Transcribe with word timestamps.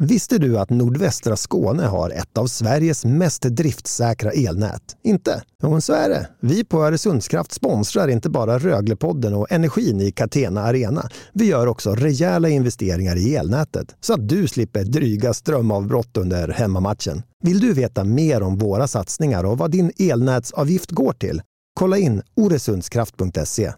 Visste 0.00 0.38
du 0.38 0.58
att 0.58 0.70
nordvästra 0.70 1.36
Skåne 1.36 1.82
har 1.82 2.10
ett 2.10 2.38
av 2.38 2.46
Sveriges 2.46 3.04
mest 3.04 3.42
driftsäkra 3.42 4.30
elnät? 4.30 4.96
Inte? 5.04 5.42
Jo, 5.62 5.80
så 5.80 5.92
är 5.92 6.08
det. 6.08 6.28
Vi 6.40 6.64
på 6.64 6.84
Öresundskraft 6.84 7.52
sponsrar 7.52 8.08
inte 8.08 8.30
bara 8.30 8.58
Röglepodden 8.58 9.34
och 9.34 9.52
energin 9.52 10.00
i 10.00 10.12
Catena 10.12 10.62
Arena. 10.62 11.08
Vi 11.32 11.44
gör 11.44 11.66
också 11.66 11.94
rejäla 11.94 12.48
investeringar 12.48 13.16
i 13.16 13.36
elnätet 13.36 13.96
så 14.00 14.14
att 14.14 14.28
du 14.28 14.48
slipper 14.48 14.84
dryga 14.84 15.34
strömavbrott 15.34 16.16
under 16.16 16.48
hemmamatchen. 16.48 17.22
Vill 17.42 17.60
du 17.60 17.72
veta 17.72 18.04
mer 18.04 18.42
om 18.42 18.58
våra 18.58 18.86
satsningar 18.86 19.44
och 19.44 19.58
vad 19.58 19.70
din 19.70 19.92
elnätsavgift 19.98 20.90
går 20.90 21.12
till? 21.12 21.42
Kolla 21.74 21.98
in 21.98 22.22
oresundskraft.se 22.36 23.72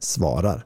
svarar. 0.00 0.64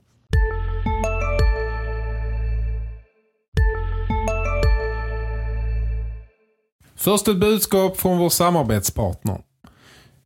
Först 7.04 7.28
ett 7.28 7.36
budskap 7.36 7.96
från 7.96 8.18
vår 8.18 8.28
samarbetspartner. 8.28 9.40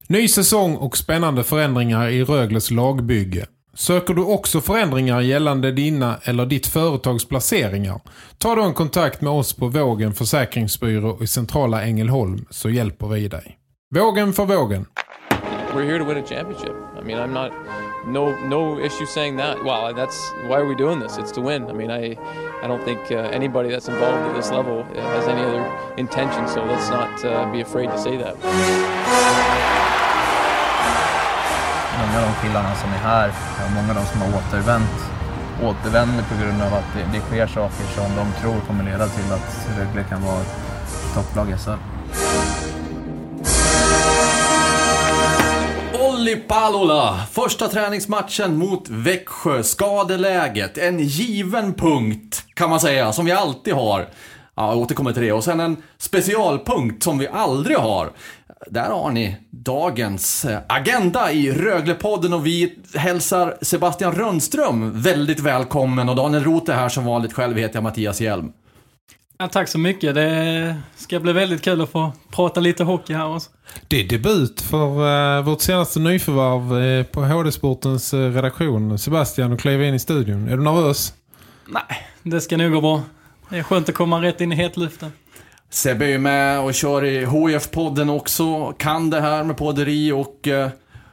Ny 0.07 0.29
säsong 0.29 0.77
och 0.77 0.97
spännande 0.97 1.45
förändringar 1.45 2.09
i 2.09 2.25
Rögles 2.25 2.71
lagbygge. 2.71 3.47
Söker 3.75 4.15
du 4.15 4.25
också 4.25 4.61
förändringar 4.61 5.21
gällande 5.21 5.73
dina 5.73 6.19
eller 6.23 6.47
ditt 6.47 6.67
företags 6.67 7.29
placeringar? 7.29 8.01
Ta 8.39 8.55
då 8.55 8.63
en 8.63 8.75
kontakt 8.75 9.21
med 9.21 9.33
oss 9.33 9.53
på 9.53 9.69
Vågen 9.69 10.15
Försäkringsbyrå 10.15 11.19
i 11.23 11.27
centrala 11.27 11.83
Ängelholm 11.83 12.47
så 12.51 12.71
hjälper 12.71 13.07
vi 13.07 13.29
dig. 13.29 13.59
Vågen 13.95 14.33
för 14.33 14.47
vågen. 14.47 14.87
We're 15.75 15.87
here 15.87 15.99
to 15.99 16.05
win 16.05 16.25
a 16.25 16.27
championship. 16.29 16.75
I 17.03 17.05
mean, 17.05 17.21
I'm 17.21 17.43
not 17.43 17.53
no 18.09 18.35
no 18.48 18.79
issue 18.79 19.07
saying 19.07 19.37
that. 19.37 19.62
Well, 19.65 19.95
that's 19.95 20.30
why 20.47 20.59
are 20.59 20.67
we 20.67 20.75
doing 20.75 20.98
this? 21.01 21.19
It's 21.19 21.33
to 21.33 21.41
win. 21.41 21.69
I 21.71 21.73
mean, 21.73 21.91
I 21.91 22.17
I 22.62 22.67
don't 22.67 22.83
think 22.84 23.01
uh, 23.11 23.17
anybody 23.33 23.69
that's 23.71 23.89
involved 23.89 24.23
at 24.29 24.34
this 24.37 24.51
level 24.51 24.81
uh, 24.81 25.01
has 25.15 25.29
any 25.29 25.43
other 25.43 25.64
intention. 25.97 26.48
So 26.48 26.64
let's 26.64 26.89
not 26.91 27.25
uh, 27.25 27.53
be 27.53 27.61
afraid 27.61 27.91
to 27.91 27.98
say 27.98 28.17
that. 28.17 28.36
Många 31.98 32.19
av 32.19 32.25
de 32.29 32.48
killarna 32.48 32.75
som 32.75 32.91
är 32.91 33.03
här, 33.12 33.29
och 33.64 33.73
många 33.73 33.89
av 33.89 33.95
de 33.95 34.06
som 34.06 34.20
har 34.20 34.29
återvänt, 34.39 34.97
återvänder 35.62 36.25
på 36.25 36.34
grund 36.42 36.62
av 36.62 36.75
att 36.75 36.95
det, 36.95 37.05
det 37.12 37.20
sker 37.20 37.47
saker 37.47 37.84
som 37.84 38.17
de 38.17 38.41
tror 38.41 38.61
kommer 38.67 38.84
leda 38.84 39.09
till 39.09 39.33
att 39.33 39.69
Rögle 39.79 40.05
kan 40.09 40.23
vara 40.23 40.42
topplag 41.14 41.51
i 41.51 41.56
SHL. 41.56 41.98
Olli 46.19 46.36
Palola, 46.36 47.27
första 47.33 47.69
träningsmatchen 47.69 48.56
mot 48.56 48.88
Växjö. 48.88 49.62
Skadeläget, 49.62 50.78
en 50.78 51.00
given 51.00 51.74
punkt 51.74 52.44
kan 52.55 52.70
man 52.70 52.80
säga, 52.80 53.12
som 53.12 53.24
vi 53.24 53.33
alltid 53.33 53.74
har. 53.74 54.08
Ja, 54.55 54.72
jag 54.72 54.78
återkommer 54.78 55.12
till 55.12 55.22
det. 55.22 55.33
Och 55.33 55.44
sen 55.44 55.61
en 55.61 55.77
specialpunkt 55.98 57.02
som 57.02 57.19
vi 57.19 57.28
aldrig 57.28 57.77
har. 57.77 58.11
Där 58.66 58.91
har 58.91 59.11
ni 59.11 59.36
dagens 59.50 60.44
eh, 60.44 60.58
agenda 60.66 61.33
i 61.33 61.52
Röglepodden 61.52 62.33
och 62.33 62.46
vi 62.46 62.78
hälsar 62.94 63.58
Sebastian 63.62 64.14
Rönnström 64.14 65.02
väldigt 65.02 65.41
välkommen 65.41 66.08
och 66.08 66.16
Daniel 66.16 66.44
Roth 66.44 66.70
är 66.70 66.77
här 66.77 66.89
som 66.89 67.05
vanligt. 67.05 67.33
Själv 67.33 67.56
heter 67.56 67.77
jag 67.77 67.83
Mattias 67.83 68.20
Hjelm. 68.20 68.52
Ja, 69.41 69.48
tack 69.48 69.69
så 69.69 69.78
mycket. 69.78 70.14
Det 70.14 70.77
ska 70.97 71.20
bli 71.20 71.33
väldigt 71.33 71.62
kul 71.62 71.81
att 71.81 71.91
få 71.91 72.12
prata 72.31 72.61
lite 72.61 72.84
hockey 72.84 73.14
här 73.14 73.34
också. 73.34 73.50
Det 73.89 74.00
är 74.00 74.08
debut 74.08 74.61
för 74.61 74.86
uh, 75.39 75.45
vårt 75.45 75.61
senaste 75.61 76.00
nyförvarv 76.00 76.72
uh, 76.72 77.05
på 77.05 77.25
HD-sportens 77.25 78.14
uh, 78.14 78.34
redaktion. 78.34 78.98
Sebastian, 78.98 79.53
och 79.53 79.61
kliva 79.61 79.84
in 79.84 79.95
i 79.95 79.98
studion. 79.98 80.48
Är 80.48 80.56
du 80.56 80.62
nervös? 80.62 81.12
Nej, 81.67 82.08
det 82.22 82.41
ska 82.41 82.56
nog 82.56 82.72
gå 82.72 82.80
bra. 82.80 83.03
Det 83.50 83.58
är 83.58 83.62
skönt 83.62 83.89
att 83.89 83.95
komma 83.95 84.22
rätt 84.22 84.41
in 84.41 84.53
i 84.53 84.55
hetluften. 84.55 85.12
Sebbe 85.70 86.05
är 86.05 86.08
ju 86.08 86.19
med 86.19 86.61
och 86.61 86.75
kör 86.75 87.05
i 87.05 87.25
HF-podden 87.25 88.11
också. 88.11 88.73
Kan 88.78 89.11
det 89.11 89.20
här 89.20 89.45
med 89.45 89.56
podderi 89.56 90.13
och 90.13 90.48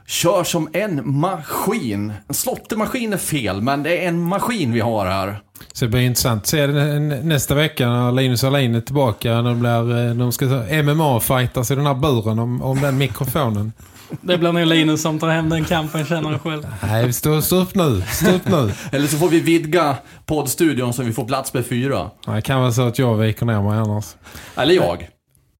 kör 0.08 0.44
som 0.44 0.70
en 0.74 1.20
maskin. 1.20 2.14
En 2.28 2.36
slottemaskin 2.36 3.14
är 3.14 3.18
fel, 3.18 3.62
men 3.62 3.84
det 3.84 4.04
är 4.04 4.08
en 4.08 4.22
maskin 4.22 4.74
vi 4.74 4.80
har 4.80 5.06
här. 5.06 5.40
Så 5.74 5.86
det 5.86 5.90
blir 5.90 6.02
intressant. 6.02 6.48
Se 6.48 6.68
nästa 6.68 7.56
vecka 7.56 7.90
när 7.90 8.12
Linus 8.12 8.44
Alin 8.44 8.76
är 8.76 8.82
tillbaka. 8.82 9.42
När 9.42 9.50
de, 9.50 9.60
blir, 9.60 10.14
de 10.14 10.32
ska 10.32 10.46
MMA-fightas 10.46 11.72
i 11.72 11.76
den 11.76 11.86
här 11.86 11.94
buren 11.94 12.40
om, 12.40 12.62
om 12.62 12.82
den 12.82 12.98
mikrofonen. 12.98 13.74
Det 14.22 14.38
blir 14.38 14.52
nog 14.52 14.66
Linus 14.66 15.02
som 15.02 15.20
tar 15.20 15.30
hem 15.30 15.50
den 15.50 15.66
kampen, 15.66 16.06
känner 16.06 16.32
jag 16.32 16.42
själv. 16.42 16.68
Nej, 16.82 17.14
stå, 17.14 17.42
stå 17.42 17.56
upp 17.56 17.76
nu. 17.76 18.04
Stå 18.12 18.32
upp 18.32 18.48
nu. 18.48 18.72
Eller 18.92 19.08
så 19.08 19.18
får 19.18 19.30
vi 19.30 19.40
vidga 19.40 19.98
poddstudion 20.26 20.94
så 20.94 21.04
vi 21.04 21.14
får 21.14 21.26
plats 21.26 21.54
med 21.54 21.66
fyra. 21.66 22.10
Det 22.26 22.42
kan 22.42 22.62
vara 22.62 22.72
så 22.72 22.82
att 22.82 23.00
jag 23.00 23.16
viker 23.16 23.46
ner 23.46 23.62
mig 23.62 23.78
annars. 23.78 24.06
Eller 24.56 24.76
jag. 24.76 25.08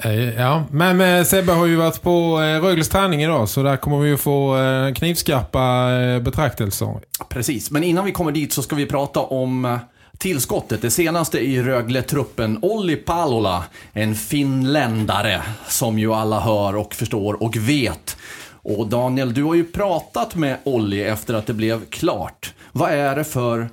Eh, 0.04 0.40
ja, 0.42 0.64
men 0.72 1.02
eh, 1.02 1.24
Sebbe 1.24 1.52
har 1.52 1.66
ju 1.66 1.76
varit 1.76 2.02
på 2.02 2.42
eh, 2.42 2.62
Rögles 2.62 2.90
träning 2.90 3.24
idag 3.24 3.50
så 3.50 3.64
där 3.64 3.78
kommer 3.78 4.00
vi 4.00 4.10
ju 4.10 4.18
få 4.18 4.58
knivskarpa 4.96 5.90
betraktelser. 6.20 7.00
Precis, 7.30 7.72
men 7.72 7.84
innan 7.84 8.06
vi 8.06 8.12
kommer 8.12 8.32
dit 8.32 8.54
så 8.54 8.64
ska 8.64 8.76
vi 8.76 8.86
prata 8.86 9.20
om 9.20 9.80
tillskottet, 10.18 10.82
det 10.82 10.92
senaste 10.92 11.40
i 11.40 11.64
Rögle-truppen, 11.64 12.60
Olli 12.62 12.96
Palola, 12.96 13.64
en 13.94 14.16
finländare 14.16 15.42
som 15.68 16.00
ju 16.00 16.14
alla 16.14 16.40
hör 16.40 16.76
och 16.76 16.94
förstår 16.94 17.44
och 17.44 17.56
vet. 17.56 18.18
Och 18.62 18.88
Daniel, 18.88 19.34
du 19.34 19.44
har 19.44 19.56
ju 19.56 19.64
pratat 19.64 20.36
med 20.36 20.58
Olli 20.64 21.04
efter 21.04 21.34
att 21.34 21.48
det 21.48 21.54
blev 21.54 21.86
klart. 21.86 22.54
Vad 22.72 22.92
är 22.92 23.16
det 23.16 23.24
för 23.24 23.70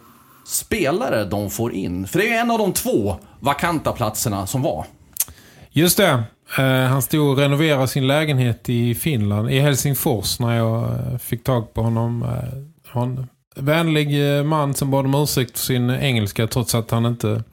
spelare 0.47 1.25
de 1.25 1.51
får 1.51 1.73
in? 1.73 2.07
För 2.07 2.19
det 2.19 2.29
är 2.29 2.41
en 2.41 2.51
av 2.51 2.59
de 2.59 2.73
två 2.73 3.17
vakanta 3.41 3.93
platserna 3.93 4.47
som 4.47 4.63
var. 4.63 4.87
Just 5.73 5.97
det. 5.97 6.25
Eh, 6.59 6.65
han 6.65 7.03
stod 7.03 7.31
och 7.31 7.39
renoverade 7.39 7.89
sin 7.89 8.07
lägenhet 8.07 8.69
i 8.69 8.95
Finland, 8.95 9.51
i 9.51 9.59
Helsingfors, 9.61 10.41
när 10.41 10.57
jag 10.57 10.85
eh, 10.85 11.19
fick 11.19 11.45
tag 11.45 11.75
på 11.75 11.83
honom. 11.83 12.23
Eh, 12.23 12.59
han 12.87 13.27
vänlig 13.57 14.45
man 14.45 14.75
som 14.75 14.91
bad 14.91 15.05
om 15.05 15.15
ursäkt 15.15 15.59
för 15.59 15.67
sin 15.67 15.91
engelska 15.91 16.47
trots 16.47 16.75
att 16.75 16.91
han 16.91 17.07
inte 17.07 17.45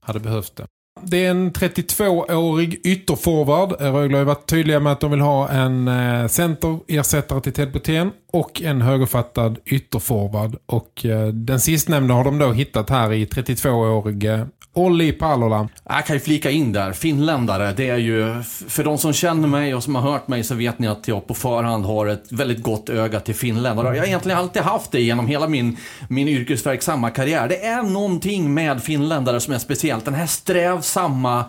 hade 0.00 0.20
behövt 0.20 0.56
det. 0.56 0.66
Det 1.02 1.24
är 1.26 1.30
en 1.30 1.52
32-årig 1.52 2.80
ytterforward. 2.84 3.72
Rögle 3.80 4.16
har 4.16 4.24
varit 4.24 4.46
tydliga 4.46 4.80
med 4.80 4.92
att 4.92 5.00
de 5.00 5.10
vill 5.10 5.20
ha 5.20 5.48
en 5.48 5.90
centerersättare 6.28 7.40
till 7.40 7.52
Ted 7.52 7.72
Botén 7.72 8.12
och 8.34 8.62
en 8.62 8.82
högerfattad 8.82 9.58
ytterforward. 9.64 10.56
Och 10.66 11.06
eh, 11.06 11.26
den 11.26 11.60
sistnämnda 11.60 12.14
har 12.14 12.24
de 12.24 12.38
då 12.38 12.52
hittat 12.52 12.90
här 12.90 13.12
i 13.12 13.24
32-årige 13.24 14.46
Olli 14.72 15.12
Palola. 15.12 15.68
Jag 15.88 16.06
kan 16.06 16.16
ju 16.16 16.20
flika 16.20 16.50
in 16.50 16.72
där. 16.72 16.92
Finländare, 16.92 17.72
det 17.76 17.88
är 17.88 17.96
ju... 17.96 18.42
För 18.68 18.84
de 18.84 18.98
som 18.98 19.12
känner 19.12 19.48
mig 19.48 19.74
och 19.74 19.82
som 19.82 19.94
har 19.94 20.02
hört 20.02 20.28
mig 20.28 20.44
så 20.44 20.54
vet 20.54 20.78
ni 20.78 20.86
att 20.86 21.08
jag 21.08 21.26
på 21.26 21.34
förhand 21.34 21.84
har 21.84 22.06
ett 22.06 22.32
väldigt 22.32 22.62
gott 22.62 22.88
öga 22.88 23.20
till 23.20 23.34
finländare. 23.34 23.96
Jag 23.96 24.02
har 24.02 24.06
egentligen 24.06 24.38
alltid 24.38 24.62
haft 24.62 24.92
det 24.92 25.00
genom 25.00 25.26
hela 25.26 25.48
min, 25.48 25.76
min 26.08 26.28
yrkesverksamma 26.28 27.10
karriär. 27.10 27.48
Det 27.48 27.64
är 27.64 27.82
någonting 27.82 28.54
med 28.54 28.82
finländare 28.82 29.40
som 29.40 29.54
är 29.54 29.58
speciellt. 29.58 30.04
Den 30.04 30.14
här 30.14 30.26
strävsamma 30.26 31.44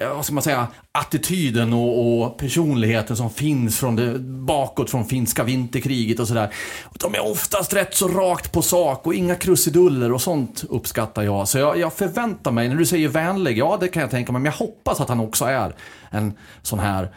vad 0.00 0.24
ska 0.24 0.34
man 0.34 0.42
säga, 0.42 0.66
attityden 0.92 1.72
och, 1.72 2.22
och, 2.22 2.38
personligheten 2.38 3.16
som 3.16 3.30
finns 3.30 3.78
från 3.78 3.96
det, 3.96 4.18
bakåt 4.18 4.90
från 4.90 5.04
finska 5.04 5.44
vinterkriget 5.44 6.20
och 6.20 6.28
sådär. 6.28 6.54
De 6.92 7.14
är 7.14 7.30
oftast 7.30 7.74
rätt 7.74 7.94
så 7.94 8.08
rakt 8.08 8.52
på 8.52 8.62
sak 8.62 9.06
och 9.06 9.14
inga 9.14 9.34
krusiduller 9.34 10.12
och 10.12 10.20
sånt 10.20 10.64
uppskattar 10.68 11.22
jag. 11.22 11.48
Så 11.48 11.58
jag, 11.58 11.78
jag 11.78 11.92
förväntar 11.92 12.50
mig, 12.50 12.68
när 12.68 12.76
du 12.76 12.86
säger 12.86 13.08
vänlig, 13.08 13.58
ja 13.58 13.76
det 13.80 13.88
kan 13.88 14.02
jag 14.02 14.10
tänka 14.10 14.32
mig, 14.32 14.42
men 14.42 14.52
jag 14.52 14.58
hoppas 14.58 15.00
att 15.00 15.08
han 15.08 15.20
också 15.20 15.44
är 15.44 15.74
en 16.10 16.32
sån 16.62 16.78
här 16.78 17.10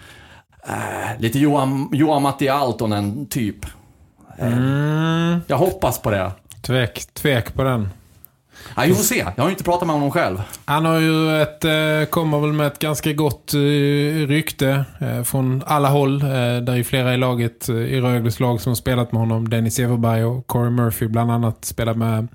äh, 0.68 1.20
lite 1.20 1.40
Johan, 1.40 1.90
Johan 1.94 2.22
Matti 2.22 2.50
Altonen 2.50 3.26
typ. 3.26 3.66
Mm. 4.38 5.40
Jag 5.48 5.58
hoppas 5.58 6.02
på 6.02 6.12
det. 6.12 6.32
Tvek, 6.62 7.06
tvek 7.14 7.54
på 7.54 7.64
den. 7.64 7.90
Ja, 8.75 8.84
vi 8.88 8.94
får 8.94 9.03
se. 9.03 9.25
Jag 9.35 9.44
har 9.44 9.50
ju 9.50 9.51
inte 9.51 9.63
pratat 9.63 9.88
med 9.88 9.95
honom 9.95 10.11
själv. 10.11 10.41
Han 10.66 10.85
har 10.85 10.99
ju 10.99 11.41
ett, 11.41 11.66
eh, 11.66 12.09
kommer 12.09 12.40
väl 12.40 12.53
med 12.53 12.67
ett 12.67 12.79
ganska 12.79 13.14
gott 13.14 13.53
eh, 13.53 13.58
rykte 14.28 14.85
eh, 14.99 15.23
från 15.23 15.64
alla 15.66 15.90
håll. 15.90 16.20
Där 16.20 16.76
är 16.76 16.84
flera 16.84 17.14
i 17.14 17.17
laget, 17.17 17.70
i 17.70 18.02
Rögles 18.02 18.40
lag 18.40 18.61
som 18.61 18.70
har 18.70 18.76
spelat 18.76 19.11
med 19.11 19.20
honom. 19.20 19.49
Dennis 19.49 19.79
Everberg 19.79 20.26
och 20.26 20.47
Corey 20.47 20.70
Murphy 20.70 21.08
bland 21.08 21.32
annat 21.32 21.66
spelat 21.66 21.97
med 21.97 22.28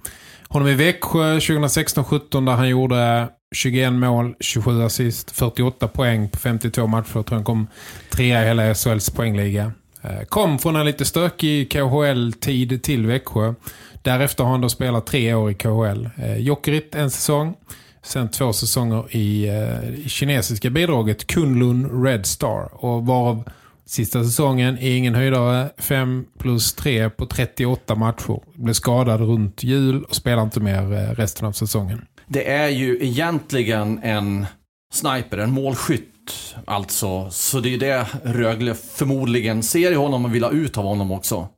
honom 0.48 0.68
i 0.68 0.74
Växjö 0.74 1.38
2016-17 1.38 2.46
där 2.46 2.52
han 2.52 2.68
gjorde 2.68 3.28
21 3.54 3.92
mål, 3.92 4.34
27 4.40 4.82
assist, 4.82 5.30
48 5.30 5.88
poäng 5.88 6.28
på 6.28 6.38
52 6.38 6.86
matcher. 6.86 7.10
Jag 7.14 7.26
tror 7.26 7.36
han 7.36 7.44
kom 7.44 7.66
trea 8.10 8.42
i 8.42 8.46
hela 8.46 8.74
SHLs 8.74 9.10
poängliga. 9.10 9.72
Kom 10.28 10.58
från 10.58 10.76
en 10.76 10.86
lite 10.86 11.04
stökig 11.04 11.72
KHL-tid 11.72 12.82
till 12.82 13.06
Växjö. 13.06 13.54
Därefter 14.02 14.44
har 14.44 14.50
han 14.50 14.60
då 14.60 14.68
spelat 14.68 15.06
tre 15.06 15.34
år 15.34 15.50
i 15.50 15.54
KHL. 15.54 16.08
Eh, 16.16 16.36
Jokerit 16.36 16.94
en 16.94 17.10
säsong. 17.10 17.54
Sen 18.02 18.30
två 18.30 18.52
säsonger 18.52 19.16
i, 19.16 19.48
eh, 19.48 20.06
kinesiska 20.08 20.70
bidraget 20.70 21.26
Kunlun 21.26 22.04
Red 22.04 22.26
Star. 22.26 22.84
Och 22.84 23.06
varav 23.06 23.50
sista 23.86 24.24
säsongen 24.24 24.78
är 24.78 24.96
ingen 24.96 25.14
höjdare. 25.14 25.70
5 25.78 26.24
plus 26.38 26.74
3 26.74 27.10
på 27.10 27.26
38 27.26 27.94
matcher. 27.94 28.40
Blev 28.54 28.72
skadad 28.74 29.20
runt 29.20 29.62
jul 29.62 30.04
och 30.04 30.14
spelar 30.14 30.42
inte 30.42 30.60
mer 30.60 30.92
eh, 30.92 31.14
resten 31.14 31.46
av 31.48 31.52
säsongen. 31.52 32.06
det 32.26 32.50
är 32.50 32.68
ju 32.68 32.98
egentligen 33.00 34.00
en 34.02 34.46
sniper, 34.92 35.38
en 35.38 35.50
målskytt 35.50 36.08
alltså. 36.66 37.30
Så 37.30 37.60
det 37.60 37.74
är 37.74 37.78
det 37.78 38.06
Rögle 38.24 38.74
förmodligen 38.74 39.62
ser 39.62 39.92
i 39.92 39.94
honom 39.94 40.24
och 40.24 40.34
vill 40.34 40.44
ha 40.44 40.50
ut 40.50 40.78
av 40.78 40.84
honom 40.84 41.12
också. 41.12 41.48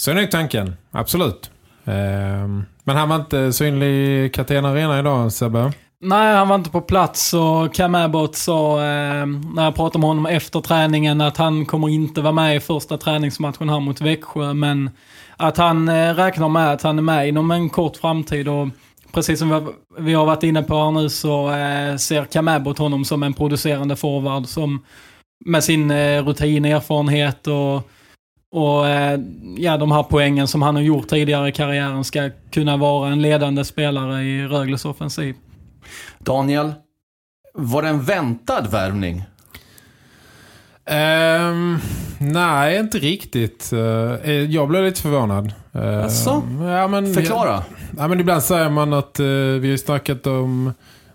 Så 0.00 0.10
är 0.10 0.14
nog 0.14 0.30
tanken, 0.30 0.76
absolut. 0.90 1.50
Ehm, 1.84 2.64
men 2.84 2.96
han 2.96 3.08
var 3.08 3.16
inte 3.16 3.52
synlig 3.52 3.86
i 3.86 4.28
Catena 4.28 4.68
Arena 4.68 4.98
idag, 4.98 5.32
Sebbe? 5.32 5.72
Nej, 6.00 6.34
han 6.34 6.48
var 6.48 6.56
inte 6.56 6.70
på 6.70 6.80
plats 6.80 7.34
och 7.34 7.74
Cam 7.74 7.94
Abbott 7.94 8.36
sa 8.36 8.78
eh, 8.78 9.26
när 9.54 9.64
jag 9.64 9.74
pratade 9.74 9.98
med 9.98 10.08
honom 10.08 10.26
efter 10.26 10.60
träningen 10.60 11.20
att 11.20 11.36
han 11.36 11.66
kommer 11.66 11.88
inte 11.88 12.20
vara 12.20 12.32
med 12.32 12.56
i 12.56 12.60
första 12.60 12.98
träningsmatchen 12.98 13.68
här 13.68 13.80
mot 13.80 14.00
Växjö. 14.00 14.54
Men 14.54 14.90
att 15.36 15.56
han 15.56 15.88
eh, 15.88 16.14
räknar 16.14 16.48
med 16.48 16.72
att 16.72 16.82
han 16.82 16.98
är 16.98 17.02
med 17.02 17.28
inom 17.28 17.50
en 17.50 17.70
kort 17.70 17.96
framtid. 17.96 18.48
Och 18.48 18.68
precis 19.12 19.38
som 19.38 19.72
vi, 19.98 20.14
har 20.14 20.26
varit 20.26 20.42
inne 20.42 20.62
på 20.62 20.84
här 20.84 20.90
nu 20.90 21.08
så 21.08 21.50
eh, 21.50 21.96
ser 21.96 22.24
Cam 22.24 22.48
Abbott 22.48 22.78
honom 22.78 23.04
som 23.04 23.22
en 23.22 23.34
producerande 23.34 23.96
forward 23.96 24.46
som 24.46 24.84
med 25.44 25.64
sin 25.64 25.90
eh, 25.90 26.24
rutin, 26.24 26.64
erfarenhet 26.64 27.46
och 27.46 27.90
och 28.52 28.88
eh, 28.88 29.20
ja, 29.56 29.76
de 29.76 29.92
här 29.92 30.02
poängen 30.02 30.48
som 30.48 30.62
han 30.62 30.74
har 30.74 30.82
gjort 30.82 31.08
tidigare 31.08 31.48
i 31.48 31.52
karriären 31.52 32.04
ska 32.04 32.30
kunna 32.50 32.76
vara 32.76 33.08
en 33.12 33.22
ledande 33.22 33.64
spelare 33.64 34.22
i 34.22 34.46
Rögles 34.46 34.84
offensiv. 34.84 35.34
Daniel, 36.18 36.72
var 37.54 37.82
det 37.82 37.88
en 37.88 38.02
väntad 38.02 38.66
värvning? 38.70 39.24
Um, 40.90 41.78
nej, 42.18 42.78
inte 42.78 42.98
riktigt. 42.98 43.70
Uh, 43.72 43.80
jag 44.30 44.68
blev 44.68 44.84
lite 44.84 45.02
förvånad. 45.02 45.52
Uh, 45.76 46.04
alltså? 46.04 46.42
Ja, 46.60 46.88
men, 46.88 47.14
Förklara. 47.14 47.64
Ja, 47.98 48.08
men 48.08 48.20
ibland 48.20 48.42
säger 48.42 48.70
man 48.70 48.92
att 48.92 49.20
uh, 49.20 49.26
vi 49.60 49.70
har 49.70 49.76
snackat 49.76 50.26
om 50.26 50.72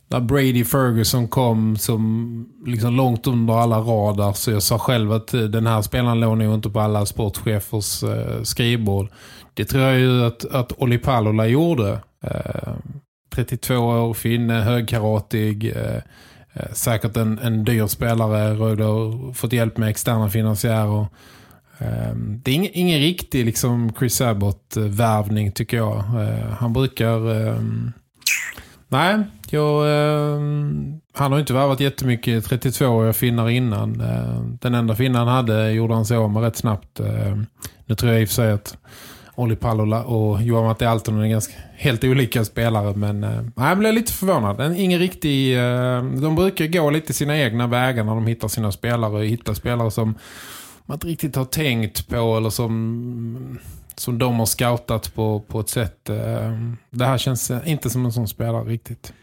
när 0.08 0.20
Brady 0.20 0.66
Ferguson 0.66 1.28
kom 1.28 1.78
som 1.78 2.46
liksom 2.66 2.96
långt 2.96 3.28
under 3.28 3.54
alla 3.54 3.80
radar 3.80 4.34
så 4.34 4.52
jag 4.52 4.64
sa 4.64 4.80
själv 4.80 5.12
att 5.12 5.34
eh, 5.34 5.42
den 5.42 5.68
här 5.68 5.82
spelaren 5.82 6.20
låg 6.20 6.38
nog 6.38 6.54
inte 6.54 6.70
på 6.70 6.80
alla 6.80 7.06
sportchefers 7.06 8.04
eh, 8.04 8.44
skrivbord. 8.44 9.08
Det 9.54 9.66
tror 9.66 9.84
jag 9.84 10.00
ju 10.00 10.26
att, 10.26 10.46
att 10.46 10.72
Olli 10.78 10.98
Palola 10.98 11.48
gjorde. 11.48 12.00
Eh, 12.24 12.74
32 13.36 13.76
år, 13.76 14.14
finne, 14.14 14.58
eh, 14.58 14.64
högkaratig, 14.64 15.66
eh, 15.76 16.02
eh, 16.54 16.74
säkert 16.74 17.18
en, 17.18 17.40
en 17.40 17.64
dyr 17.64 17.88
spelare, 17.88 18.54
Rögle 18.54 18.84
har 18.84 19.34
fått 19.34 19.54
hjälp 19.54 19.78
med 19.78 19.90
externa 19.90 20.30
finansiärer. 20.30 21.08
Ehm, 21.78 22.42
det 22.44 22.52
är 22.52 22.56
ingen, 22.56 22.72
ingen 22.74 23.00
riktig 23.00 23.46
liksom 23.46 23.94
Chris 24.00 24.22
Abbott-värvning 24.22 25.52
tycker 25.52 25.78
jag. 25.78 25.96
Han 26.60 26.74
brukar... 26.74 27.32
Ehm, 27.32 27.92
Nej, 28.88 29.24
jag, 29.50 29.88
eh, 29.88 30.40
han 31.14 31.32
har 31.32 31.40
inte 31.40 31.54
värvat 31.54 31.80
jättemycket 31.80 32.50
32-åriga 32.50 33.14
finnar 33.14 33.50
innan. 33.50 34.02
Eh, 34.02 34.42
den 34.62 34.74
enda 34.74 34.96
finnan 34.96 35.28
han 35.28 35.36
hade 35.36 35.72
gjorde 35.72 35.94
han 35.94 36.06
sig 36.06 36.18
av 36.18 36.32
med 36.32 36.44
rätt 36.44 36.56
snabbt. 36.56 37.00
Eh, 37.00 37.38
nu 37.86 37.96
tror 37.96 38.12
jag 38.12 38.22
i 38.22 38.26
och 38.26 38.30
för 38.30 38.36
sig 38.36 38.52
att 38.52 38.78
Olli 39.36 39.56
Pallola 39.56 40.04
och 40.04 40.42
Johan 40.42 40.66
Matti 40.66 40.86
Alton 40.86 41.22
är 41.22 41.28
ganska 41.28 41.54
helt 41.76 42.04
olika 42.04 42.46
spelare. 42.46 42.94
Men 42.96 43.24
eh, 43.24 43.42
jag 43.56 43.78
blev 43.78 43.94
lite 43.94 44.14
förvånad. 44.14 44.78
ingen 44.78 45.00
riktig, 45.00 45.58
eh, 45.58 46.04
de 46.04 46.36
brukar 46.36 46.68
gå 46.68 46.90
lite 46.90 47.14
sina 47.14 47.38
egna 47.38 47.68
vägar 47.68 48.04
när 48.04 48.16
de 48.16 48.28
hittar 48.28 48.48
sina 48.48 48.72
spelare. 48.72 49.12
Och 49.12 49.26
hittar 49.26 49.54
spelare 49.54 49.92
som 49.92 50.16
man 50.86 50.96
inte 50.96 51.08
riktigt 51.08 51.36
har 51.36 51.46
tänkt 51.46 52.08
på 52.08 52.38
eller 52.38 52.50
som 52.50 53.60
som 53.96 54.20
de 54.20 54.40
har 54.40 54.46
scoutat 54.46 55.16
på, 55.16 55.40
på 55.40 55.60
ett 55.60 55.70
sätt. 55.70 56.10
Eh, 56.10 56.52
det 56.90 57.06
här 57.06 57.18
känns 57.18 57.52
inte 57.66 57.90
som 57.90 58.06
en 58.06 58.12
sån 58.12 58.28
spelare 58.28 58.64
riktigt. 58.64 59.14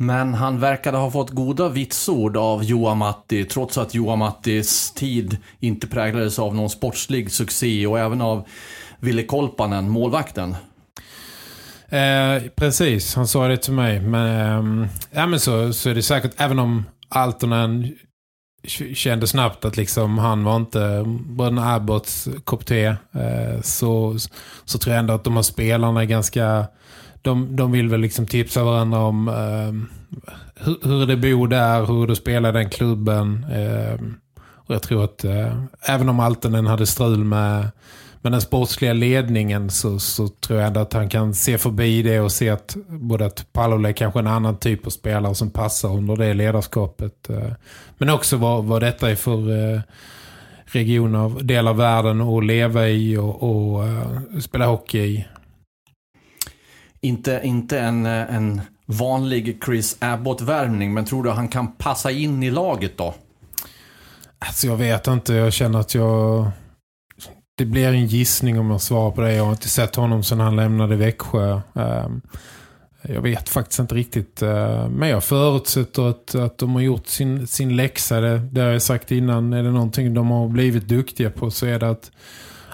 Men 0.00 0.34
han 0.34 0.60
verkade 0.60 0.98
ha 0.98 1.10
fått 1.10 1.30
goda 1.30 1.68
vitsord 1.68 2.36
av 2.36 2.64
Joa 2.64 2.94
Matti 2.94 3.44
trots 3.44 3.78
att 3.78 3.94
Joa 3.94 4.16
Mattis 4.16 4.92
tid 4.92 5.36
inte 5.60 5.86
präglades 5.86 6.38
av 6.38 6.54
någon 6.54 6.70
sportslig 6.70 7.30
succé 7.30 7.86
och 7.86 7.98
även 7.98 8.20
av 8.20 8.48
Ville 9.00 9.22
Kolpanen, 9.22 9.88
målvakten. 9.88 10.56
Eh, 11.88 12.42
precis, 12.56 13.14
han 13.14 13.28
sa 13.28 13.48
det 13.48 13.56
till 13.56 13.72
mig. 13.72 14.00
Men, 14.00 14.82
eh, 14.82 14.88
ja, 15.10 15.26
men 15.26 15.40
så, 15.40 15.72
så 15.72 15.90
är 15.90 15.94
det 15.94 16.02
säkert, 16.02 16.32
även 16.36 16.58
om 16.58 16.84
Altonen 17.08 17.96
kände 18.94 19.26
snabbt 19.26 19.64
att 19.64 19.76
liksom 19.76 20.18
han 20.18 20.44
var 20.44 20.56
inte 20.56 21.04
bröderna 21.06 21.74
Abbotts 21.74 22.28
kopp 22.44 22.66
te. 22.66 22.84
Eh, 22.86 23.60
så, 23.62 24.16
så 24.64 24.78
tror 24.78 24.94
jag 24.94 25.00
ändå 25.00 25.14
att 25.14 25.24
de 25.24 25.36
här 25.36 25.42
spelarna 25.42 26.00
är 26.00 26.04
ganska 26.04 26.66
de, 27.22 27.56
de 27.56 27.72
vill 27.72 27.88
väl 27.88 28.00
liksom 28.00 28.26
tipsa 28.26 28.64
varandra 28.64 28.98
om 28.98 29.28
eh, 29.28 29.98
hur, 30.64 30.76
hur 30.82 31.06
det 31.06 31.16
bor 31.16 31.48
där, 31.48 31.86
hur 31.86 32.06
det 32.06 32.16
spelar 32.16 32.52
den 32.52 32.70
klubben. 32.70 33.46
Eh, 33.52 34.00
och 34.40 34.74
jag 34.74 34.82
tror 34.82 35.04
att 35.04 35.24
eh, 35.24 35.62
även 35.80 36.08
om 36.08 36.20
Altonen 36.20 36.66
hade 36.66 36.86
strul 36.86 37.24
med 37.24 37.70
men 38.22 38.32
den 38.32 38.40
sportsliga 38.40 38.92
ledningen 38.92 39.70
så, 39.70 39.98
så 39.98 40.28
tror 40.28 40.58
jag 40.58 40.66
ändå 40.66 40.80
att 40.80 40.92
han 40.92 41.08
kan 41.08 41.34
se 41.34 41.58
förbi 41.58 42.02
det 42.02 42.20
och 42.20 42.32
se 42.32 42.48
att 42.48 42.76
både 42.88 43.26
att 43.26 43.52
Pallola 43.52 43.88
är 43.88 43.92
kanske 43.92 44.18
en 44.18 44.26
annan 44.26 44.56
typ 44.56 44.86
av 44.86 44.90
spelare 44.90 45.34
som 45.34 45.50
passar 45.50 45.88
under 45.88 46.16
det 46.16 46.34
ledarskapet. 46.34 47.30
Eh, 47.30 47.52
men 47.98 48.10
också 48.10 48.36
vad, 48.36 48.64
vad 48.64 48.82
detta 48.82 49.10
är 49.10 49.14
för 49.14 49.74
eh, 49.74 49.80
region 50.66 51.14
av 51.14 51.46
del 51.46 51.68
av 51.68 51.76
världen 51.76 52.20
att 52.20 52.44
leva 52.44 52.88
i 52.88 53.16
och, 53.16 53.42
och 53.42 53.84
uh, 53.84 54.40
spela 54.40 54.66
hockey 54.66 54.98
i. 54.98 55.26
Inte, 57.00 57.40
inte 57.44 57.80
en, 57.80 58.06
en 58.06 58.60
vanlig 58.86 59.62
Chris 59.64 59.96
Abbott-värvning 60.00 60.94
men 60.94 61.04
tror 61.04 61.22
du 61.22 61.30
han 61.30 61.48
kan 61.48 61.72
passa 61.72 62.10
in 62.10 62.42
i 62.42 62.50
laget 62.50 62.98
då? 62.98 63.14
Alltså 64.38 64.66
jag 64.66 64.76
vet 64.76 65.06
inte, 65.06 65.34
jag 65.34 65.52
känner 65.52 65.78
att 65.78 65.94
jag 65.94 66.50
det 67.58 67.64
blir 67.64 67.88
en 67.88 68.06
gissning 68.06 68.58
om 68.58 68.70
jag 68.70 68.80
svarar 68.80 69.10
på 69.10 69.20
det. 69.20 69.34
Jag 69.34 69.44
har 69.44 69.50
inte 69.50 69.68
sett 69.68 69.96
honom 69.96 70.22
sedan 70.22 70.40
han 70.40 70.56
lämnade 70.56 70.96
Växjö. 70.96 71.60
Ehm, 71.74 72.20
jag 73.02 73.22
vet 73.22 73.48
faktiskt 73.48 73.78
inte 73.78 73.94
riktigt. 73.94 74.42
Eh, 74.42 74.88
men 74.88 75.08
jag 75.08 75.24
förutsätter 75.24 76.10
att, 76.10 76.34
att 76.34 76.58
de 76.58 76.74
har 76.74 76.80
gjort 76.80 77.06
sin, 77.06 77.46
sin 77.46 77.76
läxa. 77.76 78.20
Det, 78.20 78.38
det 78.38 78.60
har 78.60 78.68
jag 78.68 78.82
sagt 78.82 79.12
innan. 79.12 79.52
Är 79.52 79.62
det 79.62 79.70
någonting 79.70 80.14
de 80.14 80.30
har 80.30 80.48
blivit 80.48 80.88
duktiga 80.88 81.30
på 81.30 81.50
så 81.50 81.66
är 81.66 81.78
det 81.78 81.90
att, 81.90 82.10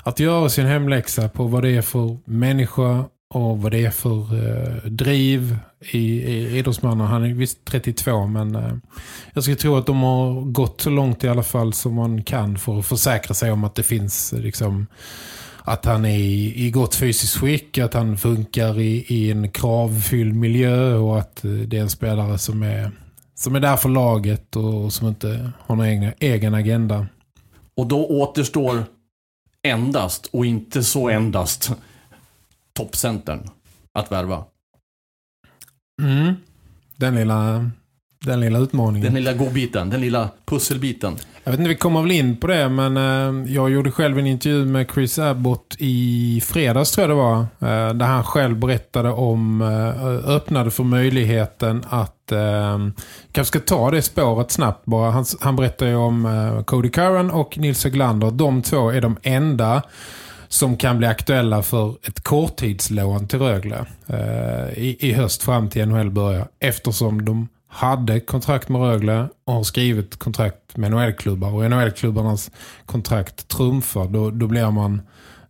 att 0.03 0.21
göra 0.21 0.49
sin 0.49 0.67
hemläxa 0.67 1.29
på 1.29 1.45
vad 1.45 1.63
det 1.63 1.71
är 1.71 1.83
för 1.83 2.19
människa 2.25 3.05
och 3.35 3.63
vad 3.63 3.73
det 3.73 3.85
är 3.85 3.91
för 3.91 4.19
eh, 4.19 4.91
driv 4.91 5.57
i, 5.91 6.23
i 6.23 6.59
idrottsmannen. 6.59 7.07
Han 7.07 7.25
är 7.25 7.35
visst 7.35 7.65
32 7.65 8.27
men 8.27 8.55
eh, 8.55 8.73
jag 9.33 9.43
skulle 9.43 9.57
tro 9.57 9.77
att 9.77 9.87
de 9.87 10.03
har 10.03 10.41
gått 10.41 10.81
så 10.81 10.91
långt 10.91 11.25
i 11.25 11.29
alla 11.29 11.43
fall 11.43 11.73
som 11.73 11.95
man 11.95 12.23
kan 12.23 12.59
för 12.59 12.79
att 12.79 12.87
försäkra 12.87 13.35
sig 13.35 13.53
om 13.53 13.65
att 13.65 13.75
det 13.75 13.83
finns 13.83 14.33
liksom 14.33 14.87
att 15.67 15.85
han 15.85 16.05
är 16.05 16.19
i, 16.19 16.67
i 16.67 16.71
gott 16.71 16.95
fysiskt 16.95 17.37
skick, 17.37 17.79
att 17.79 17.95
han 17.95 18.17
funkar 18.17 18.81
i, 18.81 19.05
i 19.09 19.31
en 19.31 19.51
kravfylld 19.51 20.35
miljö 20.35 20.95
och 20.95 21.19
att 21.19 21.45
eh, 21.45 21.51
det 21.51 21.79
är 21.79 21.83
en 21.83 21.91
spelare 21.91 22.39
som 22.39 22.63
är, 22.63 22.91
som 23.35 23.55
är 23.57 23.61
där 23.61 23.77
för 23.77 23.89
laget 23.89 24.57
och, 24.57 24.85
och 24.85 24.93
som 24.93 25.09
inte 25.09 25.51
har 25.59 25.77
någon 25.77 25.87
egen, 25.87 26.13
egen 26.19 26.55
agenda. 26.55 27.07
Och 27.77 27.87
då 27.87 28.07
återstår 28.07 28.85
endast 29.63 30.27
och 30.33 30.47
inte 30.47 30.85
så 30.85 31.09
endast 31.09 31.73
toppcentern 32.73 33.51
att 33.93 34.13
värva. 34.13 34.45
Mm. 36.03 36.35
Den 36.97 37.15
lilla, 37.15 37.71
den 38.25 38.41
lilla 38.41 38.59
utmaningen. 38.59 39.05
Den 39.05 39.15
lilla 39.15 39.33
godbiten, 39.33 39.91
den 39.91 40.01
lilla 40.01 40.29
pusselbiten. 40.45 41.17
Jag 41.45 41.51
vet 41.51 41.61
inte, 41.61 41.69
vi 41.69 41.77
kommer 41.77 42.03
väl 42.03 42.11
in 42.11 42.37
på 42.37 42.47
det, 42.47 42.69
men 42.69 42.97
eh, 42.97 43.53
jag 43.53 43.71
gjorde 43.71 43.91
själv 43.91 44.19
en 44.19 44.27
intervju 44.27 44.65
med 44.65 44.91
Chris 44.95 45.19
Abbott 45.19 45.77
i 45.79 46.43
fredags 46.45 46.93
tror 46.93 47.03
jag 47.03 47.11
det 47.11 47.23
var. 47.23 47.39
Eh, 47.39 47.95
där 47.95 48.07
han 48.07 48.25
själv 48.25 48.57
berättade 48.59 49.11
om, 49.11 49.61
eh, 49.61 50.31
öppnade 50.31 50.71
för 50.71 50.85
möjligheten 50.85 51.85
att 51.89 52.33
eh, 52.33 52.79
kanske 53.33 53.59
ska 53.59 53.61
ta 53.61 53.91
det 53.91 54.03
spåret 54.03 54.51
snabbt 54.51 54.85
bara. 54.85 55.11
Han, 55.11 55.25
han 55.41 55.57
berättade 55.57 55.91
ju 55.91 55.97
om 55.97 56.27
eh, 56.27 56.65
Cody 56.65 56.89
Curran 56.91 57.31
och 57.31 57.59
Nils 57.59 57.85
Höglander. 57.85 58.31
De 58.31 58.63
två 58.63 58.91
är 58.91 59.01
de 59.01 59.17
enda 59.23 59.83
som 60.55 60.77
kan 60.77 60.99
bli 60.99 61.07
aktuella 61.07 61.63
för 61.63 61.97
ett 62.03 62.21
korttidslån 62.21 63.29
till 63.29 63.39
Rögle 63.39 63.87
eh, 64.07 64.79
i, 64.79 64.97
i 65.01 65.13
höst 65.13 65.43
fram 65.43 65.69
till 65.69 65.87
NHL 65.89 66.11
börjar. 66.11 66.49
Eftersom 66.61 67.25
de 67.25 67.49
hade 67.69 68.21
kontrakt 68.21 68.69
med 68.69 68.81
Rögle 68.81 69.29
och 69.45 69.53
har 69.53 69.63
skrivit 69.63 70.17
kontrakt 70.17 70.77
med 70.77 70.91
NHL-klubbar. 70.91 71.53
Och 71.53 71.71
NHL-klubbarnas 71.71 72.51
kontrakt 72.87 73.49
trumfar. 73.49 74.09
Då, 74.09 74.31
då 74.31 74.47
blir 74.47 74.71
man, 74.71 75.03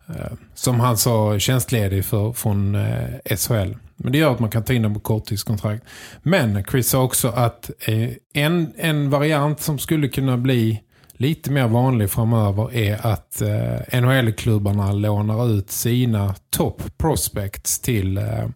eh, 0.07 0.31
som 0.53 0.79
han 0.79 0.97
sa, 0.97 1.39
tjänstledig 1.39 2.05
för, 2.05 2.33
från 2.33 2.75
eh, 2.75 3.35
SHL. 3.37 3.73
Men 3.95 4.11
det 4.11 4.17
gör 4.17 4.31
att 4.31 4.39
man 4.39 4.49
kan 4.49 4.63
ta 4.63 4.73
in 4.73 4.81
dem 4.81 4.93
på 4.93 4.99
korttidskontrakt. 4.99 5.83
Men 6.23 6.63
Chris 6.63 6.89
sa 6.89 7.03
också 7.03 7.27
att 7.27 7.71
eh, 7.79 8.09
en, 8.33 8.73
en 8.77 9.09
variant 9.09 9.61
som 9.61 9.79
skulle 9.79 10.07
kunna 10.07 10.37
bli 10.37 10.81
lite 11.17 11.51
mer 11.51 11.67
vanlig 11.67 12.09
framöver 12.09 12.75
är 12.75 13.07
att 13.07 13.41
eh, 13.41 14.01
NHL-klubbarna 14.01 14.91
lånar 14.91 15.49
ut 15.49 15.71
sina 15.71 16.35
top 16.49 16.97
prospects 16.97 17.79
till 17.79 18.17
eh, 18.17 18.47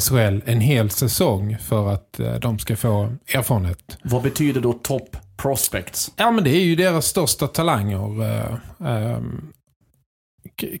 SHL 0.00 0.40
en 0.44 0.60
hel 0.60 0.90
säsong 0.90 1.56
för 1.58 1.92
att 1.92 2.20
eh, 2.20 2.34
de 2.34 2.58
ska 2.58 2.76
få 2.76 3.12
erfarenhet. 3.34 3.98
Vad 4.04 4.22
betyder 4.22 4.60
då 4.60 4.72
top 4.72 5.16
prospects? 5.36 6.12
Ja, 6.16 6.30
men 6.30 6.44
det 6.44 6.50
är 6.50 6.64
ju 6.64 6.76
deras 6.76 7.06
största 7.06 7.46
talanger. 7.46 8.22
Eh, 8.22 8.54
eh, 8.90 9.18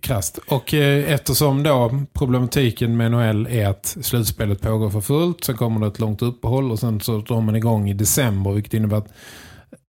krasst. 0.00 0.38
Och 0.48 0.74
eh, 0.74 1.12
eftersom 1.12 1.62
då 1.62 2.02
problematiken 2.12 2.96
med 2.96 3.10
NHL 3.10 3.46
är 3.46 3.66
att 3.66 3.96
slutspelet 4.00 4.60
pågår 4.60 4.90
för 4.90 5.00
fullt 5.00 5.44
så 5.44 5.54
kommer 5.54 5.80
det 5.80 5.86
ett 5.86 6.00
långt 6.00 6.22
uppehåll 6.22 6.70
och 6.70 6.78
sen 6.78 7.00
så 7.00 7.18
drar 7.18 7.40
man 7.40 7.56
igång 7.56 7.90
i 7.90 7.94
december 7.94 8.52
vilket 8.52 8.74
innebär 8.74 8.96
att 8.96 9.12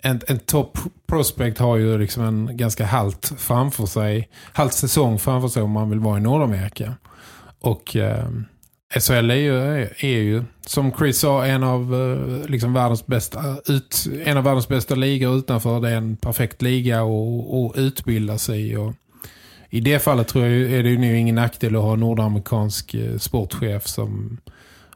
en, 0.03 0.21
en 0.27 0.39
top 0.39 0.79
prospect 1.07 1.59
har 1.59 1.77
ju 1.77 1.99
liksom 1.99 2.25
en 2.25 2.57
ganska 2.57 2.85
halt 2.85 3.33
framför 3.39 3.87
sig, 3.87 4.29
halt 4.53 4.73
säsong 4.73 5.19
framför 5.19 5.49
sig 5.49 5.63
om 5.63 5.71
man 5.71 5.91
vill 5.91 6.01
vara 6.01 6.19
i 6.19 6.21
Nordamerika. 6.21 6.95
Och 7.61 7.97
eh, 7.97 8.29
SHL 9.01 9.31
är 9.31 9.35
ju, 9.35 9.83
är 9.99 10.21
ju, 10.21 10.45
som 10.67 10.93
Chris 10.93 11.19
sa, 11.19 11.45
en 11.45 11.63
av, 11.63 11.95
eh, 11.95 12.49
liksom 12.49 12.73
världens 12.73 13.07
bästa, 13.07 13.39
eh, 13.39 13.57
ut, 13.67 14.07
en 14.25 14.37
av 14.37 14.45
världens 14.45 14.69
bästa 14.69 14.95
ligor 14.95 15.37
utanför. 15.37 15.81
Det 15.81 15.91
är 15.91 15.97
en 15.97 16.17
perfekt 16.17 16.63
liga 16.63 17.03
att 17.03 17.77
utbilda 17.77 18.39
sig 18.39 18.71
i. 18.71 18.77
Och 18.77 18.93
I 19.71 19.81
det 19.81 19.99
fallet 19.99 20.29
tror 20.29 20.47
jag 20.47 20.73
är 20.73 20.83
det 20.83 20.89
ju 20.91 20.99
nu 20.99 21.19
ingen 21.19 21.35
nackdel 21.35 21.77
att 21.77 21.83
ha 21.83 21.93
en 21.93 22.01
nordamerikansk 22.01 22.95
eh, 22.95 23.19
sportchef 23.19 23.87
som 23.87 24.39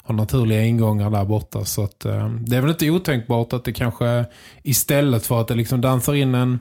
har 0.04 0.14
naturliga 0.14 0.64
ingångar 0.64 1.11
där 1.11 1.25
borta. 1.25 1.64
Så 1.64 1.84
att, 1.84 2.04
eh, 2.04 2.28
det 2.28 2.56
är 2.56 2.61
väl 2.61 2.70
inte 2.70 2.90
otänkbart 2.90 3.52
att 3.52 3.64
det 3.64 3.73
kanske 3.73 4.25
istället 4.62 5.26
för 5.26 5.40
att 5.40 5.49
det 5.49 5.54
liksom 5.54 5.80
dansar 5.80 6.14
in 6.14 6.34
en 6.34 6.58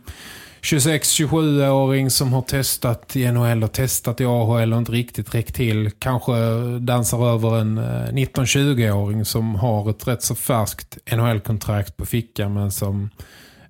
26-27-åring 0.64 2.10
som 2.10 2.34
har 2.34 2.42
testat 2.42 3.16
i 3.16 3.32
NHL 3.32 3.64
och 3.64 3.72
testat 3.72 4.22
i 4.22 4.26
AHL 4.26 4.74
och 4.74 4.80
inte 4.80 4.92
riktigt 4.92 5.36
räckt 5.36 5.56
till. 5.56 5.92
Kanske 6.00 6.34
dansar 6.80 7.34
över 7.34 7.60
en 7.60 7.78
eh, 7.78 7.84
19-20-åring 7.84 9.26
som 9.26 9.56
har 9.56 9.90
ett 9.90 10.08
rätt 10.08 10.24
så 10.24 10.36
färskt 10.36 10.98
NHL-kontrakt 11.12 11.98
på 11.98 12.06
fickan 12.06 12.54
men 12.54 12.72
som 12.72 13.10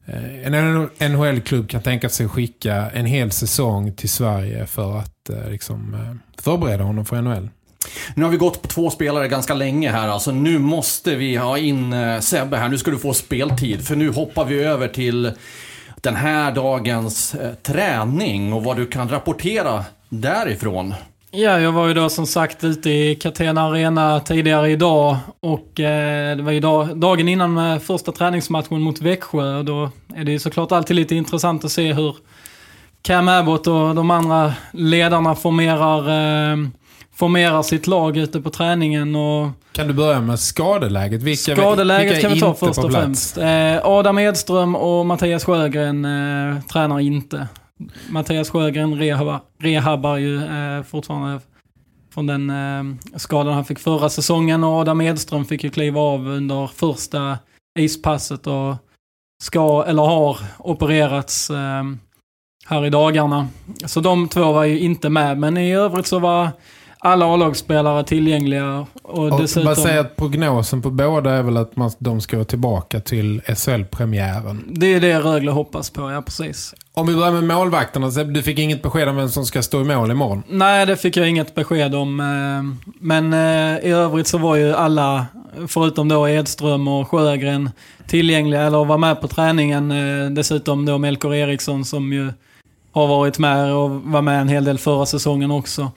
eh, 0.06 0.54
en 0.54 0.90
NHL-klubb 1.12 1.70
kan 1.70 1.82
tänka 1.82 2.10
sig 2.10 2.28
skicka 2.28 2.92
en 2.92 3.06
hel 3.06 3.32
säsong 3.32 3.94
till 3.94 4.10
Sverige 4.10 4.66
för 4.66 4.98
att 4.98 5.30
eh, 5.30 5.50
liksom, 5.50 5.96
förbereda 6.42 6.84
honom 6.84 7.06
för 7.06 7.22
NHL. 7.22 7.50
Nu 8.16 8.24
har 8.24 8.32
vi 8.32 8.38
gått 8.38 8.62
på 8.62 8.68
två 8.68 8.90
spelare 8.90 9.28
ganska 9.28 9.54
länge 9.54 9.92
här. 9.92 10.08
Alltså 10.08 10.32
nu 10.32 10.60
måste 10.60 11.16
vi 11.16 11.36
ha 11.36 11.58
in 11.58 11.94
eh, 11.94 12.20
Sebbe 12.20 12.58
här. 12.58 12.70
Nu 12.70 12.78
ska 12.78 12.92
du 12.92 13.00
få 13.00 13.14
speltid. 13.14 13.88
För 13.88 13.96
nu 13.96 14.10
hoppar 14.10 14.46
vi 14.46 14.64
över 14.64 14.88
till 14.88 15.32
den 15.96 16.16
här 16.16 16.52
dagens 16.52 17.36
eh, 17.36 17.54
träning 17.54 18.54
och 18.54 18.64
vad 18.64 18.78
du 18.78 18.86
kan 18.86 19.10
rapportera 19.10 19.84
därifrån. 20.10 20.94
Ja, 21.32 21.60
jag 21.60 21.72
var 21.72 21.88
ju 21.88 21.94
då 21.94 22.10
som 22.10 22.28
sagt 22.28 22.64
ute 22.64 22.90
i 22.90 23.16
Catena 23.16 23.62
Arena 23.62 24.20
tidigare 24.20 24.72
idag 24.72 25.18
och 25.40 25.80
eh, 25.80 26.38
det 26.38 26.44
var 26.44 26.52
ju 26.52 26.60
dag, 26.60 26.98
dagen 26.98 27.30
innan 27.30 27.54
med 27.54 27.84
första 27.84 28.12
träningsmatchen 28.12 28.82
mot 28.82 29.02
Växjö 29.02 29.58
och 29.58 29.66
då 29.66 29.90
är 30.16 30.24
det 30.24 30.32
ju 30.32 30.40
såklart 30.40 30.72
alltid 30.72 30.96
lite 30.96 31.16
intressant 31.16 31.66
att 31.66 31.72
se 31.72 31.94
hur 31.94 32.16
Cam 33.02 33.28
Abbott 33.28 33.68
och 33.68 33.96
de 33.96 34.12
andra 34.12 34.54
ledarna 34.72 35.36
formerar 35.36 36.00
eh, 36.10 36.58
formerar 37.16 37.64
sitt 37.64 37.88
lag 37.88 38.18
ute 38.18 38.42
på 38.42 38.50
träningen. 38.50 39.16
Och 39.16 39.50
kan 39.72 39.88
du 39.88 39.94
börja 39.94 40.22
med 40.22 40.40
skadeläget? 40.40 41.24
Vilka, 41.24 41.56
skadeläget 41.56 42.12
vilka 42.12 42.22
kan 42.22 42.34
vi 42.34 42.40
ta 42.40 42.54
först 42.54 42.80
och 42.80 42.92
främst. 42.92 43.38
Eh, 43.38 43.80
Adam 43.84 44.18
Edström 44.18 44.76
och 44.76 45.06
Mattias 45.06 45.46
Sjögren 45.46 46.06
eh, 46.06 46.62
tränar 46.62 47.00
inte. 47.00 47.48
Mattias 48.10 48.50
Sjögren 48.50 48.96
rehabbar, 48.96 49.40
rehabbar 49.60 50.18
ju 50.18 50.44
eh, 50.44 50.84
fortfarande 50.84 51.40
från 52.14 52.28
den 52.28 52.50
eh, 52.50 53.18
skadan 53.18 53.54
han 53.54 53.66
fick 53.66 53.80
förra 53.80 54.10
säsongen 54.10 54.64
och 54.64 54.72
Adam 54.72 55.02
Edström 55.02 55.46
fick 55.46 55.64
ju 55.64 55.70
kliva 55.70 56.02
av 56.02 56.28
under 56.28 56.68
första 56.68 57.38
ispasset 57.80 58.48
och 58.48 58.76
ska, 59.44 59.86
eller 59.88 60.04
har, 60.04 60.38
opererats 60.58 61.50
eh, 61.50 61.84
här 62.66 62.86
i 62.86 62.90
dagarna. 62.90 63.48
Så 63.86 64.00
de 64.00 64.28
två 64.28 64.52
var 64.52 64.64
ju 64.64 64.80
inte 64.80 65.10
med, 65.10 65.38
men 65.38 65.58
i 65.58 65.76
övrigt 65.76 66.08
så 66.08 66.20
var 66.20 66.50
alla 67.06 67.26
A-lagsspelare 67.26 68.04
tillgängliga. 68.04 68.86
Och, 69.02 69.32
och 69.32 69.42
dessutom... 69.42 69.66
Man 69.66 69.76
säger 69.76 70.00
att 70.00 70.16
prognosen 70.16 70.82
på 70.82 70.90
båda 70.90 71.32
är 71.32 71.44
väl 71.44 71.58
att 71.58 71.76
man, 71.76 71.92
de 72.00 72.22
ska 72.22 72.38
vara 72.38 72.46
tillbaka 72.46 73.00
till 73.00 73.42
SHL-premiären. 73.48 74.64
Det 74.68 74.94
är 74.94 75.02
det 75.02 75.20
Rögle 75.20 75.52
hoppas 75.52 75.90
på, 75.90 76.12
ja 76.12 76.22
precis. 76.22 76.76
Om 76.94 77.08
vi 77.08 77.16
börjar 77.16 77.32
med 77.32 77.44
målvakterna, 77.44 78.10
du 78.10 78.44
fick 78.44 78.60
inget 78.60 78.82
besked 78.82 79.08
om 79.08 79.16
vem 79.16 79.30
som 79.30 79.46
ska 79.46 79.62
stå 79.62 79.82
i 79.82 79.84
mål 79.84 80.12
imorgon? 80.12 80.44
Nej, 80.50 80.86
det 80.86 80.96
fick 80.96 81.18
jag 81.18 81.30
inget 81.30 81.56
besked 81.56 81.96
om. 81.96 82.20
Eh, 82.20 82.94
men 83.00 83.34
eh, 83.34 83.90
i 83.90 83.92
övrigt 83.92 84.28
så 84.28 84.38
var 84.38 84.56
ju 84.56 84.74
alla, 84.74 85.26
förutom 85.68 86.10
då 86.10 86.30
Edström 86.30 86.88
och 86.88 87.10
Sjögren, 87.10 87.70
tillgängliga 88.08 88.62
eller 88.62 88.86
var 88.86 88.98
med 88.98 89.22
på 89.22 89.28
träningen. 89.28 89.92
Eh, 89.92 90.30
dessutom 90.30 90.86
då 90.86 90.98
Melker 90.98 91.34
Eriksson 91.34 91.86
som 91.86 92.14
ju 92.14 92.32
har 92.92 93.08
varit 93.08 93.40
med 93.40 93.74
och 93.74 93.92
var 93.92 94.22
med 94.22 94.42
en 94.42 94.48
hel 94.48 94.66
del 94.66 94.78
förra 94.78 95.06
säsongen 95.06 95.52
också. 95.52 95.92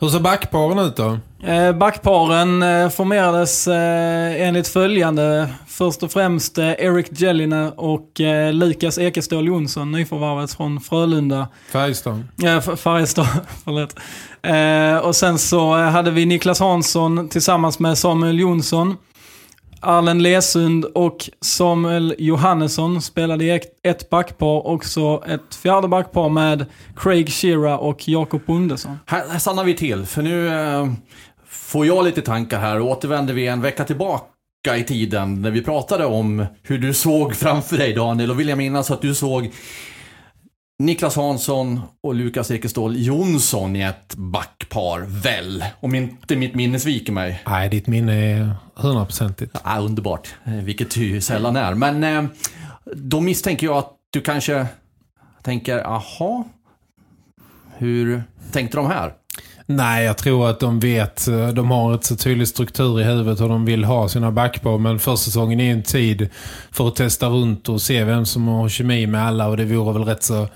Hur 0.00 0.08
ser 0.08 0.20
backparen 0.20 0.78
ut 0.78 0.96
då? 0.96 1.18
Eh, 1.46 1.72
backparen 1.72 2.62
eh, 2.62 2.88
formerades 2.88 3.68
eh, 3.68 4.46
enligt 4.48 4.68
följande. 4.68 5.48
Först 5.66 6.02
och 6.02 6.12
främst 6.12 6.58
Eric 6.58 7.20
Jellina 7.20 7.72
och 7.76 8.20
Lukas 8.52 8.98
Ekestål 8.98 9.46
Jonsson, 9.46 9.92
nyförvärvet 9.92 10.52
från 10.52 10.80
Frölunda. 10.80 11.48
Färjestad. 11.72 12.24
Ja, 12.36 12.60
Färjestad, 12.60 13.26
förlåt. 13.64 13.96
Och 15.04 15.16
sen 15.16 15.38
så 15.38 15.74
hade 15.74 16.10
vi 16.10 16.26
Niklas 16.26 16.60
Hansson 16.60 17.28
tillsammans 17.28 17.78
med 17.78 17.98
Samuel 17.98 18.38
Jonsson. 18.40 18.96
Arlen 19.84 20.22
Lesund 20.22 20.84
och 20.84 21.30
Samuel 21.40 22.14
Johannesson 22.18 23.02
spelade 23.02 23.44
i 23.44 23.60
ett 23.82 24.10
backpar. 24.10 24.66
Också 24.66 25.22
ett 25.26 25.54
fjärde 25.54 25.88
backpar 25.88 26.28
med 26.28 26.66
Craig 26.96 27.28
Shearer 27.32 27.78
och 27.78 28.08
Jakob 28.08 28.46
Bondesson. 28.46 28.98
Här, 29.06 29.28
här 29.28 29.38
stannar 29.38 29.64
vi 29.64 29.74
till, 29.74 30.06
för 30.06 30.22
nu 30.22 30.48
eh, 30.48 30.92
får 31.46 31.86
jag 31.86 32.04
lite 32.04 32.22
tankar 32.22 32.60
här. 32.60 32.80
och 32.80 32.90
Återvänder 32.90 33.34
vi 33.34 33.46
en 33.46 33.60
vecka 33.60 33.84
tillbaka 33.84 34.76
i 34.76 34.84
tiden 34.84 35.42
när 35.42 35.50
vi 35.50 35.62
pratade 35.62 36.04
om 36.04 36.46
hur 36.62 36.78
du 36.78 36.94
såg 36.94 37.34
framför 37.34 37.78
dig 37.78 37.92
Daniel. 37.92 38.30
Och 38.30 38.40
vill 38.40 38.48
jag 38.48 38.58
minnas 38.58 38.90
att 38.90 39.02
du 39.02 39.14
såg 39.14 39.52
Niklas 40.78 41.16
Hansson 41.16 41.80
och 42.02 42.14
Lukas 42.14 42.50
Ekestål 42.50 42.94
Jonsson 42.96 43.76
i 43.76 43.82
ett 43.82 44.14
backpar, 44.14 45.00
väl? 45.08 45.64
Om 45.80 45.94
inte 45.94 46.36
mitt 46.36 46.54
minne 46.54 46.80
sviker 46.80 47.12
mig. 47.12 47.42
Nej, 47.46 47.68
ditt 47.68 47.86
minne 47.86 48.12
är 48.12 48.54
hundraprocentigt. 48.74 49.56
Ja, 49.64 49.78
underbart, 49.78 50.34
eh, 50.44 50.52
vilket 50.52 50.96
ju 50.96 51.20
sällan 51.20 51.56
är. 51.56 51.74
Men 51.74 52.04
eh, 52.04 52.30
då 52.94 53.20
misstänker 53.20 53.66
jag 53.66 53.76
att 53.76 53.92
du 54.10 54.20
kanske 54.20 54.66
tänker, 55.42 55.78
aha, 55.78 56.44
hur 57.76 58.22
tänkte 58.52 58.76
de 58.76 58.86
här? 58.86 59.12
Nej, 59.66 60.04
jag 60.04 60.18
tror 60.18 60.50
att 60.50 60.60
de 60.60 60.80
vet, 60.80 61.28
eh, 61.28 61.48
de 61.48 61.70
har 61.70 61.94
ett 61.94 62.04
så 62.04 62.16
tydlig 62.16 62.48
struktur 62.48 63.00
i 63.00 63.04
huvudet 63.04 63.40
och 63.40 63.48
de 63.48 63.64
vill 63.64 63.84
ha 63.84 64.08
sina 64.08 64.30
backpar. 64.30 64.78
Men 64.78 64.98
försäsongen 64.98 65.60
är 65.60 65.72
en 65.72 65.82
tid 65.82 66.28
för 66.70 66.88
att 66.88 66.96
testa 66.96 67.28
runt 67.28 67.68
och 67.68 67.82
se 67.82 68.04
vem 68.04 68.26
som 68.26 68.48
har 68.48 68.68
kemi 68.68 69.06
med 69.06 69.26
alla. 69.26 69.48
Och 69.48 69.56
det 69.56 69.64
vore 69.64 69.92
väl 69.92 70.04
rätt 70.04 70.22
så 70.22 70.48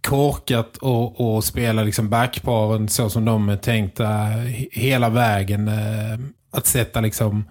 korkat 0.00 0.78
att 0.82 1.44
spela 1.44 1.82
liksom 1.82 2.08
backparen 2.08 2.88
så 2.88 3.10
som 3.10 3.24
de 3.24 3.48
är 3.48 3.56
tänkta 3.56 4.10
eh, 4.10 4.66
hela 4.72 5.08
vägen. 5.08 5.68
Eh, 5.68 6.18
att 6.52 6.66
sätta 6.66 7.00
liksom 7.00 7.44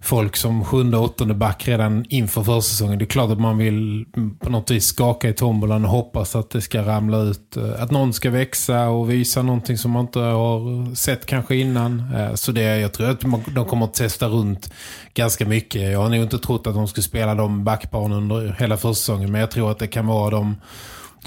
folk 0.00 0.36
som 0.36 0.64
sjunde 0.64 0.96
och 0.96 1.04
åttonde 1.04 1.34
back 1.34 1.68
redan 1.68 2.04
inför 2.08 2.42
försäsongen. 2.42 2.98
Det 2.98 3.04
är 3.04 3.06
klart 3.06 3.30
att 3.30 3.40
man 3.40 3.58
vill 3.58 4.06
på 4.40 4.50
något 4.50 4.70
vis 4.70 4.86
skaka 4.86 5.28
i 5.28 5.32
tombolan 5.32 5.84
och 5.84 5.90
hoppas 5.90 6.36
att 6.36 6.50
det 6.50 6.60
ska 6.60 6.82
ramla 6.82 7.18
ut. 7.18 7.56
Eh, 7.56 7.82
att 7.82 7.90
någon 7.90 8.12
ska 8.12 8.30
växa 8.30 8.88
och 8.88 9.10
visa 9.10 9.42
någonting 9.42 9.78
som 9.78 9.90
man 9.90 10.04
inte 10.04 10.18
har 10.18 10.94
sett 10.94 11.26
kanske 11.26 11.56
innan. 11.56 12.14
Eh, 12.16 12.34
så 12.34 12.52
det, 12.52 12.78
jag 12.78 12.92
tror 12.92 13.10
att 13.10 13.20
de 13.54 13.64
kommer 13.64 13.84
att 13.84 13.94
testa 13.94 14.28
runt 14.28 14.72
ganska 15.14 15.46
mycket. 15.46 15.92
Jag 15.92 16.00
har 16.00 16.08
nog 16.08 16.22
inte 16.22 16.38
trott 16.38 16.66
att 16.66 16.74
de 16.74 16.88
skulle 16.88 17.04
spela 17.04 17.34
de 17.34 17.64
backbarnen 17.64 18.18
under 18.18 18.56
hela 18.58 18.76
försäsongen. 18.76 19.32
Men 19.32 19.40
jag 19.40 19.50
tror 19.50 19.70
att 19.70 19.78
det 19.78 19.86
kan 19.86 20.06
vara 20.06 20.30
de 20.30 20.56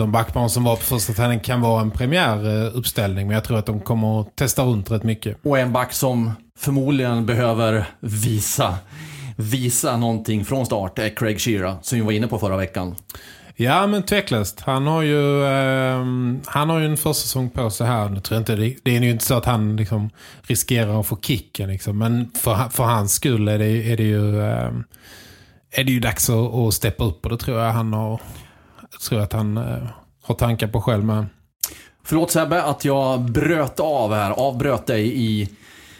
de 0.02 0.12
backbarn 0.12 0.50
som 0.50 0.64
var 0.64 0.76
på 0.76 0.82
första 0.82 1.14
träning 1.14 1.40
kan 1.40 1.62
vara 1.62 1.82
en 1.82 1.92
premiäruppställning. 1.92 3.28
Men 3.28 3.34
jag 3.34 3.44
tror 3.44 3.58
att 3.58 3.66
de 3.66 3.80
kommer 3.80 4.22
att 4.22 4.36
testa 4.36 4.64
runt 4.64 4.92
rätt 4.92 5.04
mycket. 5.04 5.38
Och 5.44 5.60
en 5.60 5.74
back 5.74 5.94
som 5.94 6.32
förmodligen 6.58 7.26
behöver 7.26 7.86
visa, 8.00 8.76
visa 9.36 9.98
någonting 9.98 10.46
från 10.46 10.66
start 10.66 11.00
är 11.00 11.16
Craig 11.16 11.42
Shearer, 11.42 11.76
som 11.82 12.00
vi 12.00 12.06
var 12.06 12.12
inne 12.12 12.28
på 12.28 12.40
förra 12.40 12.58
veckan. 12.58 12.96
Ja, 13.56 13.88
men 13.88 14.04
tveklöst. 14.04 14.62
Han 14.62 14.88
har 14.88 15.02
ju, 15.02 15.44
eh, 15.44 16.06
han 16.46 16.70
har 16.70 16.80
ju 16.80 16.86
en 16.86 16.98
försäsong 16.98 17.50
på 17.50 17.70
sig 17.70 17.88
här. 17.88 18.10
Nu 18.10 18.20
tror 18.20 18.36
jag 18.36 18.42
inte, 18.42 18.56
det, 18.56 18.76
det 18.84 18.98
är 18.98 19.02
ju 19.02 19.12
inte 19.12 19.26
så 19.26 19.34
att 19.34 19.46
han 19.46 19.76
liksom 19.76 20.10
riskerar 20.42 21.00
att 21.00 21.08
få 21.08 21.18
kicken. 21.22 21.70
Liksom. 21.70 21.98
Men 21.98 22.32
för, 22.32 22.70
för 22.70 22.84
hans 22.84 23.14
skull 23.14 23.48
är 23.48 23.60
det, 23.60 23.92
är 23.92 23.98
det 23.98 24.04
ju... 24.04 24.42
Eh, 24.42 24.72
är 25.74 25.84
det 25.84 25.92
ju 25.92 26.00
dags 26.00 26.30
att, 26.30 26.54
att 26.54 26.74
steppa 26.74 27.04
upp 27.04 27.26
och 27.26 27.32
det 27.32 27.38
tror 27.38 27.60
jag 27.60 27.72
han 27.72 27.94
har 27.94 28.22
tror 29.10 29.20
jag 29.22 29.26
att 29.26 29.34
han 29.34 29.58
eh, 29.58 29.88
har 30.24 30.36
tankar 30.36 30.68
på 30.68 30.82
själv 30.82 31.06
med. 31.06 31.26
Förlåt 32.04 32.32
Sebbe 32.32 32.64
att 32.64 32.86
jag 32.86 33.22
bröt 33.22 33.80
av 33.80 34.14
här, 34.14 34.32
avbröt 34.32 34.88
dig 34.88 35.24
i 35.24 35.50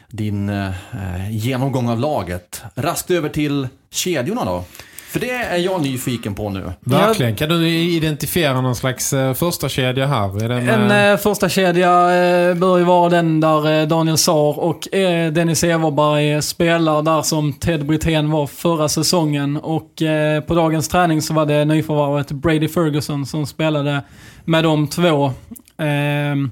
din 0.08 0.50
eh, 0.50 1.32
genomgång 1.32 1.90
av 1.90 2.00
laget. 2.00 2.62
Raskt 2.76 3.12
över 3.12 3.30
till 3.30 3.68
kedjorna 3.90 4.46
då. 4.46 4.64
För 5.12 5.20
det 5.20 5.32
är 5.32 5.58
jag 5.58 5.82
nyfiken 5.82 6.36
på 6.36 6.50
nu. 6.50 6.72
Verkligen. 6.80 7.36
Kan 7.36 7.50
du 7.50 7.70
identifiera 7.70 8.62
någon 8.62 8.76
slags 8.76 9.14
eh, 9.14 9.34
första 9.34 9.70
kedja 9.70 10.08
här? 10.08 10.28
Med... 10.28 10.70
En 10.70 11.12
eh, 11.12 11.18
första 11.18 11.50
kedja 11.50 11.90
eh, 11.90 12.56
bör 12.56 12.78
ju 12.78 12.84
vara 12.84 13.10
den 13.10 13.40
där 13.40 13.82
eh, 13.82 13.88
Daniel 13.88 14.18
Saar 14.18 14.60
och 14.60 14.94
eh, 14.94 15.32
Dennis 15.32 15.64
Everberg 15.64 16.42
spelar 16.42 17.02
där 17.02 17.22
som 17.22 17.54
Ted 17.54 17.86
Brithén 17.86 18.32
var 18.32 18.48
förra 18.48 18.90
säsongen. 18.90 19.58
Och 19.58 20.02
eh, 20.02 20.42
på 20.42 20.56
dagens 20.56 20.88
träning 20.90 21.22
så 21.22 21.34
var 21.34 21.46
det 21.46 21.66
nyförvärvet 21.66 22.32
Brady 22.32 22.68
Ferguson 22.68 23.26
som 23.26 23.46
spelade 23.46 24.02
med 24.46 24.64
de 24.64 24.88
två. 24.88 25.32
Ehm, 25.78 26.52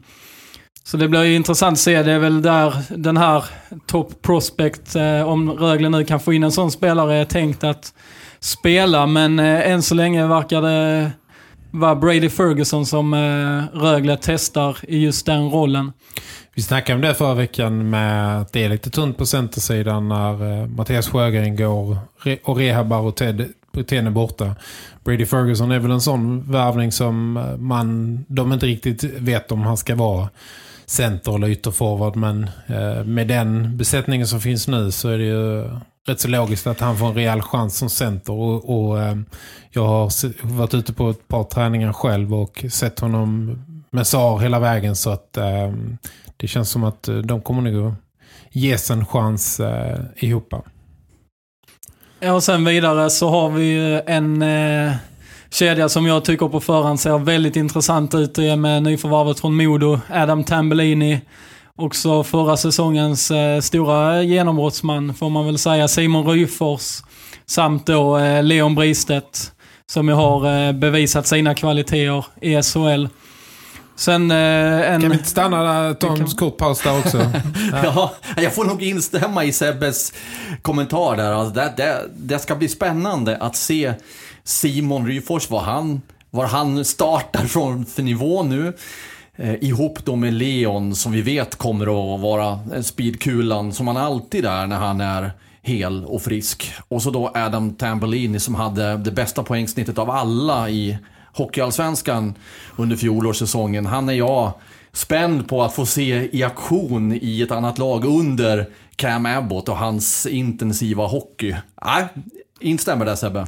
så 0.83 0.97
det 0.97 1.07
blir 1.07 1.23
ju 1.23 1.35
intressant 1.35 1.73
att 1.73 1.79
se. 1.79 2.03
Det 2.03 2.11
är 2.11 2.19
väl 2.19 2.41
där 2.41 2.73
den 2.89 3.17
här 3.17 3.43
top 3.85 4.21
prospect, 4.21 4.95
eh, 4.95 5.21
om 5.21 5.51
Rögle 5.51 5.89
nu 5.89 6.05
kan 6.05 6.19
få 6.19 6.33
in 6.33 6.43
en 6.43 6.51
sån 6.51 6.71
spelare, 6.71 7.15
är 7.15 7.25
tänkt 7.25 7.63
att 7.63 7.93
spela. 8.39 9.05
Men 9.05 9.39
eh, 9.39 9.71
än 9.71 9.81
så 9.81 9.95
länge 9.95 10.27
verkar 10.27 10.61
det 10.61 11.11
vara 11.71 11.95
Brady 11.95 12.29
Ferguson 12.29 12.85
som 12.85 13.13
eh, 13.13 13.79
Rögle 13.79 14.17
testar 14.21 14.77
i 14.87 15.03
just 15.03 15.25
den 15.25 15.49
rollen. 15.49 15.91
Vi 16.53 16.61
snackade 16.61 16.95
om 16.95 17.01
det 17.01 17.13
förra 17.13 17.33
veckan 17.33 17.89
med 17.89 18.41
att 18.41 18.53
det 18.53 18.63
är 18.63 18.69
lite 18.69 18.89
tunt 18.89 19.17
på 19.17 19.25
centersidan 19.25 20.09
när 20.09 20.61
eh, 20.61 20.67
Mattias 20.67 21.09
Sjögren 21.09 21.55
går 21.55 21.97
re 22.23 22.37
och 22.43 22.57
rehabar 22.57 22.99
och 22.99 23.15
Ted 23.15 23.53
Brithén 23.71 24.07
är 24.07 24.11
borta. 24.11 24.55
Brady 25.03 25.25
Ferguson 25.25 25.71
är 25.71 25.79
väl 25.79 25.91
en 25.91 26.01
sån 26.01 26.51
värvning 26.51 26.91
som 26.91 27.37
eh, 27.37 27.57
man, 27.57 28.19
de 28.27 28.53
inte 28.53 28.65
riktigt 28.65 29.03
vet 29.03 29.51
om 29.51 29.61
han 29.61 29.77
ska 29.77 29.95
vara 29.95 30.29
center 30.85 31.35
eller 31.35 31.49
ytterforward 31.49 32.15
men 32.15 32.49
eh, 32.67 33.03
med 33.03 33.27
den 33.27 33.77
besättningen 33.77 34.27
som 34.27 34.41
finns 34.41 34.67
nu 34.67 34.91
så 34.91 35.09
är 35.09 35.17
det 35.17 35.23
ju 35.23 35.69
rätt 36.07 36.19
så 36.19 36.27
logiskt 36.27 36.67
att 36.67 36.79
han 36.79 36.97
får 36.97 37.07
en 37.07 37.13
rejäl 37.13 37.41
chans 37.41 37.77
som 37.77 37.89
center 37.89 38.33
och, 38.33 38.89
och 38.89 39.01
eh, 39.01 39.17
jag 39.71 39.85
har 39.85 40.11
varit 40.57 40.73
ute 40.73 40.93
på 40.93 41.09
ett 41.09 41.27
par 41.27 41.43
träningar 41.43 41.93
själv 41.93 42.33
och 42.33 42.65
sett 42.71 42.99
honom 42.99 43.61
med 43.91 44.07
SAR 44.07 44.39
hela 44.39 44.59
vägen 44.59 44.95
så 44.95 45.09
att 45.09 45.37
eh, 45.37 45.73
det 46.37 46.47
känns 46.47 46.69
som 46.69 46.83
att 46.83 47.07
eh, 47.07 47.15
de 47.15 47.41
kommer 47.41 47.71
nog 47.71 47.93
ges 48.51 48.91
en 48.91 49.05
chans 49.05 49.59
eh, 49.59 49.99
ihop. 50.15 50.53
Ja, 52.19 52.33
och 52.33 52.43
sen 52.43 52.65
vidare 52.65 53.09
så 53.09 53.29
har 53.29 53.49
vi 53.49 53.63
ju 53.63 53.99
en 53.99 54.41
eh, 54.41 54.93
kedja 55.49 55.89
som 55.89 56.05
jag 56.05 56.25
tycker 56.25 56.47
på 56.47 56.59
förhand 56.59 56.99
ser 56.99 57.17
väldigt 57.17 57.55
intressant 57.55 58.15
ut. 58.15 58.35
Det 58.35 58.47
är 58.47 58.55
med 58.55 58.83
nyförvärvet 58.83 59.39
från 59.39 59.55
Modo, 59.55 59.99
Adam 60.09 60.43
Tambellini. 60.43 61.21
Också 61.81 62.23
förra 62.23 62.57
säsongens 62.57 63.31
eh, 63.31 63.59
stora 63.59 64.23
genombrottsman 64.23 65.13
får 65.13 65.29
man 65.29 65.45
väl 65.45 65.57
säga, 65.57 65.87
Simon 65.87 66.27
Ryfors. 66.27 67.01
Samt 67.45 67.85
då 67.85 68.17
eh, 68.17 68.43
Leon 68.43 68.75
Bristedt 68.75 69.51
som 69.85 70.07
ju 70.07 70.13
har 70.13 70.67
eh, 70.67 70.71
bevisat 70.73 71.27
sina 71.27 71.55
kvaliteter 71.55 72.25
i 72.41 72.61
SHL. 72.63 73.07
Sen 73.95 74.31
eh, 74.31 74.37
en... 74.93 75.01
Kan 75.01 75.09
vi 75.09 75.15
inte 75.17 75.29
stanna 75.29 75.63
där, 75.63 75.93
ta 75.93 76.07
Vi 76.07 76.13
en 76.19 76.25
kan- 76.27 76.35
kort 76.35 76.57
paus 76.57 76.81
där 76.81 76.99
också? 76.99 77.17
Ja, 77.83 78.13
jag 78.37 78.53
får 78.55 78.65
nog 78.65 78.83
instämma 78.83 79.43
i 79.43 79.51
Sebbes 79.53 80.13
kommentar 80.61 81.15
där. 81.17 81.31
Alltså 81.31 81.53
det, 81.53 81.73
det, 81.77 82.01
det 82.17 82.39
ska 82.39 82.55
bli 82.55 82.67
spännande 82.67 83.37
att 83.37 83.55
se 83.55 83.93
Simon 84.43 85.07
Ryfors, 85.07 85.49
vad 85.49 85.61
han, 85.61 86.01
var 86.29 86.45
han 86.47 86.85
startar 86.85 87.45
från 87.45 87.85
för 87.85 88.03
nivå 88.03 88.43
nu. 88.43 88.73
Eh, 89.41 89.63
ihop 89.63 90.05
då 90.05 90.15
med 90.15 90.33
Leon 90.33 90.95
som 90.95 91.11
vi 91.11 91.21
vet 91.21 91.55
kommer 91.55 92.15
att 92.15 92.21
vara 92.21 92.59
speedkulan 92.83 93.73
som 93.73 93.87
han 93.87 93.97
alltid 93.97 94.45
är 94.45 94.67
när 94.67 94.75
han 94.75 95.01
är 95.01 95.31
hel 95.61 96.05
och 96.05 96.21
frisk. 96.21 96.73
Och 96.87 97.01
så 97.01 97.11
då 97.11 97.31
Adam 97.35 97.73
Tambellini 97.73 98.39
som 98.39 98.55
hade 98.55 98.97
det 98.97 99.11
bästa 99.11 99.43
poängsnittet 99.43 99.97
av 99.97 100.09
alla 100.09 100.69
i 100.69 100.97
Hockeyallsvenskan 101.33 102.33
under 102.77 102.95
fjolårssäsongen. 102.95 103.85
Han 103.85 104.09
är 104.09 104.13
jag 104.13 104.51
spänd 104.91 105.47
på 105.47 105.63
att 105.63 105.73
få 105.73 105.85
se 105.85 106.37
i 106.37 106.43
aktion 106.43 107.19
i 107.21 107.41
ett 107.41 107.51
annat 107.51 107.77
lag 107.77 108.05
under 108.05 108.69
Cam 108.95 109.25
Abbott 109.25 109.69
och 109.69 109.77
hans 109.77 110.25
intensiva 110.25 111.07
hockey. 111.07 111.55
Nej, 111.85 112.07
instämmer 112.59 113.05
där 113.05 113.15
Sebbe. 113.15 113.47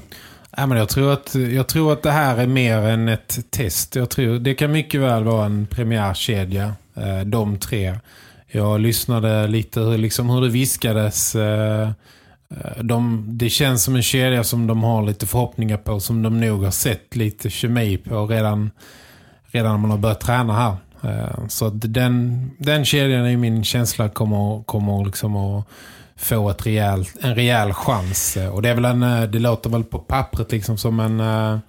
Ja, 0.58 0.66
men 0.66 0.78
jag, 0.78 0.90
tror 0.90 1.14
att, 1.14 1.36
jag 1.36 1.68
tror 1.68 1.94
att 1.94 2.04
det 2.04 2.12
här 2.12 2.38
är 2.38 2.48
mer 2.48 2.78
än 2.78 3.08
ett 3.08 3.40
test. 3.50 3.96
Jag 3.96 4.10
tror, 4.10 4.40
det 4.40 4.54
kan 4.54 4.72
mycket 4.72 5.02
väl 5.02 5.24
vara 5.24 5.46
en 5.46 5.68
premiärkedja, 5.68 6.74
eh, 6.96 7.20
de 7.20 7.58
tre. 7.58 7.96
Jag 8.48 8.80
lyssnade 8.80 9.48
lite 9.48 9.80
hur, 9.80 9.98
liksom, 9.98 10.30
hur 10.30 10.42
det 10.42 10.50
viskades. 10.50 11.36
Eh, 11.36 11.90
eh, 12.50 12.84
de, 12.84 13.26
det 13.28 13.50
känns 13.50 13.84
som 13.84 13.96
en 13.96 14.04
kedja 14.04 14.44
som 14.44 14.68
de 14.68 14.84
har 14.84 15.04
lite 15.04 15.28
förhoppningar 15.28 15.78
på. 15.78 16.00
Som 16.00 16.24
de 16.24 16.40
nog 16.40 16.64
har 16.64 16.72
sett 16.72 17.16
lite 17.16 17.50
kemi 17.50 17.98
på 17.98 18.28
redan, 18.28 18.72
redan 19.46 19.72
när 19.72 19.80
man 19.80 19.92
har 19.92 19.98
börjat 19.98 20.22
träna 20.22 20.54
här. 20.54 20.76
Så 21.50 21.70
den, 21.70 22.52
den 22.58 22.86
kedjan 22.86 23.28
i 23.28 23.38
min 23.38 23.64
känsla 23.64 24.10
kommer, 24.10 24.64
kommer 24.64 25.06
liksom 25.06 25.36
att 25.36 25.68
få 26.22 26.50
ett 26.50 26.66
rejäl, 26.66 27.06
en 27.22 27.36
rejäl 27.36 27.74
chans. 27.74 28.38
Eh, 28.38 28.56
och 28.56 28.62
det 28.62 28.70
är 28.70 28.76
väl 28.76 28.86
en, 28.86 29.04
eh, 29.04 29.24
det 29.24 29.40
låter 29.40 29.70
väl 29.70 29.84
på 29.84 30.00
pappret 30.00 30.52
liksom 30.52 30.78
som 30.78 31.00
en 31.00 31.20
uh, 31.20 31.60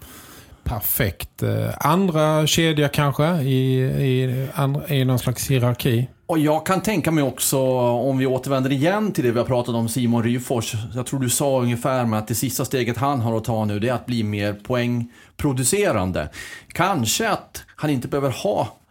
perfekt 0.65 1.43
uh, 1.43 1.69
andra 1.81 2.47
kedja 2.47 2.89
kanske 2.89 3.27
i, 3.43 3.81
i, 3.83 4.49
andra, 4.55 4.89
i 4.89 5.05
någon 5.05 5.19
slags 5.19 5.51
hierarki. 5.51 6.09
Och 6.27 6.39
jag 6.39 6.67
kan 6.67 6.81
tänka 6.83 7.11
mig 7.11 7.25
också, 7.25 7.61
om 7.81 8.19
vi 8.19 8.27
återvänder 8.27 8.73
igen 8.73 9.13
till 9.13 9.25
det 9.25 9.33
vi 9.33 9.39
har 9.39 9.47
pratat 9.47 9.75
om 9.75 9.89
Simon 9.89 10.23
Ryfors. 10.23 10.75
Jag 10.95 11.07
tror 11.07 11.21
du 11.21 11.31
sa 11.31 11.61
ungefär 11.61 12.05
med 12.05 12.19
att 12.19 12.29
det 12.29 12.35
sista 12.35 12.65
steget 12.65 12.97
han 12.97 13.21
har 13.21 13.37
att 13.37 13.45
ta 13.45 13.65
nu 13.65 13.79
det 13.79 13.89
är 13.89 13.93
att 13.93 14.07
bli 14.07 14.23
mer 14.23 14.53
poängproducerande. 14.53 16.29
Kanske 16.69 17.29
att 17.29 17.63
han 17.77 17.91
inte 17.91 18.09
behöver 18.09 18.31
ha 18.31 18.82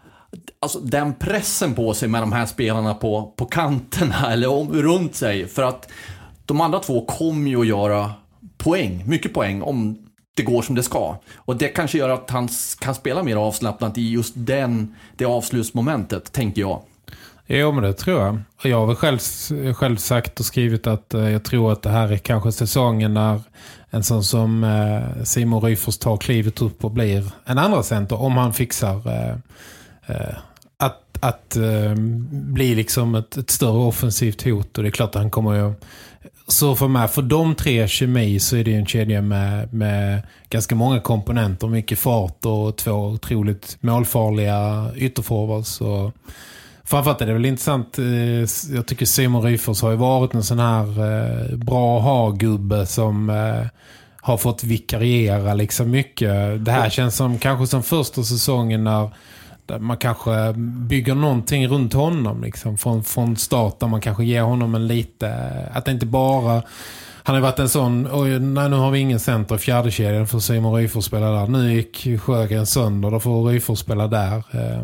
alltså, 0.59 0.79
den 0.79 1.13
pressen 1.13 1.75
på 1.75 1.93
sig 1.93 2.09
med 2.09 2.21
de 2.21 2.31
här 2.31 2.45
spelarna 2.45 2.93
på, 2.93 3.33
på 3.37 3.45
kanterna 3.45 4.31
eller 4.31 4.47
om, 4.47 4.73
runt 4.73 5.15
sig. 5.15 5.47
För 5.47 5.63
att 5.63 5.91
de 6.45 6.61
andra 6.61 6.79
två 6.79 7.05
kommer 7.05 7.49
ju 7.49 7.61
att 7.61 7.67
göra 7.67 8.11
poäng, 8.57 9.03
mycket 9.07 9.33
poäng 9.33 9.61
om 9.61 10.07
det 10.35 10.43
går 10.43 10.61
som 10.61 10.75
det 10.75 10.83
ska. 10.83 11.15
Och 11.35 11.55
det 11.57 11.67
kanske 11.67 11.97
gör 11.97 12.09
att 12.09 12.29
han 12.29 12.49
kan 12.79 12.95
spela 12.95 13.23
mer 13.23 13.35
avslappnat 13.35 13.97
i 13.97 14.11
just 14.11 14.33
den, 14.35 14.95
det 15.15 15.25
avslutsmomentet, 15.25 16.31
tänker 16.31 16.61
jag. 16.61 16.81
Jo, 17.47 17.71
men 17.71 17.83
det 17.83 17.93
tror 17.93 18.21
jag. 18.21 18.39
Och 18.59 18.65
jag 18.65 18.79
har 18.79 18.87
väl 18.87 18.95
själv, 18.95 19.19
själv 19.73 19.97
sagt 19.97 20.39
och 20.39 20.45
skrivit 20.45 20.87
att 20.87 21.13
eh, 21.13 21.29
jag 21.29 21.43
tror 21.43 21.71
att 21.71 21.81
det 21.81 21.89
här 21.89 22.11
är 22.11 22.17
kanske 22.17 22.51
säsongen 22.51 23.13
när 23.13 23.41
en 23.89 24.03
sån 24.03 24.23
som 24.23 24.63
eh, 24.63 25.23
Simon 25.23 25.61
Ryfors 25.61 25.97
tar 25.97 26.17
klivet 26.17 26.61
upp 26.61 26.85
och 26.85 26.91
blir 26.91 27.31
en 27.45 27.57
andra 27.57 27.83
center 27.83 28.21
om 28.21 28.37
han 28.37 28.53
fixar 28.53 28.95
eh, 28.95 29.35
Eh, 30.11 30.37
att, 30.77 31.17
att 31.19 31.55
eh, 31.55 31.95
bli 32.31 32.75
liksom 32.75 33.15
ett, 33.15 33.37
ett 33.37 33.49
större 33.49 33.87
offensivt 33.87 34.43
hot. 34.43 34.77
Och 34.77 34.83
det 34.83 34.89
är 34.89 34.91
klart 34.91 35.15
att 35.15 35.21
han 35.21 35.31
kommer 35.31 35.53
ju... 35.53 35.73
Så 36.47 36.75
för 36.75 36.87
mig, 36.87 37.07
för 37.07 37.21
de 37.21 37.55
tre 37.55 37.87
kemi 37.87 38.39
så 38.39 38.55
är 38.55 38.63
det 38.63 38.73
en 38.73 38.85
kedja 38.85 39.21
med, 39.21 39.73
med 39.73 40.21
ganska 40.49 40.75
många 40.75 40.99
komponenter. 40.99 41.67
Mycket 41.67 41.99
fart 41.99 42.45
och 42.45 42.75
två 42.75 42.91
otroligt 42.91 43.77
målfarliga 43.81 44.91
ytterforwards. 44.95 45.81
Och 45.81 46.11
Framförallt 46.91 47.21
är 47.21 47.25
det 47.25 47.33
väl 47.33 47.45
intressant, 47.45 47.99
eh, 47.99 48.75
jag 48.75 48.85
tycker 48.87 49.05
Simon 49.05 49.43
Ryfors 49.43 49.81
har 49.81 49.91
ju 49.91 49.97
varit 49.97 50.33
en 50.33 50.43
sån 50.43 50.59
här 50.59 50.85
eh, 50.85 51.57
bra 51.57 51.99
ha-gubbe 51.99 52.85
som 52.85 53.29
eh, 53.29 53.67
har 54.21 54.37
fått 54.37 54.63
vikariera 54.63 55.53
liksom 55.53 55.91
mycket. 55.91 56.65
Det 56.65 56.71
här 56.71 56.89
känns 56.89 57.15
som 57.15 57.39
kanske 57.39 57.67
som 57.67 57.83
första 57.83 58.23
säsongen 58.23 58.83
när 58.83 59.09
där 59.71 59.79
man 59.79 59.97
kanske 59.97 60.53
bygger 60.87 61.15
någonting 61.15 61.67
runt 61.67 61.93
honom 61.93 62.43
liksom, 62.43 62.77
från, 62.77 63.03
från 63.03 63.37
start 63.37 63.79
där 63.79 63.87
man 63.87 64.01
kanske 64.01 64.23
ger 64.25 64.41
honom 64.41 64.75
en 64.75 64.87
lite, 64.87 65.51
att 65.73 65.85
det 65.85 65.91
inte 65.91 66.05
bara 66.05 66.63
han 67.23 67.35
har 67.35 67.41
varit 67.41 67.59
en 67.59 67.69
sån, 67.69 68.07
oj, 68.11 68.39
nej, 68.39 68.69
nu 68.69 68.75
har 68.75 68.91
vi 68.91 68.99
ingen 68.99 69.19
center 69.19 69.55
i 69.55 69.57
fjärde 69.57 69.91
kedjan 69.91 70.27
för 70.27 70.39
Simon 70.39 70.75
Ryfors 70.75 71.05
spela 71.05 71.31
där. 71.31 71.47
Nu 71.47 71.73
gick 71.73 72.21
Sjögren 72.21 72.65
sönder, 72.65 73.11
då 73.11 73.19
får 73.19 73.49
Ryfors 73.49 73.79
spela 73.79 74.07
där. 74.07 74.37
Eh, 74.37 74.83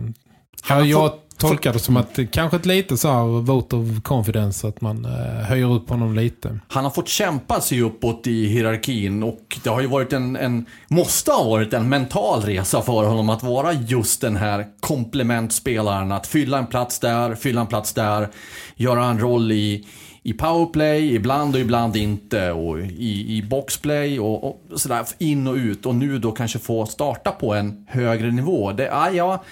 Ja, 0.70 0.82
jag 0.82 1.12
tolkar 1.38 1.74
det 1.74 1.80
som 1.80 1.98
att 1.98 2.16
det 2.16 2.26
kanske 2.26 2.58
ett 2.58 2.66
lite 2.66 2.98
så 2.98 3.08
här 3.08 3.42
vote 3.42 3.76
of 3.76 3.88
confidence 4.04 4.68
att 4.68 4.82
man 4.82 5.06
eh, 5.06 5.46
höjer 5.46 5.74
upp 5.74 5.90
honom 5.90 6.16
lite. 6.16 6.60
Han 6.68 6.84
har 6.84 6.92
fått 6.92 7.08
kämpa 7.08 7.62
sig 7.62 7.82
uppåt 7.82 8.28
i 8.28 8.48
hierarkin 8.48 9.24
och 9.24 9.58
det 9.64 9.70
har 9.70 9.82
ju 9.82 9.88
varit 9.88 10.14
en, 10.14 10.36
en 10.36 10.66
måste 10.88 11.32
ha 11.32 11.44
varit 11.44 11.74
en 11.74 11.90
mental 11.90 12.42
resa 12.42 12.82
för 12.82 13.06
honom 13.06 13.30
att 13.30 13.44
vara 13.44 13.74
just 13.74 14.22
den 14.22 14.36
här 14.36 14.66
komplementspelaren. 14.80 16.12
Att 16.12 16.28
fylla 16.28 16.58
en 16.58 16.68
plats 16.68 17.00
där, 17.00 17.36
fylla 17.36 17.62
en 17.62 17.68
plats 17.68 17.94
där, 17.94 18.30
göra 18.76 19.06
en 19.06 19.20
roll 19.20 19.52
i, 19.52 19.88
i 20.24 20.34
powerplay, 20.34 21.16
ibland 21.16 21.56
och 21.56 21.62
ibland 21.62 21.96
inte, 21.96 22.52
och 22.52 22.80
i, 22.80 23.38
i 23.38 23.42
boxplay 23.50 24.20
och, 24.20 24.44
och 24.44 24.62
sådär 24.76 25.06
in 25.18 25.48
och 25.48 25.56
ut. 25.56 25.86
Och 25.86 25.96
nu 25.96 26.20
då 26.20 26.32
kanske 26.32 26.60
få 26.60 26.86
starta 26.86 27.32
på 27.32 27.54
en 27.54 27.86
högre 27.88 28.32
nivå. 28.32 28.72
Det, 28.72 28.90
ah, 28.92 29.10
ja, 29.10 29.44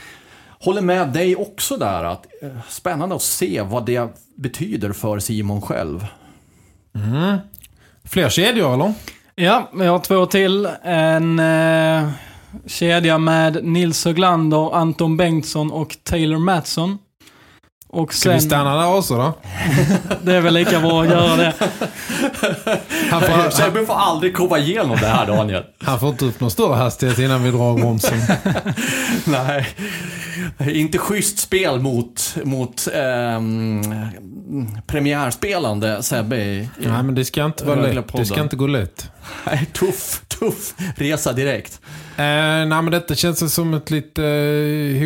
håller 0.66 0.82
med 0.82 1.14
dig 1.14 1.36
också 1.36 1.78
där. 1.78 2.04
att 2.04 2.26
eh, 2.42 2.50
Spännande 2.70 3.16
att 3.16 3.22
se 3.22 3.62
vad 3.62 3.86
det 3.86 4.10
betyder 4.36 4.92
för 4.92 5.20
Simon 5.20 5.62
själv. 5.62 6.06
Fler 8.04 8.30
kedjor 8.30 8.74
eller? 8.74 8.94
Ja, 9.36 9.70
vi 9.74 9.86
har 9.86 10.00
två 10.00 10.26
till. 10.26 10.70
En 10.84 11.40
eh, 11.40 12.10
kedja 12.66 13.18
med 13.18 13.66
Nils 13.66 14.06
Höglander, 14.06 14.76
Anton 14.76 15.18
Bengtsson 15.18 15.72
och 15.72 15.98
Taylor 16.04 16.38
Mattsson. 16.38 16.98
Och 17.96 18.14
Ska 18.14 18.30
vi 18.32 18.40
sen, 18.40 18.50
stanna 18.50 18.76
där 18.78 18.96
också 18.98 19.16
då? 19.18 19.34
det 20.24 20.34
är 20.36 20.42
väl 20.42 20.54
lika 20.54 20.80
bra 20.80 21.02
att 21.04 21.10
göra 21.10 21.36
det. 21.36 21.54
Han 23.12 23.22
får, 23.22 23.28
han, 23.28 23.52
Sebbe 23.52 23.86
får 23.86 23.94
aldrig 23.94 24.36
komma 24.36 24.60
igenom 24.60 24.98
det 25.02 25.08
här 25.08 25.26
Daniel. 25.28 25.64
han 25.84 26.00
får 26.00 26.10
inte 26.10 26.26
upp 26.26 26.40
någon 26.40 26.52
större 26.52 26.76
hastighet 26.76 27.20
innan 27.20 27.44
vi 27.44 27.52
drar 27.52 27.74
bromsen. 27.78 28.20
Nej, 29.26 29.68
inte 30.76 30.98
schysst 30.98 31.40
spel 31.40 31.80
mot, 31.80 32.36
mot 32.44 32.88
ehm, 32.94 33.82
premiärspelande 34.88 36.04
Sebbe. 36.04 36.38
i- 36.38 36.70
Nej, 36.78 37.04
men 37.04 37.16
det 37.16 37.26
ska 37.26 37.46
inte 37.46 37.66
vara 37.66 37.76
lätt. 37.82 38.14
Det 38.14 38.26
ska 38.26 38.42
inte 38.42 38.56
gå 38.56 38.68
lätt. 38.68 39.12
Nej, 39.46 39.66
tuff, 39.74 40.22
tuff 40.40 40.74
resa 40.98 41.34
direkt. 41.34 41.80
Eh, 42.18 42.24
nej, 42.26 42.66
men 42.68 42.92
detta 42.92 43.16
känns 43.16 43.54
som 43.54 43.74
ett 43.74 43.92
lite 43.92 44.24
eh, 44.24 45.02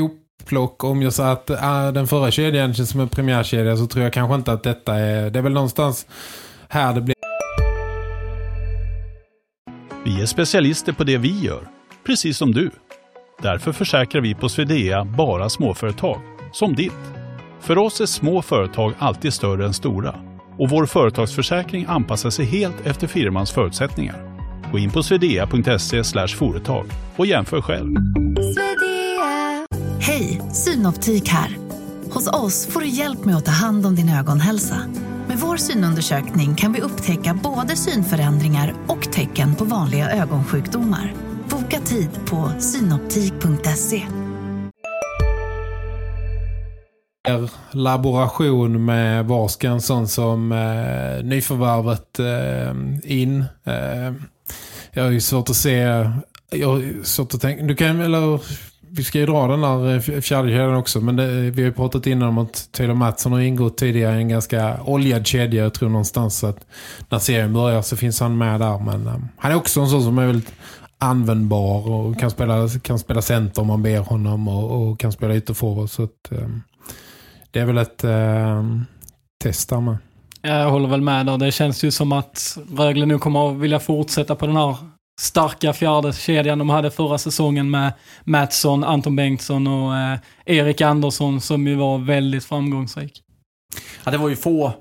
hopplock. 0.50 0.84
Om 0.84 1.02
jag 1.02 1.14
sa 1.14 1.32
att 1.32 1.50
eh, 1.50 1.92
den 1.92 2.08
förra 2.08 2.32
kedjan 2.32 2.74
känns 2.74 2.90
som 2.90 3.00
en 3.00 3.10
premiärkedja 3.10 3.78
så 3.78 3.88
tror 3.88 4.04
jag 4.04 4.14
kanske 4.14 4.36
inte 4.36 4.52
att 4.52 4.64
detta 4.64 4.96
är... 4.96 5.30
Det 5.30 5.40
är 5.40 5.44
väl 5.44 5.54
någonstans 5.54 6.08
här 6.70 6.94
det 6.94 7.02
blir... 7.02 7.16
Vi 10.06 10.22
är 10.22 10.26
specialister 10.26 10.94
på 10.94 11.04
det 11.04 11.18
vi 11.18 11.40
gör, 11.40 11.68
precis 12.06 12.38
som 12.38 12.52
du. 12.52 12.72
Därför 13.42 13.72
försäkrar 13.72 14.22
vi 14.22 14.36
på 14.36 14.50
Swedea 14.50 15.06
bara 15.06 15.50
småföretag, 15.50 16.22
som 16.54 16.76
ditt. 16.76 16.94
För 17.60 17.78
oss 17.78 18.02
är 18.02 18.06
små 18.06 18.42
företag 18.42 18.94
alltid 19.00 19.34
större 19.34 19.66
än 19.66 19.74
stora 19.74 20.16
och 20.58 20.70
vår 20.70 20.86
företagsförsäkring 20.86 21.86
anpassar 21.90 22.30
sig 22.30 22.46
helt 22.46 22.86
efter 22.86 23.08
firmans 23.08 23.52
förutsättningar. 23.52 24.40
Gå 24.72 24.80
in 24.80 24.92
på 24.92 25.04
swedea.se 25.04 26.28
företag 26.28 26.86
och 27.16 27.26
jämför 27.26 27.62
själv. 27.62 27.96
Hej, 30.10 30.42
Synoptik 30.54 31.30
här. 31.30 31.58
Hos 32.12 32.28
oss 32.28 32.68
får 32.68 32.80
du 32.82 32.88
hjälp 32.88 33.26
med 33.26 33.36
att 33.36 33.46
ta 33.46 33.52
hand 33.52 33.86
om 33.86 33.96
din 33.96 34.10
ögonhälsa. 34.10 34.78
Med 35.28 35.38
vår 35.38 35.58
synundersökning 35.58 36.56
kan 36.56 36.74
vi 36.74 36.82
upptäcka 36.82 37.40
både 37.44 37.76
synförändringar 37.76 38.74
och 38.88 39.12
tecken 39.12 39.56
på 39.56 39.66
vanliga 39.66 40.12
ögonsjukdomar. 40.12 41.14
Boka 41.50 41.80
tid 41.80 42.10
på 42.26 42.52
synoptik.se. 42.60 44.06
laboration 47.72 48.86
med 48.86 49.26
var 49.26 49.80
sån 49.80 50.08
som 50.08 50.52
eh, 50.52 51.26
nyförvärvet 51.26 52.20
eh, 52.20 53.12
in. 53.12 53.46
Eh, 53.64 54.14
jag 54.92 55.04
har 55.04 55.12
ju 55.12 55.22
svårt 55.22 55.50
att 55.50 55.56
se... 55.56 55.76
Jag 56.52 56.68
har 56.68 57.04
svårt 57.04 57.34
att 57.34 57.42
tänka... 57.42 57.64
Du 57.64 57.76
kan, 57.76 58.00
eller, 58.00 58.40
vi 58.92 59.04
ska 59.04 59.20
ju 59.20 59.26
dra 59.26 59.48
den 59.48 59.62
där 59.62 59.94
eh, 59.94 60.00
fjärdekedjan 60.00 60.22
fjärde 60.22 60.50
kedjan 60.50 60.76
också, 60.76 61.02
men 61.02 61.16
det, 61.16 61.24
eh, 61.24 61.30
vi 61.30 61.62
har 61.62 61.70
ju 61.70 61.74
pratat 61.74 62.08
innan 62.08 62.30
om 62.30 62.38
att 62.38 62.70
Taylor 62.72 62.94
Mattsson 62.94 63.32
har 63.32 63.40
ingått 63.40 63.78
tidigare 63.78 64.18
i 64.18 64.22
en 64.22 64.30
ganska 64.30 64.82
oljad 64.84 65.28
kedja. 65.28 65.64
Jag 65.64 65.74
tror 65.74 65.90
någonstans 65.90 66.44
att 66.44 66.66
när 67.10 67.20
serien 67.20 67.54
börjar 67.54 67.82
så 67.82 67.98
finns 67.98 68.20
han 68.20 68.38
med 68.38 68.60
där. 68.60 68.80
Men 68.80 69.08
um, 69.08 69.28
han 69.38 69.52
är 69.52 69.56
också 69.56 69.82
en 69.82 69.88
sån 69.90 70.04
som 70.04 70.18
är 70.18 70.26
väldigt 70.26 70.54
användbar 70.98 71.90
och 71.90 72.20
kan 72.20 72.32
spela, 72.32 72.70
kan 72.82 73.00
spela 73.00 73.22
center 73.22 73.62
om 73.62 73.68
man 73.68 73.84
ber 73.84 74.00
honom 74.00 74.48
och, 74.48 74.90
och 74.90 75.00
kan 75.00 75.12
spela 75.12 75.36
ytterforward. 75.36 75.90
Så 75.90 76.04
att, 76.04 76.30
um, 76.30 76.64
det 77.52 77.60
är 77.60 77.66
väl 77.66 77.78
ett 77.78 78.04
um, 78.04 78.86
test 79.44 79.70
där 79.70 79.82
med. 79.82 79.98
Jag 80.42 80.72
håller 80.72 80.90
väl 80.90 81.02
med 81.02 81.26
där. 81.26 81.38
Det 81.38 81.52
känns 81.52 81.84
ju 81.84 81.92
som 81.92 82.12
att 82.12 82.58
Rögle 82.78 83.06
nu 83.06 83.20
kommer 83.20 83.52
att 83.52 83.58
vilja 83.58 83.80
fortsätta 83.80 84.36
på 84.36 84.48
den 84.48 84.56
här 84.56 84.76
starka 85.20 85.74
fjärde 85.74 86.14
kedjan 86.14 86.60
de 86.60 86.70
hade 86.70 86.92
förra 86.92 87.18
säsongen 87.18 87.70
med 87.70 87.94
Mattsson, 88.24 88.84
Anton 88.84 89.16
Bengtsson 89.16 89.68
och 89.68 89.98
eh, 89.98 90.20
Erik 90.46 90.82
Andersson 90.82 91.42
som 91.42 91.68
ju 91.68 91.76
var 91.76 91.98
väldigt 91.98 92.46
framgångsrik. 92.46 93.24
Ja, 94.04 94.12
det 94.12 94.18
var 94.18 94.30
ju 94.30 94.36
få, 94.36 94.74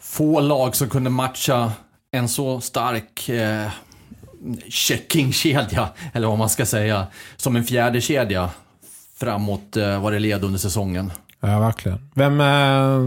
få 0.00 0.40
lag 0.40 0.76
som 0.76 0.88
kunde 0.88 1.10
matcha 1.10 1.72
en 2.10 2.28
så 2.28 2.60
stark 2.60 3.28
eh, 3.28 3.68
checkingkedja, 4.68 5.88
eller 6.12 6.28
vad 6.28 6.38
man 6.38 6.50
ska 6.50 6.66
säga, 6.66 7.06
som 7.36 7.56
en 7.56 7.64
fjärde 7.64 8.00
kedja 8.00 8.50
framåt 9.16 9.76
eh, 9.76 10.02
vad 10.02 10.12
det 10.12 10.18
led 10.18 10.44
under 10.44 10.58
säsongen. 10.58 11.12
Ja, 11.46 11.60
verkligen. 11.60 11.98
Vem, 12.14 12.40
eh, 12.40 12.98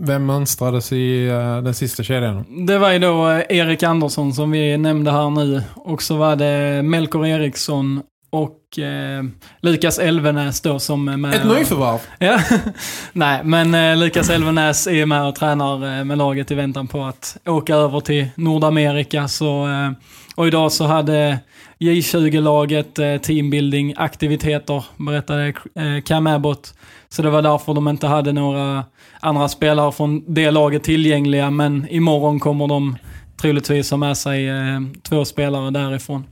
vem 0.00 0.26
mönstrades 0.26 0.92
i 0.92 1.26
eh, 1.26 1.62
den 1.62 1.74
sista 1.74 2.02
kedjan? 2.02 2.66
Det 2.66 2.78
var 2.78 2.92
ju 2.92 2.98
då 2.98 3.28
eh, 3.28 3.42
Erik 3.48 3.82
Andersson 3.82 4.32
som 4.34 4.50
vi 4.50 4.78
nämnde 4.78 5.10
här 5.10 5.30
nu. 5.30 5.62
Och 5.74 6.02
så 6.02 6.16
var 6.16 6.36
det 6.36 6.82
Melker 6.82 7.26
Eriksson 7.26 8.02
och 8.30 8.78
eh, 8.78 9.24
Lukas 9.60 9.98
Elvenäs 9.98 10.60
då 10.60 10.78
som 10.78 11.04
med. 11.04 11.34
Ett 11.34 11.44
nyförvärv. 11.44 11.98
Ja. 12.18 12.40
Nej, 13.12 13.40
men 13.44 13.74
eh, 13.74 13.96
Lukas 13.96 14.30
Elvenäs 14.30 14.86
är 14.86 15.06
med 15.06 15.28
och 15.28 15.34
tränar 15.34 15.98
eh, 15.98 16.04
med 16.04 16.18
laget 16.18 16.50
i 16.50 16.54
väntan 16.54 16.86
på 16.86 17.04
att 17.04 17.36
åka 17.46 17.74
över 17.74 18.00
till 18.00 18.28
Nordamerika. 18.34 19.28
Så, 19.28 19.68
eh, 19.68 19.90
och 20.36 20.46
idag 20.46 20.72
så 20.72 20.86
hade 20.86 21.38
J20-laget 21.78 22.98
eh, 22.98 23.04
teambuilding-aktiviteter, 23.04 24.84
berättade 24.96 25.48
eh, 25.48 26.02
Cam 26.04 26.26
Abbott. 26.26 26.74
Så 27.08 27.22
det 27.22 27.30
var 27.30 27.42
därför 27.42 27.74
de 27.74 27.88
inte 27.88 28.06
hade 28.06 28.32
några 28.32 28.84
andra 29.20 29.48
spelare 29.48 29.92
från 29.92 30.34
det 30.34 30.50
laget 30.50 30.82
tillgängliga. 30.82 31.50
Men 31.50 31.88
imorgon 31.88 32.40
kommer 32.40 32.66
de 32.66 32.96
troligtvis 33.40 33.90
ha 33.90 33.98
med 33.98 34.16
sig 34.16 34.48
eh, 34.48 34.80
två 35.08 35.24
spelare 35.24 35.70
därifrån. 35.70 36.24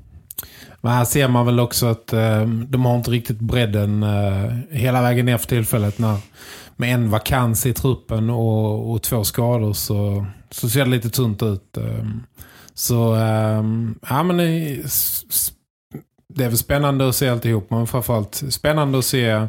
Men 0.80 0.92
här 0.92 1.04
ser 1.04 1.28
man 1.28 1.46
väl 1.46 1.60
också 1.60 1.86
att 1.86 2.12
eh, 2.12 2.46
de 2.46 2.84
har 2.84 2.96
inte 2.96 3.10
riktigt 3.10 3.38
bredden 3.38 4.02
eh, 4.02 4.52
hela 4.70 5.02
vägen 5.02 5.26
ner 5.26 5.38
för 5.38 5.46
tillfället. 5.46 5.98
När, 5.98 6.16
med 6.76 6.94
en 6.94 7.10
vakans 7.10 7.66
i 7.66 7.72
truppen 7.72 8.30
och, 8.30 8.92
och 8.92 9.02
två 9.02 9.24
skador 9.24 9.72
så, 9.72 10.26
så 10.50 10.68
ser 10.68 10.84
det 10.84 10.90
lite 10.90 11.10
tunt 11.10 11.42
ut. 11.42 11.76
Eh, 11.76 12.06
så 12.78 13.14
eh, 13.14 13.64
ja, 14.08 14.22
men 14.22 14.36
det, 16.28 16.44
är 16.44 16.48
väl 16.48 16.58
spännande 16.58 17.08
att 17.08 17.16
se 17.16 17.28
alltihop. 17.28 17.70
Men 17.70 17.86
framförallt 17.86 18.42
spännande 18.48 18.98
att 18.98 19.04
se 19.04 19.28
eh, 19.28 19.48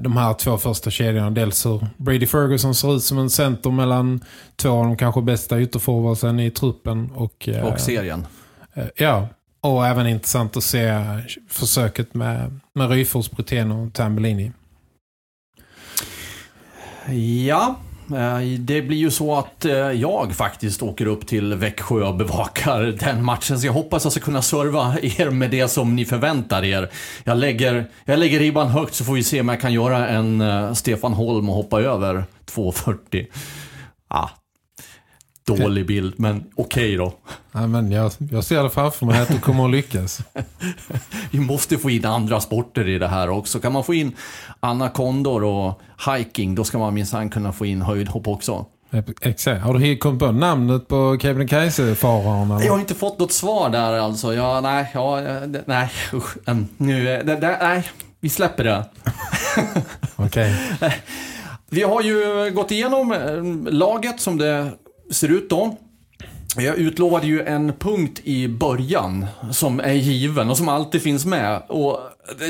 de 0.00 0.16
här 0.16 0.34
två 0.34 0.58
första 0.58 0.90
kedjorna. 0.90 1.30
Dels 1.30 1.66
hur 1.66 1.86
Brady 1.96 2.26
Ferguson 2.26 2.74
ser 2.74 2.96
ut 2.96 3.02
som 3.02 3.18
en 3.18 3.30
center 3.30 3.70
mellan 3.70 4.20
två 4.56 4.70
av 4.70 4.84
de 4.84 4.96
kanske 4.96 5.22
bästa 5.22 5.60
ytterforwardsen 5.60 6.40
i 6.40 6.50
truppen. 6.50 7.10
Och, 7.10 7.48
eh, 7.48 7.64
Och 7.64 7.80
serien. 7.80 8.26
Eh, 8.74 8.86
Ja, 8.96 9.28
och 9.60 9.86
även 9.86 10.06
intressant 10.06 10.56
att 10.56 10.64
se 10.64 11.04
försöket 11.48 12.14
med, 12.14 12.60
med 12.72 12.90
Ryfors, 12.90 13.30
Brutén 13.30 13.72
och 13.72 13.92
Tambellini. 13.92 14.52
Ja, 17.46 17.76
Eh, 18.16 18.58
det 18.58 18.82
blir 18.82 18.96
ju 18.96 19.10
så 19.10 19.38
att 19.38 19.64
eh, 19.64 19.72
jag 19.72 20.34
faktiskt 20.34 20.82
åker 20.82 21.06
upp 21.06 21.26
till 21.26 21.54
Växjö 21.54 22.02
och 22.04 22.16
bevakar 22.16 22.82
den 23.00 23.24
matchen. 23.24 23.60
Så 23.60 23.66
jag 23.66 23.72
hoppas 23.72 24.04
jag 24.04 24.12
ska 24.12 24.20
kunna 24.20 24.42
serva 24.42 24.96
er 25.02 25.30
med 25.30 25.50
det 25.50 25.68
som 25.68 25.96
ni 25.96 26.04
förväntar 26.04 26.64
er. 26.64 26.90
Jag 27.24 27.38
lägger, 27.38 27.90
jag 28.04 28.18
lägger 28.18 28.38
ribban 28.38 28.68
högt 28.68 28.94
så 28.94 29.04
får 29.04 29.12
vi 29.12 29.22
se 29.22 29.40
om 29.40 29.48
jag 29.48 29.60
kan 29.60 29.72
göra 29.72 30.08
en 30.08 30.40
eh, 30.40 30.72
Stefan 30.72 31.12
Holm 31.12 31.48
och 31.48 31.54
hoppa 31.54 31.80
över 31.80 32.24
2.40. 32.50 33.26
Ah, 34.08 34.28
dålig 35.46 35.86
bild, 35.86 36.14
men 36.16 36.44
okej 36.54 36.96
då. 36.96 37.12
Ja, 37.52 37.66
men 37.66 37.92
jag, 37.92 38.12
jag 38.30 38.44
ser 38.44 38.62
det 38.62 38.70
framför 38.70 39.06
mig 39.06 39.20
att 39.20 39.28
du 39.28 39.38
kommer 39.40 39.64
att 39.64 39.70
lyckas. 39.70 40.20
Vi 41.30 41.40
måste 41.40 41.78
få 41.78 41.90
in 41.90 42.04
andra 42.04 42.40
sporter 42.40 42.88
i 42.88 42.98
det 42.98 43.08
här 43.08 43.28
också. 43.30 43.60
Kan 43.60 43.72
man 43.72 43.84
få 43.84 43.94
in 43.94 44.12
anakondor 44.60 45.44
och 45.44 45.80
hiking, 46.16 46.54
då 46.54 46.64
ska 46.64 46.78
man 46.78 46.94
minsann 46.94 47.30
kunna 47.30 47.52
få 47.52 47.66
in 47.66 47.82
höjdhopp 47.82 48.28
också. 48.28 48.66
Exakt. 49.20 49.62
Har 49.62 49.74
du 49.74 49.96
kommit 49.96 50.20
på 50.20 50.32
namnet 50.32 50.88
på 50.88 51.18
Kebnekaise-fararen? 51.22 52.64
Jag 52.64 52.72
har 52.72 52.80
inte 52.80 52.94
fått 52.94 53.18
något 53.18 53.32
svar 53.32 53.70
där 53.70 53.92
alltså. 53.92 54.34
Jag, 54.34 54.62
nej, 54.62 54.90
ja, 54.94 55.20
nej, 55.66 55.90
usch. 56.12 56.36
em, 56.48 56.68
Nu, 56.76 57.14
eh, 57.14 57.24
det, 57.24 57.36
det, 57.36 57.58
nej, 57.60 57.90
vi 58.20 58.28
släpper 58.28 58.64
det. 58.64 58.84
Okej. 60.16 60.54
Vi 61.72 61.82
har 61.82 62.02
ju 62.02 62.50
gått 62.54 62.70
igenom 62.70 63.12
eh, 63.12 63.72
laget 63.72 64.20
som 64.20 64.38
det 64.38 64.72
ser 65.10 65.28
ut 65.28 65.50
då. 65.50 65.76
Jag 66.56 66.76
utlovade 66.76 67.26
ju 67.26 67.42
en 67.42 67.72
punkt 67.72 68.20
i 68.24 68.48
början 68.48 69.26
som 69.52 69.80
är 69.80 69.92
given 69.92 70.50
och 70.50 70.56
som 70.56 70.68
alltid 70.68 71.02
finns 71.02 71.24
med. 71.24 71.62
Och 71.68 72.00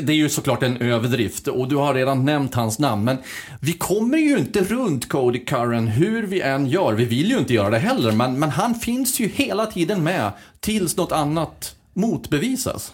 det 0.02 0.12
är 0.12 0.16
ju 0.16 0.28
såklart 0.28 0.62
en 0.62 0.76
överdrift 0.76 1.48
och 1.48 1.68
du 1.68 1.76
har 1.76 1.94
redan 1.94 2.24
nämnt 2.24 2.54
hans 2.54 2.78
namn. 2.78 3.04
Men 3.04 3.18
vi 3.60 3.72
kommer 3.72 4.18
ju 4.18 4.38
inte 4.38 4.64
runt 4.64 5.08
Cody 5.08 5.44
Curran 5.44 5.86
hur 5.86 6.22
vi 6.22 6.40
än 6.40 6.66
gör. 6.66 6.92
Vi 6.92 7.04
vill 7.04 7.30
ju 7.30 7.38
inte 7.38 7.54
göra 7.54 7.70
det 7.70 7.78
heller, 7.78 8.12
men, 8.12 8.38
men 8.38 8.50
han 8.50 8.74
finns 8.74 9.20
ju 9.20 9.28
hela 9.28 9.66
tiden 9.66 10.02
med 10.02 10.30
tills 10.60 10.96
något 10.96 11.12
annat 11.12 11.74
motbevisas. 11.94 12.92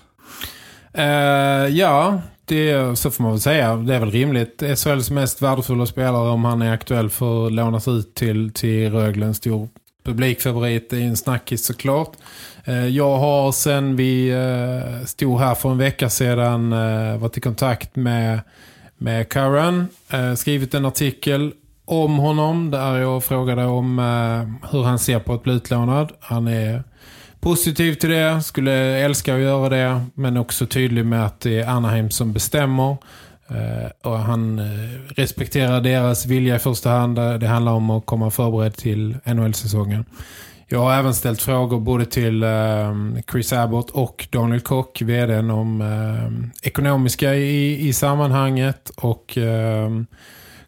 Uh, 0.98 1.04
ja, 1.68 2.20
det, 2.46 2.98
så 2.98 3.10
får 3.10 3.22
man 3.22 3.32
väl 3.32 3.40
säga. 3.40 3.76
Det 3.76 3.94
är 3.94 4.00
väl 4.00 4.10
rimligt. 4.10 4.62
SHLs 4.76 5.10
mest 5.10 5.42
värdefulla 5.42 5.86
spelare 5.86 6.30
om 6.30 6.44
han 6.44 6.62
är 6.62 6.72
aktuell 6.72 7.10
för 7.10 7.46
att 7.46 7.52
lånas 7.52 7.88
ut 7.88 8.14
till, 8.14 8.52
till 8.52 8.92
Rögle. 8.92 9.26
En 9.26 9.34
stor 9.34 9.68
publikfavorit 10.06 10.92
är 10.92 11.00
en 11.00 11.16
snackis 11.16 11.64
såklart. 11.64 12.12
Eh, 12.64 12.86
jag 12.86 13.18
har 13.18 13.52
sen 13.52 13.96
vi 13.96 14.28
eh, 14.28 15.04
stod 15.06 15.40
här 15.40 15.54
för 15.54 15.70
en 15.70 15.78
vecka 15.78 16.10
sedan 16.10 16.72
eh, 16.72 17.18
varit 17.18 17.36
i 17.36 17.40
kontakt 17.40 17.96
med, 17.96 18.40
med 18.96 19.28
Karen. 19.28 19.88
Skrivit 20.36 20.74
en 20.74 20.84
artikel 20.84 21.52
om 21.84 22.18
honom 22.18 22.70
där 22.70 22.96
jag 22.98 23.24
frågade 23.24 23.64
om 23.64 23.98
hur 24.70 24.82
han 24.82 24.98
ser 24.98 25.18
på 25.18 25.34
att 25.34 25.42
bli 25.42 25.52
utlånad. 25.52 26.12
Han 26.20 26.48
är 26.48 26.82
positiv 27.46 27.94
till 27.94 28.10
det, 28.10 28.42
skulle 28.42 28.72
älska 28.98 29.34
att 29.34 29.40
göra 29.40 29.68
det 29.68 30.00
men 30.14 30.36
också 30.36 30.66
tydlig 30.66 31.06
med 31.06 31.26
att 31.26 31.40
det 31.40 31.60
är 31.60 31.68
Anaheim 31.68 32.10
som 32.10 32.32
bestämmer. 32.32 32.96
Eh, 33.48 34.10
och 34.10 34.18
han 34.18 34.58
eh, 34.58 34.64
respekterar 35.08 35.80
deras 35.80 36.26
vilja 36.26 36.56
i 36.56 36.58
första 36.58 36.90
hand. 36.90 37.16
Det 37.16 37.46
handlar 37.46 37.72
om 37.72 37.90
att 37.90 38.06
komma 38.06 38.30
förberedd 38.30 38.76
till 38.76 39.16
NHL-säsongen. 39.24 40.04
Jag 40.68 40.78
har 40.78 40.94
även 40.94 41.14
ställt 41.14 41.42
frågor 41.42 41.80
både 41.80 42.04
till 42.04 42.42
eh, 42.42 42.94
Chris 43.30 43.52
Abbott 43.52 43.90
och 43.90 44.28
Daniel 44.30 44.60
Kock, 44.60 45.02
vdn, 45.02 45.50
om 45.50 45.82
ekonomiska 46.62 47.34
i, 47.34 47.88
i 47.88 47.92
sammanhanget. 47.92 48.90
Och 48.96 49.38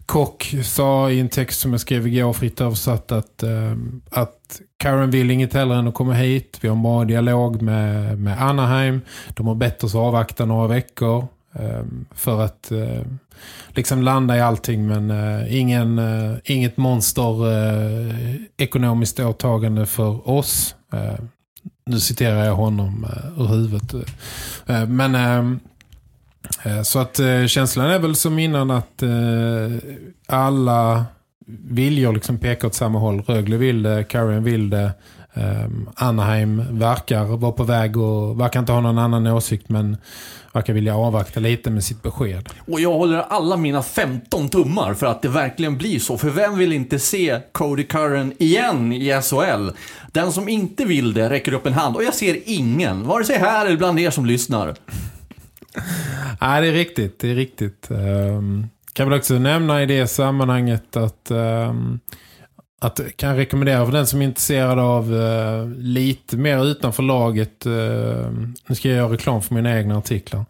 Kock 0.08 0.54
sa 0.62 1.10
i 1.10 1.20
en 1.20 1.28
text 1.28 1.60
som 1.60 1.72
jag 1.72 1.80
skrev 1.80 2.06
igår 2.06 2.32
fritt 2.32 2.60
översatt 2.60 3.12
att, 3.12 3.42
eh, 3.42 3.72
att 4.10 4.60
Karen 4.76 5.10
vill 5.10 5.30
inget 5.30 5.54
hellre 5.54 5.76
än 5.76 5.88
att 5.88 5.94
komma 5.94 6.12
hit. 6.12 6.58
Vi 6.60 6.68
har 6.68 6.76
en 6.76 6.82
bra 6.82 7.04
dialog 7.04 7.62
med, 7.62 8.18
med 8.18 8.42
Anaheim. 8.42 9.00
De 9.28 9.46
har 9.46 9.54
bett 9.54 9.84
oss 9.84 9.94
avvakta 9.94 10.44
några 10.44 10.66
veckor 10.66 11.26
eh, 11.54 11.84
för 12.14 12.40
att 12.40 12.70
eh, 12.72 13.02
liksom 13.68 14.02
landa 14.02 14.36
i 14.36 14.40
allting 14.40 14.86
men 14.86 15.10
eh, 15.10 15.58
ingen, 15.58 15.98
eh, 15.98 16.36
inget 16.44 16.76
monster 16.76 17.52
eh, 17.52 18.34
ekonomiskt 18.56 19.20
åtagande 19.20 19.86
för 19.86 20.28
oss. 20.28 20.74
nu 21.86 22.00
citerar 22.00 22.44
jag 22.44 22.54
honom 22.54 23.06
ur 23.38 23.46
huvudet. 23.46 23.94
men 24.88 25.14
ehm, 25.14 25.60
Eh, 26.62 26.82
så 26.82 26.98
att 26.98 27.18
eh, 27.18 27.46
känslan 27.46 27.90
är 27.90 27.98
väl 27.98 28.16
som 28.16 28.38
innan 28.38 28.70
att 28.70 29.02
eh, 29.02 29.10
alla 30.26 31.04
viljor 31.68 32.12
liksom 32.12 32.38
pekar 32.38 32.68
åt 32.68 32.74
samma 32.74 32.98
håll. 32.98 33.22
Rögle 33.22 33.56
vill 33.56 33.82
det, 33.82 34.04
Karen 34.04 34.44
vill 34.44 34.70
det. 34.70 34.92
Um, 35.34 35.90
Anaheim 35.94 36.78
verkar 36.78 37.24
vara 37.24 37.52
på 37.52 37.64
väg 37.64 37.96
och 37.96 38.40
verkar 38.40 38.60
inte 38.60 38.72
ha 38.72 38.80
någon 38.80 38.98
annan 38.98 39.26
åsikt 39.26 39.68
men 39.68 39.96
verkar 40.52 40.72
vilja 40.72 40.96
avvakta 40.96 41.40
lite 41.40 41.70
med 41.70 41.84
sitt 41.84 42.02
besked. 42.02 42.48
Och 42.66 42.80
jag 42.80 42.92
håller 42.92 43.18
alla 43.18 43.56
mina 43.56 43.82
15 43.82 44.48
tummar 44.48 44.94
för 44.94 45.06
att 45.06 45.22
det 45.22 45.28
verkligen 45.28 45.78
blir 45.78 45.98
så. 45.98 46.18
För 46.18 46.30
vem 46.30 46.58
vill 46.58 46.72
inte 46.72 46.98
se 46.98 47.40
Cody 47.52 47.84
Curran 47.84 48.32
igen 48.38 48.92
i 48.92 49.22
SHL? 49.22 49.68
Den 50.12 50.32
som 50.32 50.48
inte 50.48 50.84
vill 50.84 51.12
det 51.12 51.30
räcker 51.30 51.52
upp 51.52 51.66
en 51.66 51.72
hand 51.72 51.96
och 51.96 52.04
jag 52.04 52.14
ser 52.14 52.38
ingen, 52.44 53.06
vare 53.06 53.24
sig 53.24 53.38
här 53.38 53.66
eller 53.66 53.76
bland 53.76 54.00
er 54.00 54.10
som 54.10 54.26
lyssnar. 54.26 54.74
Nej, 56.40 56.62
det 56.62 56.68
är 56.68 56.72
riktigt. 56.72 57.18
Det 57.18 57.30
är 57.30 57.34
riktigt. 57.34 57.86
Um, 57.90 58.68
kan 58.92 59.08
väl 59.08 59.18
också 59.18 59.34
nämna 59.34 59.82
i 59.82 59.86
det 59.86 60.06
sammanhanget 60.06 60.96
att 60.96 61.30
um, 61.30 62.00
att 62.80 63.00
kan 63.16 63.36
rekommendera 63.36 63.86
för 63.86 63.92
den 63.92 64.06
som 64.06 64.22
är 64.22 64.24
intresserad 64.24 64.78
av 64.78 65.12
uh, 65.12 65.68
lite 65.76 66.36
mer 66.36 66.64
utanför 66.64 67.02
laget. 67.02 67.66
Uh, 67.66 67.72
nu 68.66 68.74
ska 68.74 68.88
jag 68.88 68.96
göra 68.96 69.12
reklam 69.12 69.42
för 69.42 69.54
mina 69.54 69.78
egna 69.78 69.98
artiklar. 69.98 70.44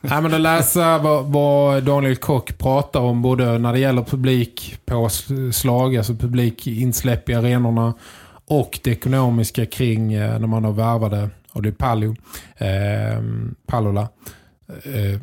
Nej, 0.00 0.22
men 0.22 0.34
att 0.34 0.40
läsa 0.40 0.98
vad, 0.98 1.24
vad, 1.24 1.82
Daniel 1.82 2.16
Kock 2.16 2.58
pratar 2.58 3.00
om 3.00 3.22
både 3.22 3.58
när 3.58 3.72
det 3.72 3.78
gäller 3.78 4.02
publik 4.02 4.78
på 4.84 5.08
slag, 5.52 5.96
alltså 5.96 6.14
publikinsläpp 6.14 7.28
i 7.28 7.34
arenorna 7.34 7.94
och 8.46 8.80
det 8.82 8.90
ekonomiska 8.90 9.66
kring 9.66 10.16
uh, 10.16 10.38
när 10.38 10.46
man 10.46 10.64
har 10.64 10.72
värvade, 10.72 11.30
och 11.52 11.62
det 11.62 11.68
är 11.68 11.72
Palio, 11.72 12.16
eh, 12.56 13.22
Palola. 13.66 14.08
Eh, 14.68 15.20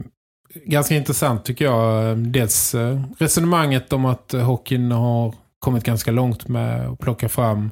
ganska 0.65 0.95
intressant 0.95 1.45
tycker 1.45 1.65
jag. 1.65 2.17
Dels 2.17 2.75
eh, 2.75 3.01
resonemanget 3.17 3.93
om 3.93 4.06
att 4.06 4.32
hockeyn 4.32 4.91
har 4.91 5.36
kommit 5.60 5.84
ganska 5.84 6.12
långt 6.12 6.47
med 6.47 6.89
att 6.89 6.99
plocka 6.99 7.30
fram 7.30 7.71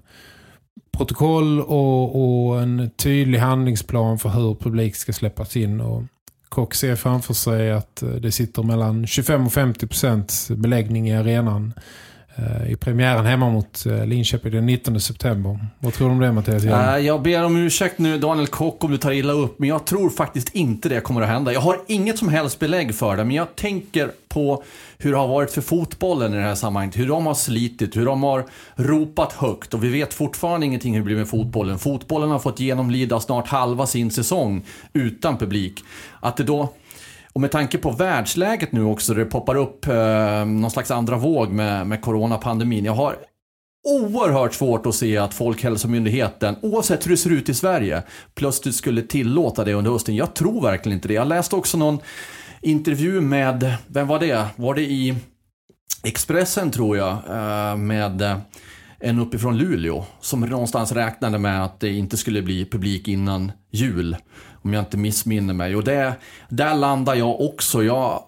protokoll 0.98 1.62
och, 1.62 2.50
och, 2.50 2.62
en 2.62 2.90
tydlig 2.98 3.40
handlingsplan 3.40 4.20
för 4.20 4.30
hur 4.30 4.56
publik 4.56 4.96
ska 4.96 5.14
släppas 5.14 5.58
in. 5.58 5.82
Och 5.82 6.04
Kock 6.50 6.74
ser 6.74 6.96
framför 6.96 7.34
sig 7.34 7.72
att 7.72 8.02
eh, 8.02 8.10
det 8.10 8.32
sitter 8.32 8.64
mellan 8.64 9.08
25 9.08 9.46
och 9.46 9.54
50 9.54 9.88
procents 9.88 10.52
beläggning 10.52 11.10
i 11.10 11.16
arenan 11.16 11.74
Eh, 11.74 11.80
Eh, 12.40 12.72
i 12.72 12.76
premiären 12.76 13.26
hemma 13.26 13.50
mot 13.50 13.86
eh, 13.86 14.06
Linköping 14.06 14.52
den 14.52 14.66
19 14.66 15.00
september. 15.00 15.60
Vad 15.80 15.94
tror 15.94 16.08
du 16.08 16.14
om 16.14 16.20
det 16.20 16.32
Mattias? 16.32 16.66
Eh, 16.66 16.98
jag 16.98 17.22
ber 17.22 17.44
om 17.44 17.58
ursäkt 17.58 18.00
nu 18.00 18.18
Daniel 18.18 18.48
Kock 18.48 18.84
om 18.84 18.92
du 18.92 18.98
tar 18.98 19.12
illa 19.12 19.34
upp, 19.34 19.60
men 19.60 19.70
jag 19.70 19.86
tror 19.86 20.10
faktiskt 20.10 20.56
inte 20.56 20.90
det 20.90 21.02
kommer 21.02 21.22
att 21.22 21.28
hända. 21.28 21.54
Jag 21.54 21.62
har 21.62 21.80
inget 21.88 22.18
som 22.18 22.30
helst 22.30 22.60
belägg 22.60 22.96
för 22.96 23.18
det, 23.18 23.24
men 23.24 23.36
jag 23.36 23.56
tänker 23.56 24.12
på 24.28 24.64
hur 24.98 25.12
det 25.12 25.18
har 25.18 25.28
varit 25.28 25.52
för 25.52 25.62
fotbollen 25.62 26.34
i 26.34 26.38
det 26.38 26.44
här 26.44 26.56
sammanhanget. 26.56 26.98
Hur 26.98 27.08
de 27.08 27.26
har 27.26 27.34
slitit, 27.34 27.98
hur 27.98 28.06
de 28.06 28.24
har 28.24 28.46
ropat 28.76 29.34
högt 29.34 29.74
och 29.74 29.84
vi 29.84 29.90
vet 29.90 30.14
fortfarande 30.14 30.66
ingenting 30.66 30.94
hur 30.94 31.00
det 31.00 31.06
blir 31.06 31.18
med 31.18 31.28
fotbollen. 31.28 31.80
Fotbollen 31.80 32.30
har 32.30 32.40
fått 32.40 32.60
genomlida 32.60 33.20
snart 33.20 33.48
halva 33.48 33.86
sin 33.86 34.12
säsong 34.12 34.66
utan 34.94 35.38
publik. 35.38 35.84
Att 36.20 36.38
det 36.38 36.44
då 36.44 36.74
och 37.34 37.42
med 37.42 37.52
tanke 37.52 37.78
på 37.78 37.92
världsläget 37.92 38.72
nu 38.72 38.84
också, 38.84 39.14
det 39.14 39.26
poppar 39.26 39.56
upp 39.56 39.88
eh, 39.88 40.46
någon 40.46 40.72
slags 40.72 40.92
andra 40.92 41.18
våg 41.18 41.52
med, 41.52 41.88
med 41.88 42.02
coronapandemin. 42.02 42.86
Jag 42.86 42.94
har 42.94 43.16
oerhört 43.88 44.54
svårt 44.54 44.86
att 44.86 44.96
se 44.96 45.18
att 45.18 45.34
Folkhälsomyndigheten, 45.34 46.56
oavsett 46.62 47.06
hur 47.06 47.12
det 47.12 47.18
ser 47.18 47.30
ut 47.30 47.50
i 47.50 47.54
Sverige, 47.54 48.04
plötsligt 48.36 48.76
skulle 48.76 49.02
tillåta 49.02 49.64
det 49.64 49.74
under 49.74 49.92
hösten. 49.92 50.16
Jag 50.16 50.34
tror 50.34 50.62
verkligen 50.62 50.98
inte 50.98 51.08
det. 51.08 51.14
Jag 51.14 51.28
läste 51.28 51.56
också 51.56 51.78
någon 51.78 52.00
intervju 52.62 53.22
med, 53.22 53.74
vem 53.88 54.08
var 54.08 54.20
det? 54.20 54.46
Var 54.56 54.74
det 54.74 54.82
i 54.82 55.16
Expressen 56.04 56.72
tror 56.72 56.98
jag, 56.98 57.12
eh, 57.12 57.78
med 57.78 58.22
eh, 58.22 58.38
en 59.00 59.20
uppifrån 59.20 59.58
Luleå 59.58 60.06
som 60.22 60.42
någonstans 60.42 60.92
räknade 60.92 61.38
med 61.38 61.64
att 61.64 61.80
det 61.80 61.90
inte 61.90 62.18
skulle 62.18 62.42
bli 62.42 62.66
publik 62.66 63.08
innan 63.08 63.52
jul. 63.72 64.16
Om 64.62 64.74
jag 64.74 64.82
inte 64.82 64.98
missminner 64.98 65.54
mig. 65.54 65.76
Och 65.76 65.84
det, 65.84 66.14
där 66.50 66.76
landar 66.76 67.16
jag 67.16 67.42
också. 67.42 67.84
Jag, 67.84 68.24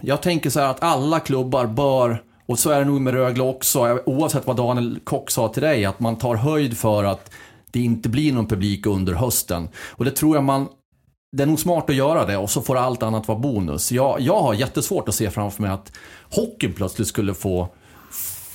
jag 0.00 0.22
tänker 0.22 0.50
så 0.50 0.60
här 0.60 0.68
att 0.68 0.82
alla 0.82 1.20
klubbar 1.20 1.66
bör, 1.66 2.22
och 2.46 2.58
så 2.58 2.70
är 2.70 2.78
det 2.78 2.84
nog 2.84 3.00
med 3.00 3.14
Rögle 3.14 3.42
också, 3.42 4.00
oavsett 4.06 4.46
vad 4.46 4.56
Daniel 4.56 5.00
Kock 5.04 5.30
sa 5.30 5.48
till 5.48 5.62
dig, 5.62 5.84
att 5.84 6.00
man 6.00 6.18
tar 6.18 6.34
höjd 6.34 6.78
för 6.78 7.04
att 7.04 7.30
det 7.70 7.80
inte 7.80 8.08
blir 8.08 8.32
någon 8.32 8.46
publik 8.46 8.86
under 8.86 9.12
hösten. 9.12 9.68
Och 9.90 10.04
det 10.04 10.10
tror 10.10 10.36
jag 10.36 10.44
man 10.44 10.68
det 11.36 11.42
är 11.42 11.46
nog 11.46 11.60
smart 11.60 11.90
att 11.90 11.96
göra 11.96 12.26
det 12.26 12.36
och 12.36 12.50
så 12.50 12.62
får 12.62 12.76
allt 12.76 13.02
annat 13.02 13.28
vara 13.28 13.38
bonus. 13.38 13.92
Jag, 13.92 14.20
jag 14.20 14.40
har 14.40 14.54
jättesvårt 14.54 15.08
att 15.08 15.14
se 15.14 15.30
framför 15.30 15.62
mig 15.62 15.70
att 15.70 15.92
hockeyn 16.30 16.72
plötsligt 16.72 17.08
skulle 17.08 17.34
få 17.34 17.68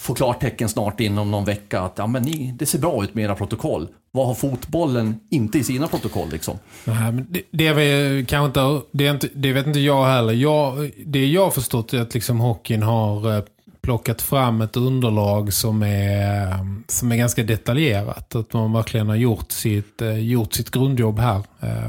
få 0.02 0.14
klartecken 0.14 0.70
snart 0.70 1.00
inom 1.00 1.32
någon 1.32 1.46
vecka 1.46 1.82
att 1.82 1.94
ja, 1.98 2.08
men 2.08 2.24
ni, 2.24 2.56
det 2.60 2.66
ser 2.66 2.80
bra 2.80 3.04
ut 3.04 3.16
med 3.16 3.24
era 3.24 3.36
protokoll. 3.36 3.88
Vad 4.12 4.28
har 4.28 4.34
fotbollen 4.34 5.20
inte 5.30 5.60
i 5.60 5.64
sina 5.64 5.88
protokoll 5.88 6.30
liksom? 6.32 6.58
Nej, 6.86 7.12
men 7.12 7.28
det, 7.30 7.42
det, 7.52 7.68
är 7.68 8.26
kanske 8.26 8.46
inte, 8.46 8.88
det, 8.92 9.08
är 9.08 9.12
inte, 9.12 9.30
det 9.34 9.54
vet 9.54 9.68
inte 9.68 9.80
jag 9.80 10.06
heller. 10.06 10.34
Jag, 10.34 10.92
det 11.06 11.26
jag 11.26 11.44
har 11.44 11.52
förstått 11.52 11.94
är 11.94 12.02
att 12.02 12.14
liksom 12.14 12.40
hockeyn 12.40 12.84
har 12.84 13.38
eh, 13.38 13.44
plockat 13.82 14.22
fram 14.22 14.62
ett 14.62 14.78
underlag 14.78 15.54
som 15.54 15.84
är, 15.84 16.48
eh, 16.48 16.58
som 16.88 17.12
är 17.12 17.18
ganska 17.18 17.44
detaljerat. 17.44 18.36
Att 18.36 18.54
man 18.54 18.74
verkligen 18.74 19.08
har 19.08 19.16
gjort 19.16 19.52
sitt, 19.52 20.02
eh, 20.02 20.20
gjort 20.20 20.54
sitt 20.54 20.72
grundjobb 20.72 21.20
här. 21.20 21.42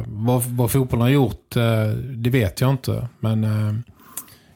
Vad, 0.07 0.43
vad 0.43 0.71
fotbollen 0.71 1.03
har 1.03 1.09
gjort, 1.09 1.55
det 2.17 2.31
vet 2.31 2.61
jag 2.61 2.71
inte. 2.71 3.09
Men 3.21 3.45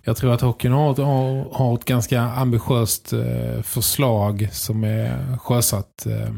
jag 0.06 0.16
tror 0.16 0.32
att 0.32 0.40
hockeyn 0.40 0.72
har, 0.72 0.94
har, 0.94 1.54
har 1.54 1.74
ett 1.74 1.84
ganska 1.84 2.20
ambitiöst 2.20 3.12
eh, 3.12 3.62
förslag 3.62 4.48
som 4.52 4.84
är 4.84 5.38
sjösatt 5.38 6.06
eh, 6.06 6.34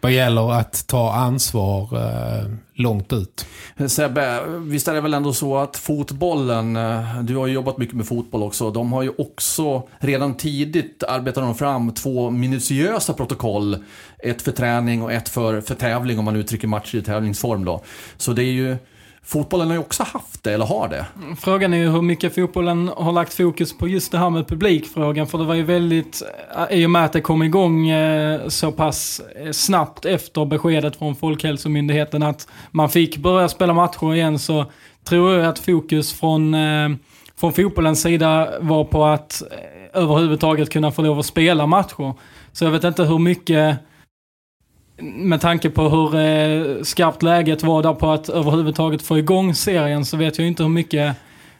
vad 0.00 0.12
gäller 0.12 0.52
att 0.52 0.86
ta 0.86 1.12
ansvar 1.12 1.88
eh, 1.92 2.50
långt 2.74 3.12
ut. 3.12 3.46
Sebbe, 3.88 4.40
visst 4.46 4.88
är 4.88 4.94
det 4.94 5.00
väl 5.00 5.14
ändå 5.14 5.32
så 5.32 5.56
att 5.56 5.76
fotbollen, 5.76 6.76
eh, 6.76 7.20
du 7.22 7.36
har 7.36 7.46
ju 7.46 7.52
jobbat 7.52 7.78
mycket 7.78 7.96
med 7.96 8.06
fotboll 8.06 8.42
också, 8.42 8.70
de 8.70 8.92
har 8.92 9.02
ju 9.02 9.12
också 9.18 9.88
redan 9.98 10.34
tidigt 10.34 11.02
arbetat 11.08 11.44
de 11.44 11.54
fram 11.54 11.94
två 11.94 12.30
minutiösa 12.30 13.12
protokoll. 13.12 13.84
Ett 14.18 14.42
för 14.42 14.52
träning 14.52 15.02
och 15.02 15.12
ett 15.12 15.28
för, 15.28 15.60
för 15.60 15.74
tävling 15.74 16.18
om 16.18 16.24
man 16.24 16.36
uttrycker 16.36 16.68
matcher 16.68 16.98
i 16.98 17.02
tävlingsform 17.02 17.64
då. 17.64 17.82
Så 18.16 18.32
det 18.32 18.42
är 18.42 18.52
ju 18.52 18.76
Fotbollen 19.26 19.66
har 19.66 19.74
ju 19.74 19.80
också 19.80 20.02
haft 20.02 20.44
det, 20.44 20.52
eller 20.52 20.64
har 20.64 20.88
det. 20.88 21.06
Frågan 21.38 21.74
är 21.74 21.78
ju 21.78 21.90
hur 21.90 22.02
mycket 22.02 22.34
fotbollen 22.34 22.90
har 22.96 23.12
lagt 23.12 23.34
fokus 23.34 23.78
på 23.78 23.88
just 23.88 24.12
det 24.12 24.18
här 24.18 24.30
med 24.30 24.48
publikfrågan. 24.48 25.26
För 25.26 25.38
det 25.38 25.44
var 25.44 25.54
ju 25.54 25.62
väldigt, 25.62 26.22
eh, 26.56 26.78
i 26.78 26.86
och 26.86 26.90
med 26.90 27.04
att 27.04 27.12
det 27.12 27.20
kom 27.20 27.42
igång 27.42 27.88
eh, 27.88 28.48
så 28.48 28.72
pass 28.72 29.20
eh, 29.36 29.50
snabbt 29.50 30.04
efter 30.04 30.44
beskedet 30.44 30.96
från 30.96 31.16
Folkhälsomyndigheten 31.16 32.22
att 32.22 32.48
man 32.70 32.90
fick 32.90 33.16
börja 33.16 33.48
spela 33.48 33.72
matcher 33.72 34.14
igen 34.14 34.38
så 34.38 34.64
tror 35.04 35.34
jag 35.34 35.46
att 35.46 35.58
fokus 35.58 36.12
från, 36.12 36.56
från 37.36 37.52
fotbollens 37.52 38.02
sida 38.02 38.48
var 38.60 38.84
på 38.84 39.04
att 39.04 39.42
överhuvudtaget 39.94 40.70
kunna 40.70 40.90
få 40.90 41.02
lov 41.02 41.18
att 41.18 41.26
spela 41.26 41.66
matcher. 41.66 42.14
Så 42.52 42.64
jag 42.64 42.70
vet 42.70 42.84
inte 42.84 43.04
hur 43.04 43.18
mycket, 43.18 43.76
med 44.98 45.40
tanke 45.40 45.70
på 45.70 45.88
hur 45.88 46.14
eh, 46.14 46.82
skarpt 46.82 47.22
läget 47.22 47.62
var 47.62 47.82
där 47.82 47.94
på 47.94 48.10
att 48.10 48.28
överhuvudtaget 48.28 49.02
få 49.02 49.18
igång 49.18 49.54
serien, 49.54 50.04
så 50.04 50.16
vet 50.16 50.38
jag 50.38 50.46
inte 50.46 50.62
hur 50.62 50.70
mycket 50.70 51.16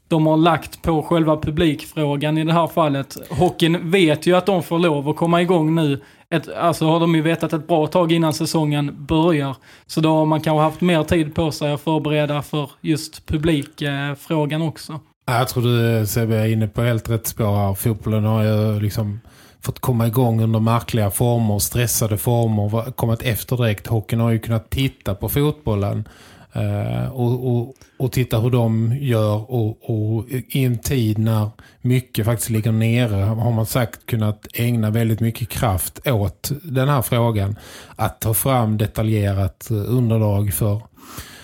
de 0.09 0.27
har 0.27 0.37
lagt 0.37 0.83
på 0.83 1.03
själva 1.03 1.37
publikfrågan 1.37 2.39
i 2.39 2.45
det 2.45 2.53
här 2.53 2.67
fallet. 2.67 3.17
Hockeyn 3.31 3.91
vet 3.91 4.27
ju 4.27 4.37
att 4.37 4.47
de 4.47 4.63
får 4.63 4.79
lov 4.79 5.09
att 5.09 5.17
komma 5.17 5.43
igång 5.43 5.75
nu. 5.75 6.01
Ett, 6.31 6.49
alltså 6.57 6.87
har 6.87 7.01
de 7.01 7.15
ju 7.15 7.23
vetat 7.23 7.53
ett 7.53 7.67
bra 7.69 7.87
tag 7.87 8.13
innan 8.13 8.33
säsongen 8.33 9.07
börjar. 9.07 9.57
Så 9.87 10.01
då 10.01 10.09
har 10.09 10.27
man 10.27 10.41
kanske 10.41 10.63
haft 10.63 10.81
mer 10.81 11.03
tid 11.03 11.35
på 11.35 11.51
sig 11.51 11.73
att 11.73 11.81
förbereda 11.81 12.43
för 12.43 12.71
just 12.81 13.27
publikfrågan 13.27 14.63
också. 14.63 15.01
Jag 15.27 15.49
tror 15.49 15.63
du 15.63 16.07
Sebbe 16.07 16.37
är 16.37 16.47
inne 16.47 16.69
på 16.69 16.83
helt 16.83 17.11
rätt 17.11 17.27
spår 17.27 17.57
här. 17.57 17.75
Fotbollen 17.75 18.25
har 18.25 18.43
ju 18.43 18.81
liksom 18.81 19.21
fått 19.63 19.81
komma 19.81 20.07
igång 20.07 20.43
under 20.43 20.61
märkliga 20.61 21.11
former, 21.11 21.59
stressade 21.59 22.19
former, 22.19 22.91
kommit 22.91 23.23
efter 23.23 23.57
direkt. 23.57 23.87
Hockeyn 23.87 24.21
har 24.21 24.31
ju 24.31 24.39
kunnat 24.39 24.71
titta 24.71 25.15
på 25.15 25.29
fotbollen 25.29 26.09
eh, 26.53 27.13
och, 27.13 27.57
och, 27.57 27.75
och, 27.99 28.13
titta 28.13 28.41
hur 28.41 28.51
de 28.51 28.97
gör 29.01 29.51
och, 29.51 29.91
och, 29.91 30.29
i 30.29 30.65
en 30.65 30.79
tid 30.79 31.19
när 31.19 31.51
mycket 31.81 32.25
faktiskt 32.25 32.51
ligger 32.51 32.73
nere 32.73 33.17
har 33.17 33.53
man 33.53 33.67
sagt 33.67 34.07
kunnat 34.07 34.47
ägna 34.55 34.91
väldigt 34.91 35.21
mycket 35.21 35.49
kraft 35.49 36.07
åt 36.07 36.51
den 36.63 36.89
här 36.89 37.03
frågan 37.03 37.57
att 37.97 38.21
ta 38.21 38.35
fram 38.35 38.79
detaljerat 38.79 39.71
eh, 39.71 39.77
underlag 39.77 40.55
för 40.55 40.81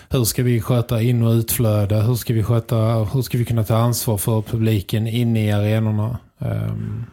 hur 0.09 0.23
ska 0.23 0.43
vi 0.43 0.61
sköta 0.61 1.01
in- 1.01 1.23
och 1.23 1.31
utflöde 1.31 1.95
hur 1.95 2.15
ska 2.15 2.33
vi 2.33 2.43
sköta 2.43 2.75
hur 3.13 3.21
ska 3.21 3.37
vi 3.37 3.45
kunna 3.45 3.63
ta 3.63 3.77
ansvar 3.77 4.17
för 4.17 4.41
publiken 4.41 5.07
inne 5.07 5.45
i 5.45 5.51
arenorna 5.51 6.17
um, 6.37 7.05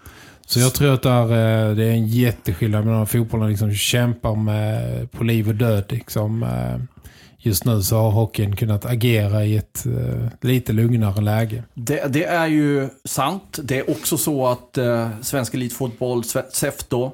så 0.51 0.61
jag 0.61 0.75
tror 0.75 0.95
att 0.95 1.03
där, 1.03 1.23
eh, 1.23 1.77
det 1.77 1.85
är 1.85 1.91
en 1.91 2.07
jätteskillnad 2.07 2.85
mellan 2.85 3.07
fotbollen 3.07 3.49
liksom 3.49 3.75
kämpar 3.75 4.35
med 4.35 5.13
på 5.13 5.25
liv 5.25 5.49
och 5.49 5.55
död 5.55 5.85
liksom 5.89 6.43
eh, 6.43 6.99
just 7.39 7.65
nu 7.65 7.83
så 7.83 7.97
har 7.97 8.11
hockeyn 8.11 8.57
kunnat 8.57 8.85
agera 8.85 9.45
i 9.45 9.57
ett 9.57 9.87
eh, 9.87 10.29
lite 10.41 10.73
lugnare 10.73 11.21
läge. 11.21 11.63
Det, 11.75 12.13
det, 12.13 12.25
är 12.25 12.47
ju 12.47 12.89
sant. 13.05 13.59
Det 13.63 13.79
är 13.79 13.91
också 13.91 14.19
så 14.19 14.47
att 14.47 14.79
eh, 14.79 15.09
Svensk 15.23 15.55
Elitfotboll, 15.55 16.25
SEF 16.53 16.75
då, 16.89 17.13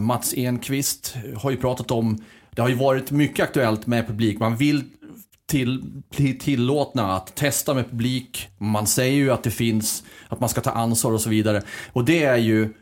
Mats 0.00 0.34
Enqvist 0.36 1.16
har 1.36 1.50
ju 1.50 1.56
pratat 1.56 1.90
om, 1.90 2.24
det 2.50 2.62
har 2.62 2.68
ju 2.68 2.74
varit 2.74 3.10
mycket 3.10 3.44
aktuellt 3.44 3.86
med 3.86 4.06
publik. 4.06 4.38
Man 4.38 4.56
vill 4.56 4.84
till, 5.52 5.82
bli 6.16 6.34
tillåtna 6.34 7.16
att 7.16 7.34
testa 7.34 7.74
med 7.74 7.90
publik. 7.90 8.48
Man 8.58 8.86
säger 8.86 9.16
ju 9.16 9.30
att 9.30 9.42
det 9.42 9.50
finns, 9.50 10.04
att 10.28 10.40
man 10.40 10.48
ska 10.48 10.60
ta 10.60 10.70
ansvar 10.70 11.12
och 11.12 11.20
så 11.20 11.30
vidare. 11.30 11.62
Och 11.92 12.04
det 12.04 12.24
är 12.24 12.36
ju 12.36 12.74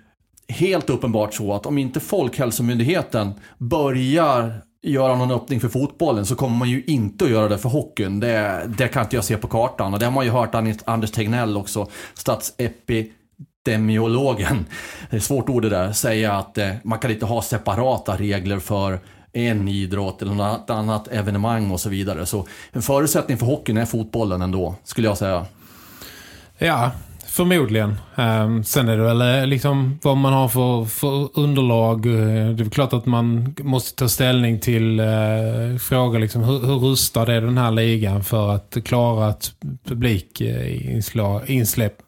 helt 0.48 0.90
uppenbart 0.90 1.35
så 1.35 1.54
att 1.54 1.66
om 1.66 1.78
inte 1.78 2.00
Folkhälsomyndigheten 2.00 3.33
börjar 3.59 4.52
göra 4.83 5.16
någon 5.16 5.30
öppning 5.30 5.61
för 5.61 5.68
fotbollen 5.68 6.26
så 6.26 6.35
kommer 6.35 6.56
man 6.56 6.70
ju 6.70 6.85
inte 6.87 7.24
att 7.24 7.30
göra 7.30 7.48
det 7.48 7.59
för 7.59 7.68
hockeyn. 7.68 8.20
Det, 8.20 8.70
det 8.78 8.88
kan 8.88 9.02
inte 9.02 9.16
jag 9.16 9.24
se 9.24 9.37
på 9.37 9.48
kartan. 9.48 9.94
Och 9.94 10.00
det 10.00 10.06
har 10.06 10.12
man 10.12 10.24
ju 10.24 10.30
hört 10.30 10.54
Anders 10.85 11.11
Tegnell 11.11 11.56
också, 11.56 11.87
statsepidemiologen, 12.14 14.66
det 15.11 15.16
är 15.16 15.20
svårt 15.20 15.48
ord 15.48 15.62
det 15.62 15.68
där, 15.68 15.92
säga 15.92 16.33
att 16.33 16.59
eh, 16.59 16.72
man 16.85 16.98
kan 16.98 17.11
inte 17.11 17.26
ha 17.26 17.42
separata 17.42 18.16
regler 18.16 18.59
för 18.59 19.00
en 19.32 19.68
idrott 19.68 20.22
eller 20.22 20.34
något 20.34 20.70
annat 20.70 21.08
evenemang 21.08 21.70
och 21.70 21.80
så 21.80 21.88
vidare. 21.88 22.26
Så 22.26 22.46
en 22.72 22.82
förutsättning 22.82 23.38
för 23.38 23.46
hockeyn 23.46 23.76
är 23.76 23.86
fotbollen 23.86 24.42
ändå, 24.42 24.74
skulle 24.84 25.08
jag 25.08 25.18
säga. 25.18 25.46
Ja, 26.58 26.90
Förmodligen. 27.30 27.96
Ehm, 28.16 28.64
sen 28.64 28.88
är 28.88 28.96
det 28.96 29.02
väl 29.02 29.20
eh, 29.20 29.46
liksom 29.46 29.98
vad 30.02 30.16
man 30.16 30.32
har 30.32 30.48
för, 30.48 30.84
för 30.84 31.38
underlag. 31.38 32.06
Eh, 32.06 32.50
det 32.50 32.64
är 32.64 32.70
klart 32.70 32.92
att 32.92 33.06
man 33.06 33.54
måste 33.60 33.98
ta 33.98 34.08
ställning 34.08 34.60
till 34.60 35.00
eh, 35.00 35.06
frågor. 35.80 36.18
liksom, 36.18 36.42
hur, 36.42 36.66
hur 36.66 36.78
rustad 36.78 37.32
är 37.32 37.40
den 37.40 37.58
här 37.58 37.70
ligan 37.70 38.24
för 38.24 38.54
att 38.54 38.76
klara 38.84 39.30
ett 39.30 39.52
publikinsläpp. 39.84 42.02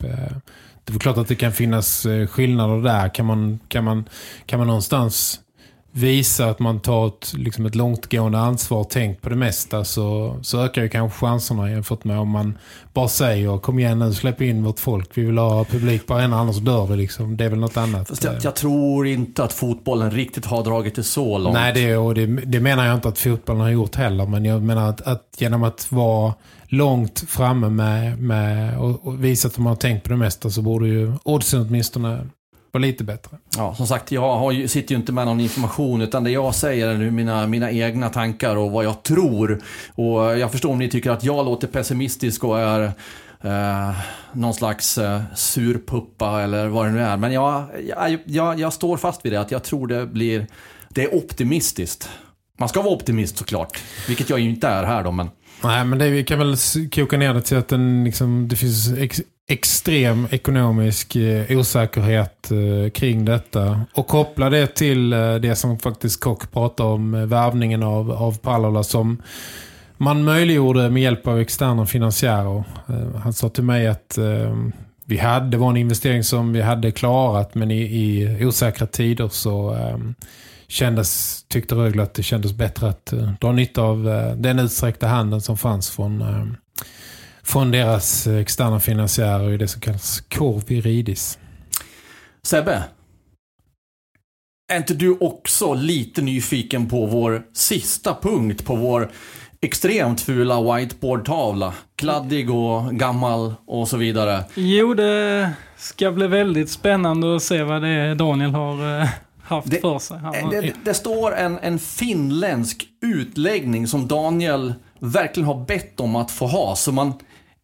Det 0.85 0.95
är 0.95 0.99
klart 0.99 1.17
att 1.17 1.29
det 1.29 1.35
kan 1.35 1.53
finnas 1.53 2.07
skillnader 2.29 2.83
där. 2.83 3.15
Kan 3.15 3.27
man, 3.27 3.59
kan 3.69 3.85
man, 3.85 4.05
kan 4.47 4.59
man 4.59 4.67
någonstans 4.67 5.41
visa 5.93 6.51
att 6.51 6.59
man 6.59 6.81
tar 6.81 7.07
ett, 7.07 7.33
liksom 7.37 7.67
ett 7.67 7.75
långtgående 7.75 8.39
ansvar 8.39 8.79
och 8.79 8.91
tänk 8.91 9.21
på 9.21 9.29
det 9.29 9.37
mesta 9.37 9.85
så, 9.85 10.37
så 10.43 10.65
ökar 10.65 10.83
ju 10.83 10.89
kanske 10.89 11.19
chanserna 11.19 11.71
jämfört 11.71 12.05
med 12.05 12.19
om 12.19 12.29
man 12.29 12.59
bara 12.93 13.09
säger 13.09 13.59
kom 13.59 13.79
igen 13.79 13.99
nu, 13.99 14.13
släpp 14.13 14.41
in 14.41 14.65
vårt 14.65 14.79
folk. 14.79 15.11
Vi 15.15 15.25
vill 15.25 15.39
ha 15.39 15.65
publik 15.65 16.07
på 16.07 16.15
en 16.15 16.33
annars 16.33 16.57
dör 16.57 16.87
vi 16.87 16.97
liksom. 16.97 17.37
Det 17.37 17.45
är 17.45 17.49
väl 17.49 17.59
något 17.59 17.77
annat. 17.77 18.25
Jag, 18.25 18.35
jag, 18.43 18.57
tror 18.57 19.07
inte 19.07 19.45
att 19.45 19.53
fotbollen 19.53 20.11
riktigt 20.11 20.45
har 20.45 20.65
dragit 20.65 20.95
det 20.95 21.03
så 21.03 21.39
långt. 21.39 21.55
Nej, 21.55 21.73
det, 21.73 21.97
och 21.97 22.15
det, 22.15 22.27
det 22.27 22.61
menar 22.61 22.87
jag 22.87 22.95
inte 22.95 23.09
att 23.09 23.19
fotbollen 23.19 23.63
har 23.63 23.71
gjort 23.71 23.95
heller. 23.95 24.27
Men 24.27 24.45
jag 24.45 24.63
menar 24.63 24.89
att, 24.89 25.01
att 25.01 25.35
genom 25.39 25.63
att 25.63 25.93
vara 25.93 26.35
långt 26.67 27.25
framme 27.29 27.69
med, 27.69 28.19
med 28.19 28.79
och, 28.79 29.07
och 29.07 29.25
visa 29.25 29.49
att 29.49 29.55
de 29.55 29.67
har 29.67 29.77
tänkt 29.77 30.03
på 30.03 30.09
det 30.09 30.17
mesta 30.17 30.51
så 30.51 30.63
borde 30.63 30.89
ju 30.89 31.13
oddsen 31.25 31.61
åtminstone 31.61 32.27
var 32.73 32.81
lite 32.81 33.05
bättre. 33.05 33.37
Ja, 33.57 33.75
som 33.75 33.87
sagt, 33.87 34.13
jag 34.13 34.37
har 34.37 34.53
ju, 34.53 34.69
sitter 34.69 34.95
ju 34.95 35.01
inte 35.01 35.13
med 35.13 35.27
någon 35.27 35.41
information 35.41 36.01
utan 36.01 36.25
det 36.25 36.31
jag 36.31 36.55
säger 36.55 36.89
är 36.89 36.95
nu 36.95 37.11
mina, 37.11 37.47
mina 37.47 37.71
egna 37.71 38.09
tankar 38.09 38.57
och 38.57 38.71
vad 38.71 38.85
jag 38.85 39.03
tror. 39.03 39.63
Och 39.95 40.39
jag 40.39 40.53
förstår 40.53 40.71
om 40.71 40.79
ni 40.79 40.91
tycker 40.91 41.11
att 41.11 41.25
jag 41.25 41.45
låter 41.45 41.69
pessimistisk 41.69 42.45
och 42.45 42.61
är 42.61 42.93
eh, 43.41 43.97
någon 44.33 44.55
slags 44.55 44.99
eh, 44.99 45.23
surpuppa 45.35 46.43
eller 46.43 46.69
vad 46.69 46.87
det 46.87 46.93
nu 46.93 47.03
är. 47.03 47.17
Men 47.17 47.33
jag, 47.33 47.65
jag, 47.89 48.19
jag, 48.25 48.61
jag 48.61 48.73
står 48.73 48.97
fast 48.97 49.25
vid 49.25 49.33
det, 49.33 49.41
att 49.41 49.51
jag 49.51 49.63
tror 49.63 49.87
det 49.87 50.07
blir, 50.07 50.47
det 50.89 51.05
är 51.05 51.15
optimistiskt. 51.15 52.09
Man 52.59 52.69
ska 52.69 52.83
vara 52.83 52.95
optimist 52.95 53.39
såklart, 53.39 53.83
vilket 54.09 54.31
jag 54.31 54.39
ju 54.41 54.49
inte 54.49 54.69
är 54.69 54.85
här 54.85 55.05
då, 55.05 55.11
men... 55.11 55.31
Nej, 55.65 55.85
men 55.85 55.99
det, 55.99 56.11
vi 56.11 56.25
kan 56.25 56.39
väl 56.39 56.57
koka 56.93 57.17
ner 57.17 57.35
det 57.35 57.43
till 57.43 57.57
att 57.57 57.69
den, 57.69 58.05
liksom, 58.05 58.49
det 58.49 58.57
finns 58.57 58.93
ex 58.99 59.21
extrem 59.49 60.29
ekonomisk 60.31 61.17
eh, 61.17 61.59
osäkerhet 61.59 62.51
eh, 62.51 62.91
kring 62.91 63.25
detta. 63.25 63.81
Och 63.95 64.07
koppla 64.07 64.51
det 64.51 64.67
till 64.67 65.13
eh, 65.13 65.35
det 65.35 65.57
som 65.57 65.79
faktiskt 65.79 66.21
Kock 66.21 66.53
pratade 66.53 66.89
om, 66.89 67.15
eh, 67.15 67.27
värvningen 67.27 67.83
av, 67.83 68.11
av 68.11 68.39
Pallola 68.39 68.83
som 68.83 69.23
man 69.97 70.25
möjliggjorde 70.25 70.91
med 70.91 71.03
hjälp 71.03 71.27
av 71.27 71.41
externa 71.41 71.87
finansiärer. 71.87 72.65
Eh, 72.89 73.17
han 73.23 73.33
sa 73.33 73.49
till 73.49 73.65
mig 73.65 73.87
att 73.87 74.19
eh, 74.19 74.57
vi 75.05 75.19
hade, 75.19 75.49
det 75.49 75.57
var 75.57 75.71
en 75.71 75.77
investering 75.77 76.25
som 76.25 76.53
vi 76.53 76.61
hade 76.61 76.91
klarat 76.91 77.55
men 77.55 77.71
i, 77.71 77.83
i 77.83 78.45
osäkra 78.47 78.87
tider 78.87 79.29
så 79.29 79.75
eh, 79.75 79.99
kändes, 80.73 81.43
tyckte 81.49 81.75
Rögle 81.75 82.03
att 82.03 82.15
det 82.15 82.23
kändes 82.23 82.53
bättre 82.53 82.89
att 82.89 83.13
dra 83.41 83.53
nytta 83.53 83.83
av 83.83 84.05
den 84.37 84.59
utsträckta 84.59 85.07
handen 85.07 85.41
som 85.41 85.57
fanns 85.57 85.91
från 85.91 86.25
från 87.43 87.71
deras 87.71 88.27
externa 88.27 88.81
finansiärer 88.81 89.53
i 89.53 89.57
det 89.57 89.69
som 89.69 89.81
kallas 89.81 90.21
Corviridis. 90.21 91.39
Sebbe, 92.43 92.85
är 94.73 94.77
inte 94.77 94.95
du 94.95 95.17
också 95.21 95.75
lite 95.75 96.23
nyfiken 96.23 96.89
på 96.89 97.07
vår 97.07 97.43
sista 97.53 98.15
punkt 98.23 98.65
på 98.65 98.77
vår 98.77 99.11
extremt 99.61 100.21
fula 100.21 100.61
whiteboard-tavla? 100.61 101.75
Kladdig 101.97 102.51
och 102.51 102.95
gammal 102.95 103.55
och 103.67 103.89
så 103.89 103.97
vidare. 103.97 104.45
Jo, 104.55 104.95
det 104.95 105.51
ska 105.77 106.13
bli 106.13 106.27
väldigt 106.27 106.71
spännande 106.71 107.37
att 107.37 107.43
se 107.43 107.63
vad 107.63 107.83
det 107.83 107.89
är 107.89 108.15
Daniel 108.15 108.51
har 108.51 109.09
haft 109.43 109.71
det, 109.71 109.81
för 109.81 109.99
sig. 109.99 110.19
Det, 110.51 110.61
det, 110.61 110.73
det, 110.85 110.95
står 110.95 111.35
en, 111.37 111.59
en 111.59 111.79
finländsk 111.79 112.87
utläggning 113.03 113.87
som 113.87 114.09
Daniel 114.09 114.75
verkligen 114.99 115.47
har 115.47 115.65
bett 115.65 116.01
om 116.01 116.17
att 116.17 116.31
få 116.31 116.47
ha. 116.47 116.77
Så 116.77 116.93
man 116.93 117.13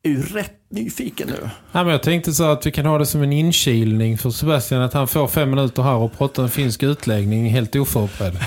är 0.02 0.10
ju 0.10 0.22
rätt 0.22 0.54
nyfiken 0.70 1.28
nu. 1.28 1.50
Ja, 1.72 1.82
men 1.82 1.92
jag 1.92 2.02
tänkte 2.02 2.32
så 2.32 2.44
att 2.44 2.66
vi 2.66 2.72
kan 2.72 2.86
ha 2.86 2.98
det 2.98 3.06
som 3.06 3.22
en 3.22 3.32
inkilning 3.32 4.18
för 4.18 4.30
Sebastian 4.30 4.82
att 4.82 4.92
han 4.92 5.08
får 5.08 5.28
fem 5.28 5.50
minuter 5.50 5.82
här 5.82 5.94
och 5.94 6.18
pratar 6.18 6.42
en 6.42 6.50
finsk 6.50 6.82
utläggning 6.82 7.50
helt 7.50 7.76
oförberedd. 7.76 8.38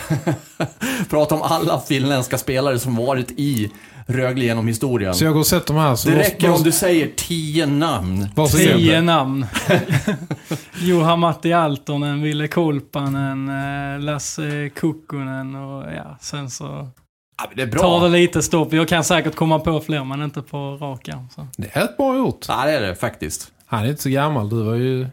Prata 1.09 1.35
om 1.35 1.41
alla 1.41 1.79
finländska 1.79 2.37
spelare 2.37 2.79
som 2.79 2.95
varit 2.95 3.31
i 3.31 3.71
Rögle 4.07 4.45
genom 4.45 4.67
historien. 4.67 5.15
Så 5.15 5.23
jag 5.23 5.33
går 5.33 5.39
och 5.39 5.47
sätter 5.47 5.73
mig 5.73 5.83
här. 5.83 5.95
Så 5.95 6.09
det 6.09 6.19
räcker 6.19 6.47
måste... 6.47 6.59
om 6.59 6.63
du 6.63 6.71
säger 6.71 7.11
tio 7.15 7.65
namn. 7.65 8.27
Tio 8.51 9.01
namn. 9.01 9.45
Juha 10.81 11.15
Matti 11.15 11.53
Altonen, 11.53 12.21
Ville 12.21 12.47
Kolpanen, 12.47 13.49
eh, 13.49 13.99
Lasse 13.99 14.69
Kukkonen 14.75 15.55
och 15.55 15.83
ja, 15.83 16.17
sen 16.21 16.49
så 16.49 16.89
Ja, 17.43 17.49
det 17.55 17.61
är 17.61 17.67
bra. 17.67 17.81
Ta 17.81 17.99
det 17.99 18.09
lite 18.09 18.41
stopp. 18.41 18.73
Jag 18.73 18.87
kan 18.87 19.03
säkert 19.03 19.35
komma 19.35 19.59
på 19.59 19.79
fler, 19.79 20.03
men 20.03 20.21
inte 20.21 20.41
på 20.41 20.77
raka. 20.81 21.25
Så. 21.35 21.47
Det 21.57 21.77
är 21.77 21.83
ett 21.83 21.97
bra 21.97 22.17
gjort. 22.17 22.45
Ja, 22.47 22.65
det 22.65 22.71
är 22.71 22.81
det 22.81 22.95
faktiskt. 22.95 23.51
Han 23.65 23.85
är 23.85 23.89
inte 23.89 24.01
så 24.01 24.09
gammal. 24.09 24.49
Du 24.49 24.63
var 24.63 24.73
ju... 24.73 25.07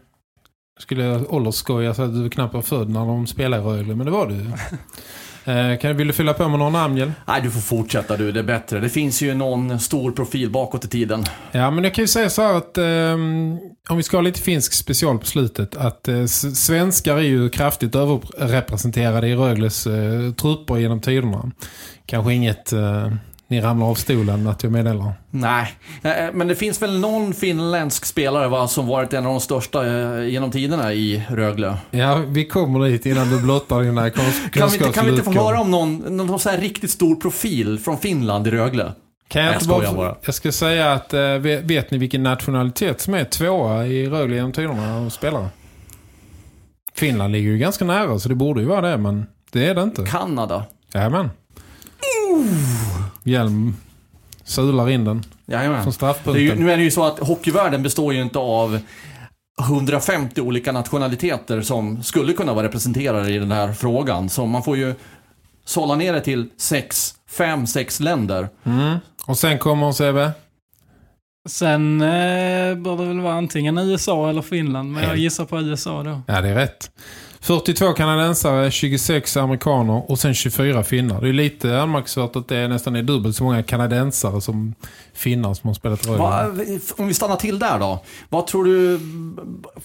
Skulle 0.79 1.03
jag 1.03 1.33
åldersskoja 1.33 1.93
så 1.93 2.01
att 2.01 2.13
du 2.13 2.29
knappt 2.29 2.53
var 2.53 2.61
född 2.61 2.89
när 2.89 2.99
de 2.99 3.27
spelade 3.27 3.63
i 3.63 3.65
Rögle, 3.65 3.95
men 3.95 4.05
det 4.05 4.11
var 4.11 4.27
du 4.27 4.35
Eh, 4.35 4.43
kan, 5.81 5.97
vill 5.97 6.07
du 6.07 6.13
fylla 6.13 6.33
på 6.33 6.49
med 6.49 6.59
någon 6.59 6.73
namn, 6.73 6.97
Hjell? 6.97 7.11
Nej, 7.25 7.41
du 7.41 7.51
får 7.51 7.59
fortsätta 7.59 8.17
du. 8.17 8.31
Det 8.31 8.39
är 8.39 8.43
bättre. 8.43 8.79
Det 8.79 8.89
finns 8.89 9.21
ju 9.21 9.33
någon 9.33 9.79
stor 9.79 10.11
profil 10.11 10.49
bakåt 10.49 10.85
i 10.85 10.87
tiden. 10.87 11.23
Ja, 11.51 11.71
men 11.71 11.83
jag 11.83 11.93
kan 11.93 12.03
ju 12.03 12.07
säga 12.07 12.29
så 12.29 12.41
här 12.41 12.53
att 12.53 12.77
ehm, 12.77 13.57
om 13.89 13.97
vi 13.97 14.03
ska 14.03 14.17
ha 14.17 14.21
lite 14.21 14.41
finsk 14.41 14.73
special 14.73 15.19
på 15.19 15.25
slutet 15.25 15.75
att 15.75 16.07
eh, 16.07 16.25
svenskar 16.25 17.17
är 17.17 17.21
ju 17.21 17.49
kraftigt 17.49 17.95
överrepresenterade 17.95 19.27
i 19.27 19.35
Rögles 19.35 19.87
eh, 19.87 20.31
trupper 20.33 20.77
genom 20.77 21.01
tiderna. 21.01 21.51
Kanske 22.05 22.33
inget 22.33 22.73
eh, 22.73 23.11
ni 23.49 23.61
ramlar 23.61 23.87
av 23.87 23.95
stolen 23.95 24.47
att 24.47 24.63
jag 24.63 24.71
meddelar. 24.71 25.13
Nej, 25.29 25.73
eh, 26.03 26.11
men 26.33 26.47
det 26.47 26.55
finns 26.55 26.81
väl 26.81 26.99
någon 26.99 27.33
finländsk 27.33 28.05
spelare 28.05 28.47
va, 28.47 28.67
som 28.67 28.87
varit 28.87 29.13
en 29.13 29.25
av 29.25 29.31
de 29.31 29.39
största 29.39 29.85
eh, 29.87 30.23
genom 30.27 30.51
tiderna 30.51 30.93
i 30.93 31.23
Rögle. 31.29 31.77
Ja, 31.91 32.15
vi 32.27 32.45
kommer 32.45 32.85
dit 32.89 33.05
innan 33.05 33.29
du 33.29 33.41
blottar 33.41 33.81
dina 33.81 34.09
kunsk- 34.09 34.49
Kan 34.53 34.69
vi, 34.69 34.75
inte, 34.75 34.89
kan 34.91 35.05
vi 35.05 35.11
inte 35.11 35.23
få 35.23 35.31
kunskapsluckor. 35.31 35.41
höra 35.43 35.59
om 35.61 35.71
någon, 35.71 35.97
någon 36.17 36.39
så 36.39 36.49
här 36.49 36.57
riktigt 36.57 36.91
stor 36.91 37.15
profil 37.15 37.79
från 37.79 37.97
Finland 37.97 38.47
i 38.47 38.51
Rögle? 38.51 38.91
Kan 39.27 39.43
jag, 39.43 39.53
jag 39.53 39.61
bara, 39.67 39.93
bara. 39.93 40.15
jag 40.25 40.35
ska 40.35 40.51
säga 40.51 40.93
att, 40.93 41.13
eh, 41.13 41.21
vet, 41.21 41.63
vet 41.63 41.91
ni 41.91 41.97
vilken 41.97 42.23
nationalitet 42.23 43.01
som 43.01 43.13
är 43.13 43.23
tvåa 43.23 43.85
i 43.87 44.09
Rögle 44.09 44.35
genom 44.35 44.51
tiderna 44.51 44.99
och 44.99 45.13
spelare? 45.13 45.47
Finland 46.95 47.31
ligger 47.33 47.49
ju 47.49 47.57
ganska 47.57 47.85
nära 47.85 48.19
så 48.19 48.29
det 48.29 48.35
borde 48.35 48.61
ju 48.61 48.67
vara 48.67 48.81
det, 48.91 48.97
men 48.97 49.25
det 49.51 49.65
är 49.67 49.75
det 49.75 49.81
inte. 49.83 50.05
Kanada. 50.05 50.63
Jajamän. 50.93 51.29
Hjelm 53.23 53.75
sular 54.43 54.89
in 54.89 55.05
den 55.05 55.23
Jajamän. 55.45 55.83
från 55.83 55.85
Det 55.85 55.89
är 55.89 55.91
straffpunkten. 55.91 56.43
ju, 56.45 56.55
nu 56.55 56.71
är 56.71 56.77
det 56.77 56.83
ju 56.83 56.91
så 56.91 57.03
att 57.03 57.19
hockeyvärlden 57.19 57.83
består 57.83 58.13
ju 58.13 58.21
inte 58.21 58.39
av 58.39 58.79
150 59.61 60.41
olika 60.41 60.71
nationaliteter 60.71 61.61
som 61.61 62.03
skulle 62.03 62.33
kunna 62.33 62.53
vara 62.53 62.65
representerade 62.65 63.29
i 63.33 63.39
den 63.39 63.51
här 63.51 63.73
frågan. 63.73 64.29
Så 64.29 64.45
man 64.45 64.63
får 64.63 64.77
ju 64.77 64.95
sålla 65.65 65.95
ner 65.95 66.13
det 66.13 66.21
till 66.21 66.49
sex, 66.57 67.13
fem, 67.29 67.67
sex 67.67 67.99
länder. 67.99 68.49
Mm. 68.63 68.97
Och 69.25 69.37
sen 69.37 69.57
kommer 69.59 69.83
hon 69.83 69.93
Sebbe. 69.93 70.31
Sen 71.49 72.01
eh, 72.01 72.75
bör 72.75 72.97
det 72.97 73.05
väl 73.05 73.19
vara 73.19 73.33
antingen 73.33 73.77
USA 73.77 74.29
eller 74.29 74.41
Finland. 74.41 74.91
Men 74.91 75.03
jag 75.03 75.17
gissar 75.17 75.45
på 75.45 75.59
USA 75.61 76.03
då. 76.03 76.21
Ja, 76.27 76.41
det 76.41 76.49
är 76.49 76.55
rätt. 76.55 76.91
42 77.41 77.93
kanadensare, 77.93 78.71
26 78.71 79.37
amerikaner 79.37 80.11
och 80.11 80.19
sen 80.19 80.33
24 80.33 80.83
finnar. 80.83 81.21
Det 81.21 81.29
är 81.29 81.33
lite 81.33 81.81
anmärkningsvärt 81.81 82.35
att 82.35 82.47
det 82.47 82.67
nästan 82.67 82.95
är 82.95 83.03
dubbelt 83.03 83.35
så 83.35 83.43
många 83.43 83.63
kanadensare 83.63 84.41
som 84.41 84.73
finnar 85.13 85.53
som 85.53 85.67
har 85.67 85.73
spelat 85.73 86.07
Rögle. 86.07 86.79
Om 86.97 87.07
vi 87.07 87.13
stannar 87.13 87.35
till 87.35 87.59
där 87.59 87.79
då. 87.79 88.03
Vad 88.29 88.47
tror 88.47 88.65
du, 88.65 88.99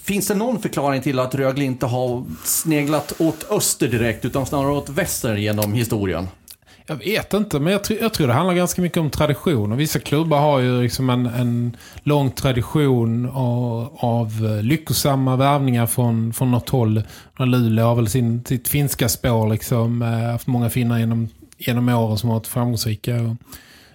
finns 0.02 0.28
det 0.28 0.34
någon 0.34 0.62
förklaring 0.62 1.02
till 1.02 1.18
att 1.18 1.34
Rögle 1.34 1.64
inte 1.64 1.86
har 1.86 2.24
sneglat 2.44 3.12
åt 3.18 3.50
öster 3.50 3.88
direkt 3.88 4.24
utan 4.24 4.46
snarare 4.46 4.72
åt 4.72 4.88
väster 4.88 5.36
genom 5.36 5.72
historien? 5.72 6.28
Jag 6.86 6.96
vet 6.96 7.34
inte, 7.34 7.60
men 7.60 7.72
jag, 7.72 7.84
tror- 7.84 7.98
jag 8.00 8.14
tror 8.14 8.26
det 8.26 8.32
handlar 8.32 8.54
ganska 8.54 8.82
mycket 8.82 8.98
om 8.98 9.10
tradition. 9.10 9.72
Och 9.72 9.80
vissa 9.80 9.98
klubbar 9.98 10.40
har 10.40 10.58
ju 10.58 10.82
liksom 10.82 11.10
en, 11.10 11.26
en 11.26 11.76
lång 12.02 12.30
tradition 12.30 13.30
av, 13.32 13.96
av 13.98 14.46
eh, 14.46 14.62
lyckosamma 14.62 15.36
värvningar 15.36 15.86
från, 15.86 16.32
från 16.32 16.50
något 16.50 16.68
håll. 16.68 17.02
Luleå 17.38 17.86
har 17.86 17.94
väl 17.94 18.08
sin, 18.08 18.44
sitt 18.44 18.68
finska 18.68 19.08
spår 19.08 19.48
liksom. 19.50 20.02
Eh, 20.02 20.30
haft 20.30 20.46
många 20.46 20.70
finnar 20.70 20.98
genom, 20.98 21.28
genom 21.58 21.88
åren 21.88 22.18
som 22.18 22.28
har 22.28 22.36
varit 22.36 22.46
framgångsrika. 22.46 23.14
Och, 23.14 23.36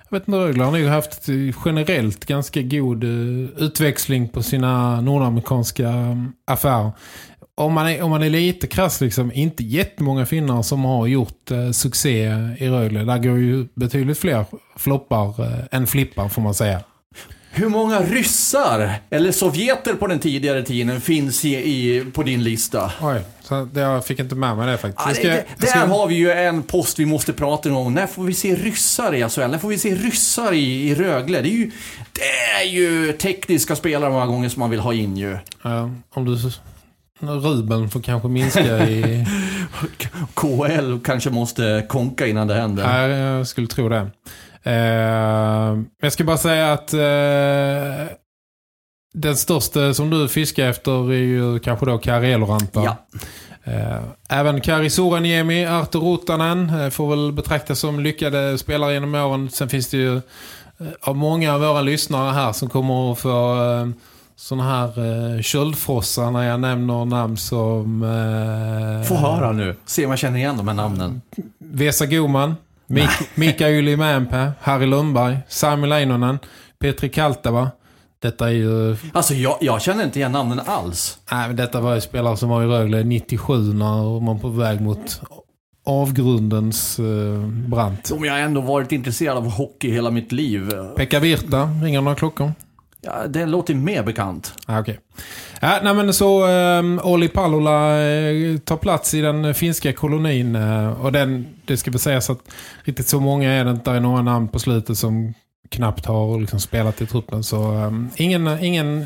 jag 0.09 0.19
vet 0.19 0.27
inte, 0.27 0.39
Rögle 0.39 0.63
har 0.63 0.71
nog 0.71 0.87
haft 0.87 1.27
generellt 1.65 2.25
ganska 2.25 2.61
god 2.61 3.03
eh, 3.03 3.63
utväxling 3.63 4.27
på 4.27 4.43
sina 4.43 5.01
nordamerikanska 5.01 5.89
mm, 5.89 6.31
affärer. 6.47 6.91
Om 7.59 7.73
man, 7.73 7.87
är, 7.87 8.01
om 8.01 8.09
man 8.09 8.23
är 8.23 8.29
lite 8.29 8.67
krass, 8.67 9.01
liksom, 9.01 9.31
inte 9.33 9.63
jättemånga 9.63 10.25
finnar 10.25 10.61
som 10.61 10.85
har 10.85 11.07
gjort 11.07 11.51
eh, 11.51 11.71
succé 11.71 12.23
i 12.59 12.69
Rögle. 12.69 13.03
Där 13.03 13.17
går 13.17 13.37
ju 13.37 13.67
betydligt 13.73 14.17
fler 14.17 14.45
floppar 14.77 15.41
eh, 15.45 15.59
än 15.71 15.87
flippar 15.87 16.29
får 16.29 16.41
man 16.41 16.53
säga. 16.53 16.79
Hur 17.51 17.69
många 17.69 17.99
ryssar 18.01 18.93
eller 19.09 19.31
sovjeter 19.31 19.93
på 19.93 20.07
den 20.07 20.19
tidigare 20.19 20.63
tiden 20.63 21.01
finns 21.01 21.45
i, 21.45 21.55
i, 21.55 22.05
på 22.13 22.23
din 22.23 22.43
lista? 22.43 22.91
Oj, 23.01 23.21
så 23.43 23.65
det, 23.73 23.79
jag 23.81 24.05
fick 24.05 24.19
inte 24.19 24.35
med 24.35 24.57
mig 24.57 24.67
det 24.67 24.77
faktiskt. 24.77 24.99
Ja, 25.05 25.09
Jag 25.09 25.15
ska- 25.17 25.27
det, 25.27 25.45
jag 25.59 25.69
ska- 25.69 25.79
där 25.79 25.87
har 25.87 26.07
vi 26.07 26.15
ju 26.15 26.31
en 26.31 26.63
post 26.63 26.99
vi 26.99 27.05
måste 27.05 27.33
prata 27.33 27.73
om. 27.73 27.93
När 27.93 28.07
får 28.07 28.23
vi 28.23 28.33
se 28.33 28.55
ryssar 28.55 29.13
i 29.15 29.29
SHL? 29.29 29.41
När 29.41 29.57
får 29.57 29.69
vi 29.69 29.77
se 29.77 29.95
ryssar 29.95 30.53
i, 30.53 30.89
i 30.89 30.95
Rögle? 30.95 31.41
Det 31.41 31.49
är, 31.49 31.53
ju, 31.53 31.71
det 32.13 32.21
är 32.61 32.69
ju 32.69 33.13
tekniska 33.13 33.75
spelare 33.75 34.11
många 34.11 34.25
gånger 34.25 34.49
som 34.49 34.59
man 34.59 34.69
vill 34.69 34.79
ha 34.79 34.93
in 34.93 35.17
ju. 35.17 35.37
Ja, 35.61 35.89
om 36.13 36.25
du... 36.25 36.37
Rubeln 37.19 37.89
får 37.89 38.01
kanske 38.01 38.27
minska 38.27 38.89
i... 38.89 39.25
KL 40.33 40.99
kanske 41.03 41.29
måste 41.29 41.85
konka 41.89 42.27
innan 42.27 42.47
det 42.47 42.53
händer. 42.53 42.87
Nej, 42.87 43.09
jag 43.09 43.47
skulle 43.47 43.67
tro 43.67 43.89
det. 43.89 44.07
Eh, 44.63 45.79
jag 46.01 46.13
ska 46.13 46.23
bara 46.23 46.37
säga 46.37 46.73
att 46.73 46.93
eh, 46.93 48.15
den 49.13 49.35
största 49.35 49.93
som 49.93 50.09
du 50.09 50.27
fiskar 50.27 50.69
efter 50.69 51.11
är 51.11 51.17
ju 51.17 51.59
kanske 51.59 51.85
då 51.85 51.97
Kari 51.97 52.31
Eloranta. 52.31 52.83
Ja. 52.83 52.97
Eh, 53.63 54.01
även 54.29 54.61
Kari 54.61 54.89
Soraniemi, 54.89 55.65
Artur 55.65 55.99
Rotanen 55.99 56.69
eh, 56.69 56.89
får 56.89 57.09
väl 57.09 57.31
betraktas 57.31 57.79
som 57.79 57.99
lyckade 57.99 58.57
spelare 58.57 58.93
genom 58.93 59.15
åren. 59.15 59.49
Sen 59.49 59.69
finns 59.69 59.87
det 59.89 59.97
ju 59.97 60.15
eh, 60.15 60.21
av 61.01 61.15
många 61.15 61.53
av 61.53 61.61
våra 61.61 61.81
lyssnare 61.81 62.31
här 62.31 62.53
som 62.53 62.69
kommer 62.69 63.11
att 63.11 63.19
få 63.19 63.57
sådana 64.39 64.63
här 64.63 64.87
eh, 65.35 65.41
köldfrossar 65.41 66.31
när 66.31 66.43
jag 66.43 66.59
nämner 66.59 67.05
namn 67.05 67.37
som... 67.37 68.03
Eh, 68.03 69.07
Få 69.07 69.15
höra 69.15 69.51
nu. 69.51 69.75
Se 69.85 70.05
om 70.05 70.09
jag 70.11 70.19
känner 70.19 70.37
igen 70.37 70.57
de 70.57 70.67
här 70.67 70.75
namnen. 70.75 71.21
Vesa 71.57 72.05
Goman, 72.05 72.55
Mik 72.87 73.09
Mika 73.35 73.69
Ylimäenpää, 73.69 74.51
Harry 74.61 74.85
Lundberg, 74.85 75.37
Sami 75.47 75.87
Leinonen, 75.87 76.39
Petri 76.79 77.09
Kaltava. 77.09 77.71
Detta 78.21 78.47
är 78.47 78.53
ju... 78.53 78.97
Alltså 79.13 79.33
jag, 79.33 79.57
jag 79.61 79.81
känner 79.81 80.03
inte 80.03 80.19
igen 80.19 80.31
namnen 80.31 80.61
alls. 80.65 81.19
Nej, 81.31 81.47
men 81.47 81.55
detta 81.55 81.81
var 81.81 81.95
ju 81.95 82.01
spelare 82.01 82.37
som 82.37 82.49
var 82.49 82.63
i 82.63 82.65
Rögle 82.65 83.03
97 83.03 83.53
när 83.73 84.19
man 84.19 84.39
på 84.39 84.49
väg 84.49 84.81
mot 84.81 85.21
avgrundens 85.85 86.99
eh, 86.99 87.47
brant. 87.47 88.11
Om 88.11 88.25
jag 88.25 88.41
ändå 88.41 88.61
varit 88.61 88.91
intresserad 88.91 89.37
av 89.37 89.49
hockey 89.49 89.91
hela 89.91 90.11
mitt 90.11 90.31
liv. 90.31 90.71
Pekka 90.95 91.19
Virta, 91.19 91.69
ringer 91.83 92.01
några 92.01 92.15
klockor? 92.15 92.51
Ja, 93.09 93.27
det 93.27 93.45
låter 93.45 93.75
mer 93.75 94.03
bekant. 94.03 94.53
Ah, 94.65 94.79
okej. 94.79 94.99
Ja, 95.61 95.79
nej 95.83 95.93
men 95.93 96.13
så 96.13 96.45
ehm, 96.45 96.85
um, 96.85 96.99
Olli 97.03 97.27
Pallola 97.27 98.01
eh, 98.01 98.57
tar 98.57 98.77
plats 98.77 99.13
i 99.13 99.21
den 99.21 99.53
finska 99.53 99.93
kolonin 99.93 100.55
eh, 100.55 101.01
och 101.01 101.11
den, 101.11 101.47
det 101.65 101.77
ska 101.77 101.91
väl 101.91 101.99
sägas 101.99 102.29
att 102.29 102.39
riktigt 102.83 103.07
så 103.07 103.19
många 103.19 103.51
är 103.51 103.65
det 103.65 103.71
inte, 103.71 103.91
det 103.91 103.97
är 103.97 104.01
några 104.01 104.21
namn 104.21 104.47
på 104.47 104.59
slutet 104.59 104.97
som 104.97 105.33
knappt 105.69 106.05
har 106.05 106.39
liksom 106.39 106.59
spelat 106.59 107.01
i 107.01 107.05
truppen 107.05 107.43
så 107.43 107.71
um, 107.71 108.09
ingen, 108.15 108.63
ingen, 108.63 109.05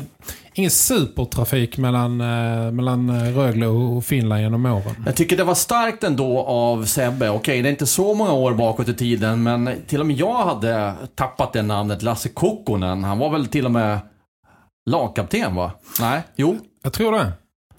ingen 0.54 0.70
supertrafik 0.70 1.78
mellan, 1.78 2.20
eh, 2.20 2.70
mellan 2.72 3.32
Rögle 3.34 3.66
och 3.66 4.04
Finland 4.04 4.42
genom 4.42 4.66
åren. 4.66 5.04
Jag 5.06 5.16
tycker 5.16 5.36
det 5.36 5.44
var 5.44 5.54
starkt 5.54 6.04
ändå 6.04 6.40
av 6.40 6.84
Sebbe. 6.84 7.30
Okej, 7.30 7.62
det 7.62 7.68
är 7.68 7.70
inte 7.70 7.86
så 7.86 8.14
många 8.14 8.32
år 8.32 8.54
bakåt 8.54 8.88
i 8.88 8.94
tiden, 8.94 9.42
men 9.42 9.70
till 9.86 10.00
och 10.00 10.06
med 10.06 10.16
jag 10.16 10.44
hade 10.44 10.94
tappat 11.14 11.52
det 11.52 11.62
namnet. 11.62 12.02
Lasse 12.02 12.28
Kokkonen. 12.28 13.04
Han 13.04 13.18
var 13.18 13.30
väl 13.30 13.46
till 13.46 13.64
och 13.64 13.72
med 13.72 13.98
lagkapten 14.90 15.54
va? 15.54 15.72
Nej, 16.00 16.22
jo. 16.36 16.58
Jag 16.82 16.92
tror 16.92 17.12
det. 17.12 17.32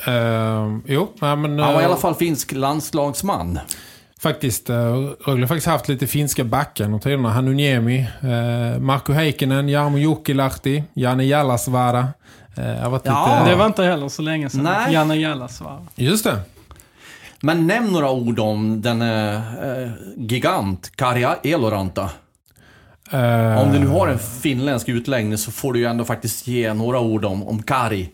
Uh, 0.07 0.79
jo, 0.85 1.07
nej, 1.21 1.35
men... 1.35 1.59
Han 1.59 1.73
var 1.73 1.81
i 1.81 1.83
eh, 1.83 1.89
alla 1.89 1.99
fall 1.99 2.15
finsk 2.15 2.51
landslagsman. 2.51 3.59
Faktiskt, 4.25 4.69
uh, 4.69 4.75
Rögle 5.25 5.41
har 5.43 5.47
faktiskt 5.47 5.67
haft 5.67 5.87
lite 5.87 6.07
finska 6.07 6.43
backar 6.43 6.93
och 6.93 7.01
tiderna. 7.01 7.29
Hanuniemi, 7.29 8.07
uh, 8.23 8.79
Marko 8.79 9.13
Heikkinen, 9.13 9.69
Jarmo 9.69 9.97
Jokilahti, 9.97 10.83
Janne 10.93 11.23
Jallasvara. 11.23 12.07
Jag 12.55 12.63
har 12.81 12.89
varit 12.89 13.01
Ja. 13.05 13.37
lite... 13.39 13.49
Det 13.51 13.55
var 13.55 13.65
inte 13.65 13.83
heller 13.83 14.09
så 14.09 14.21
länge 14.21 14.49
sedan. 14.49 14.63
Nej. 14.63 14.93
Janne 14.93 15.15
Jallas 15.15 15.61
var. 15.61 15.79
Just 15.95 16.23
det. 16.23 16.37
Men 17.41 17.67
nämn 17.67 17.91
några 17.91 18.11
ord 18.11 18.39
om 18.39 18.81
den 18.81 19.01
eh, 19.01 19.41
gigant 20.17 20.91
Kari 20.95 21.25
Eloranta. 21.43 22.09
Eh, 23.11 23.61
Om 23.61 23.71
du 23.73 23.79
nu 23.79 23.87
har 23.87 24.07
en 24.07 24.19
finländsk 24.19 24.89
utläggning 24.89 25.37
så 25.37 25.51
får 25.51 25.73
du 25.73 25.79
ju 25.79 25.85
ändå 25.85 26.05
faktiskt 26.05 26.47
ge 26.47 26.73
några 26.73 26.99
ord 26.99 27.25
om, 27.25 27.43
om 27.47 27.63
Kari. 27.63 28.09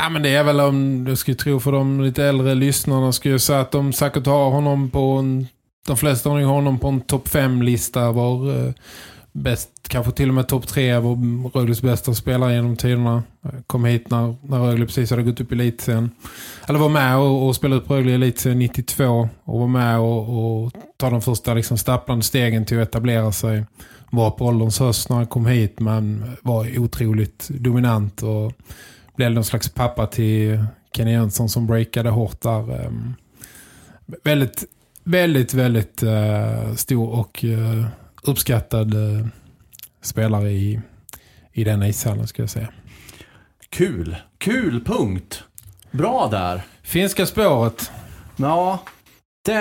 Ja, 0.00 0.08
men 0.08 0.22
det 0.22 0.34
är 0.34 0.44
väl 0.44 0.60
om 0.60 1.04
du 1.04 1.16
skulle 1.16 1.36
tro 1.36 1.60
för 1.60 1.72
de 1.72 2.00
lite 2.00 2.24
äldre 2.24 2.54
lyssnarna 2.54 3.12
skulle 3.12 3.34
jag 3.34 3.40
säga 3.40 3.60
att 3.60 3.70
de 3.70 3.92
säkert 3.92 4.26
har 4.26 4.50
honom 4.50 4.90
på 4.90 5.00
en, 5.00 5.46
de 5.86 5.96
flesta 5.96 6.30
har 6.30 6.42
honom 6.42 6.78
på 6.78 6.88
en 6.88 7.00
topp 7.00 7.28
5-lista 7.28 8.12
var 8.12 8.66
eh, 8.66 8.72
bäst, 9.32 9.70
kanske 9.88 10.12
till 10.12 10.28
och 10.28 10.34
med 10.34 10.48
topp 10.48 10.66
3 10.66 10.98
var 10.98 11.50
Rögles 11.54 11.82
bästa 11.82 12.14
spelare 12.14 12.54
genom 12.54 12.76
tiderna. 12.76 13.22
Kom 13.66 13.84
hit 13.84 14.10
när, 14.10 14.36
när 14.42 14.58
Rögle 14.58 14.86
precis 14.86 15.10
hade 15.10 15.22
gått 15.22 15.40
upp 15.40 15.52
i 15.52 15.54
elitsen. 15.54 16.10
Eller 16.68 16.78
var 16.78 16.88
med 16.88 17.18
och, 17.18 17.46
och 17.46 17.56
spelade 17.56 17.80
upp 17.80 17.90
Rögle 17.90 18.10
i 18.10 18.14
elitsen 18.14 18.58
92 18.58 19.28
och 19.44 19.60
var 19.60 19.68
med 19.68 19.98
och, 19.98 20.64
och 20.64 20.72
ta 20.96 21.10
de 21.10 21.22
första 21.22 21.54
liksom, 21.54 21.78
stapplande 21.78 22.24
stegen 22.24 22.64
till 22.64 22.80
att 22.80 22.88
etablera 22.88 23.32
sig. 23.32 23.64
Var 24.10 24.30
på 24.30 24.46
ålderns 24.46 24.78
höst 24.78 25.08
när 25.08 25.16
han 25.16 25.26
kom 25.26 25.46
hit 25.46 25.80
men 25.80 26.24
var 26.42 26.78
otroligt 26.78 27.48
dominant 27.48 28.22
och 28.22 28.52
blev 29.18 29.32
någon 29.32 29.44
slags 29.44 29.68
pappa 29.68 30.06
till 30.06 30.64
Kenny 30.92 31.12
Jönsson 31.12 31.48
som 31.48 31.66
breakade 31.66 32.10
hårt 32.10 32.40
där. 32.40 32.84
Ehm, 32.84 33.14
väldigt, 34.24 34.64
väldigt, 35.04 35.54
väldigt 35.54 36.02
eh, 36.02 36.74
stor 36.74 37.08
och 37.10 37.44
eh, 37.44 37.86
uppskattad 38.22 38.94
eh, 38.94 39.26
spelare 40.00 40.50
i, 40.50 40.80
i 41.52 41.64
den 41.64 41.82
ishallen 41.82 42.26
ska 42.26 42.42
jag 42.42 42.50
säga. 42.50 42.68
Kul. 43.68 44.16
Kul 44.38 44.84
punkt. 44.84 45.44
Bra 45.90 46.28
där. 46.30 46.62
Finska 46.82 47.26
spåret. 47.26 47.90
Ja, 48.36 48.78
det, 49.44 49.54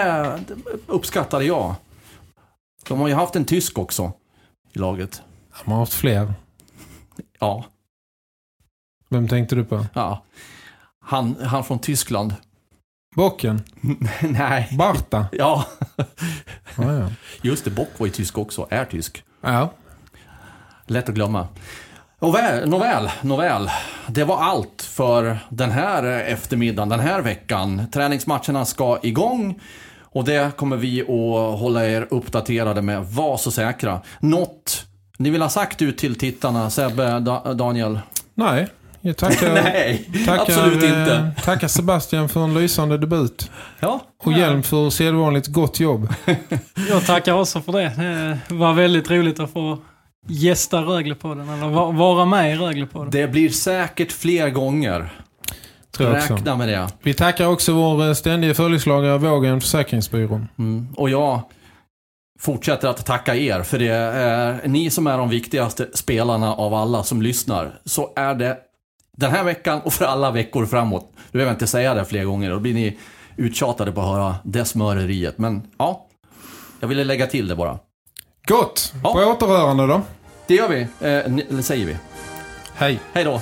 det 0.48 0.56
uppskattade 0.88 1.46
jag. 1.46 1.76
De 2.88 3.00
har 3.00 3.08
ju 3.08 3.14
haft 3.14 3.36
en 3.36 3.46
tysk 3.46 3.78
också 3.78 4.12
i 4.74 4.80
laget. 4.80 5.22
De 5.66 5.72
har 5.72 5.80
haft 5.80 5.94
fler. 5.94 6.34
Ja, 7.40 7.66
Vem 9.10 9.28
tänkte 9.28 9.56
du 9.56 9.64
på? 9.64 9.86
ja. 9.94 10.24
Han, 11.00 11.36
han 11.44 11.64
från 11.64 11.80
Tyskland. 11.80 12.34
Bocken? 13.16 13.62
Nej. 14.22 14.70
Barta? 14.78 15.26
Ja, 15.32 15.66
Ja, 16.78 16.94
ja. 16.94 17.10
just 17.42 17.64
det. 17.66 17.72
Bock 17.72 17.90
var 17.98 18.08
ju 18.08 18.14
tysk 18.14 18.38
också. 18.38 18.68
Är 18.70 18.86
tysk. 18.86 19.24
ja. 19.42 19.72
Lätt 20.86 21.10
att 21.10 21.16
glömma. 21.16 21.48
Nåväl, 22.22 22.70
nåväl, 22.70 23.10
nåväl. 23.22 23.70
Det 24.08 24.24
var 24.24 24.38
allt 24.44 24.82
för 24.82 25.38
den 25.50 25.72
här 25.72 26.04
eftermiddagen, 26.04 26.90
den 26.90 27.00
här 27.00 27.22
veckan. 27.22 27.88
Träningsmatcherna 27.94 28.66
ska 28.66 29.00
igång. 29.04 29.60
Och 30.02 30.24
det 30.26 30.58
kommer 30.58 30.78
vi 30.78 31.02
att 31.02 31.60
hålla 31.60 31.86
er 31.86 32.08
uppdaterade 32.12 32.82
med. 32.82 33.06
Var 33.06 33.38
så 33.38 33.52
säkra. 33.52 34.02
Något 34.20 34.86
ni 35.18 35.30
vill 35.30 35.42
ha 35.42 35.50
sagt 35.50 35.82
ut 35.82 35.98
till 35.98 36.16
tittarna, 36.16 36.70
Sebbe, 36.70 37.20
da, 37.20 37.54
Daniel? 37.54 38.00
Nej, 38.34 38.68
jag 39.02 39.18
tackar, 39.18 39.54
Nej, 39.64 40.10
tackar, 40.26 40.42
absolut 40.42 40.84
inte. 40.84 41.34
eh, 41.38 41.44
tackar 41.44 41.68
Sebastian 41.68 42.30
för 42.30 42.44
en 42.44 42.54
lysande 42.54 42.98
debut. 42.98 43.52
Ja, 43.80 44.00
Och 44.24 44.34
Hjelm 44.34 44.64
för 44.64 44.90
sedvanligt 44.90 45.48
gott 45.48 45.80
jobb. 45.80 46.14
Jag 46.90 47.06
tackar 47.06 47.34
också 47.34 47.62
för 47.62 47.72
det. 47.72 47.92
Det 48.48 48.54
var 48.56 48.74
väldigt 48.74 49.12
roligt 49.12 49.40
att 49.40 49.52
få 49.54 49.78
gästa 50.30 50.82
Röglepodden, 50.82 51.50
eller 51.50 51.68
va- 51.68 51.92
vara 51.92 52.26
med 52.26 52.54
i 52.54 52.56
Röglepodden. 52.56 53.10
det 53.12 53.28
blir 53.28 53.50
säkert 53.50 54.12
fler 54.12 54.50
gånger. 54.50 55.10
Tror 55.92 56.16
också. 56.18 56.34
Räkna 56.36 56.56
med 56.56 56.68
det. 56.70 56.88
Vi 57.04 57.14
tackar 57.14 57.46
också 57.48 57.74
vår 57.74 58.08
eh, 58.08 58.14
ständiga 58.14 58.54
följeslagare 58.54 59.18
Vågen 59.18 59.62
Försäkringsbyrå. 59.62 60.42
Mm. 60.60 60.88
Och 60.96 61.10
jag 61.10 61.42
fortsätter 62.40 62.88
att 62.88 63.06
tacka 63.06 63.36
er, 63.36 63.64
för 63.64 63.80
det 63.80 63.88
är 63.88 64.68
ni 64.68 64.90
som 64.90 65.08
är 65.08 65.18
de 65.18 65.30
viktigaste 65.30 65.88
spelarna 65.94 66.54
av 66.54 66.74
alla 66.74 67.04
som 67.04 67.22
lyssnar. 67.22 67.80
Så 67.86 68.10
är 68.16 68.36
det 68.36 68.58
den 69.18 69.32
här 69.32 69.44
veckan 69.44 69.82
och 69.82 69.94
för 69.94 70.06
alla 70.06 70.32
veckor 70.32 70.66
framåt. 70.66 71.12
Du 71.32 71.38
behöver 71.38 71.54
inte 71.54 71.68
säga 71.68 71.94
det 71.94 72.06
fler 72.06 72.24
gånger, 72.24 72.50
då 72.50 72.60
blir 72.60 72.74
ni 72.74 72.98
uttjatade 73.38 73.92
på 73.92 74.02
att 74.02 74.08
höra 74.08 74.36
det 74.44 74.66
smöreriet. 74.66 75.38
Men 75.38 75.62
ja, 75.78 76.08
jag 76.80 76.88
ville 76.88 77.04
lägga 77.04 77.28
till 77.28 77.48
det 77.48 77.56
bara. 77.56 77.80
Gott! 78.48 78.94
Ja. 79.04 79.14
På 79.14 79.20
återhörande 79.20 79.88
då. 79.88 80.02
Det 80.48 80.56
gör 80.56 80.70
vi, 80.70 80.82
eh, 80.82 81.62
säger 81.62 81.86
vi. 81.86 81.98
Hej! 82.76 83.00
Hej 83.14 83.24
då! 83.24 83.42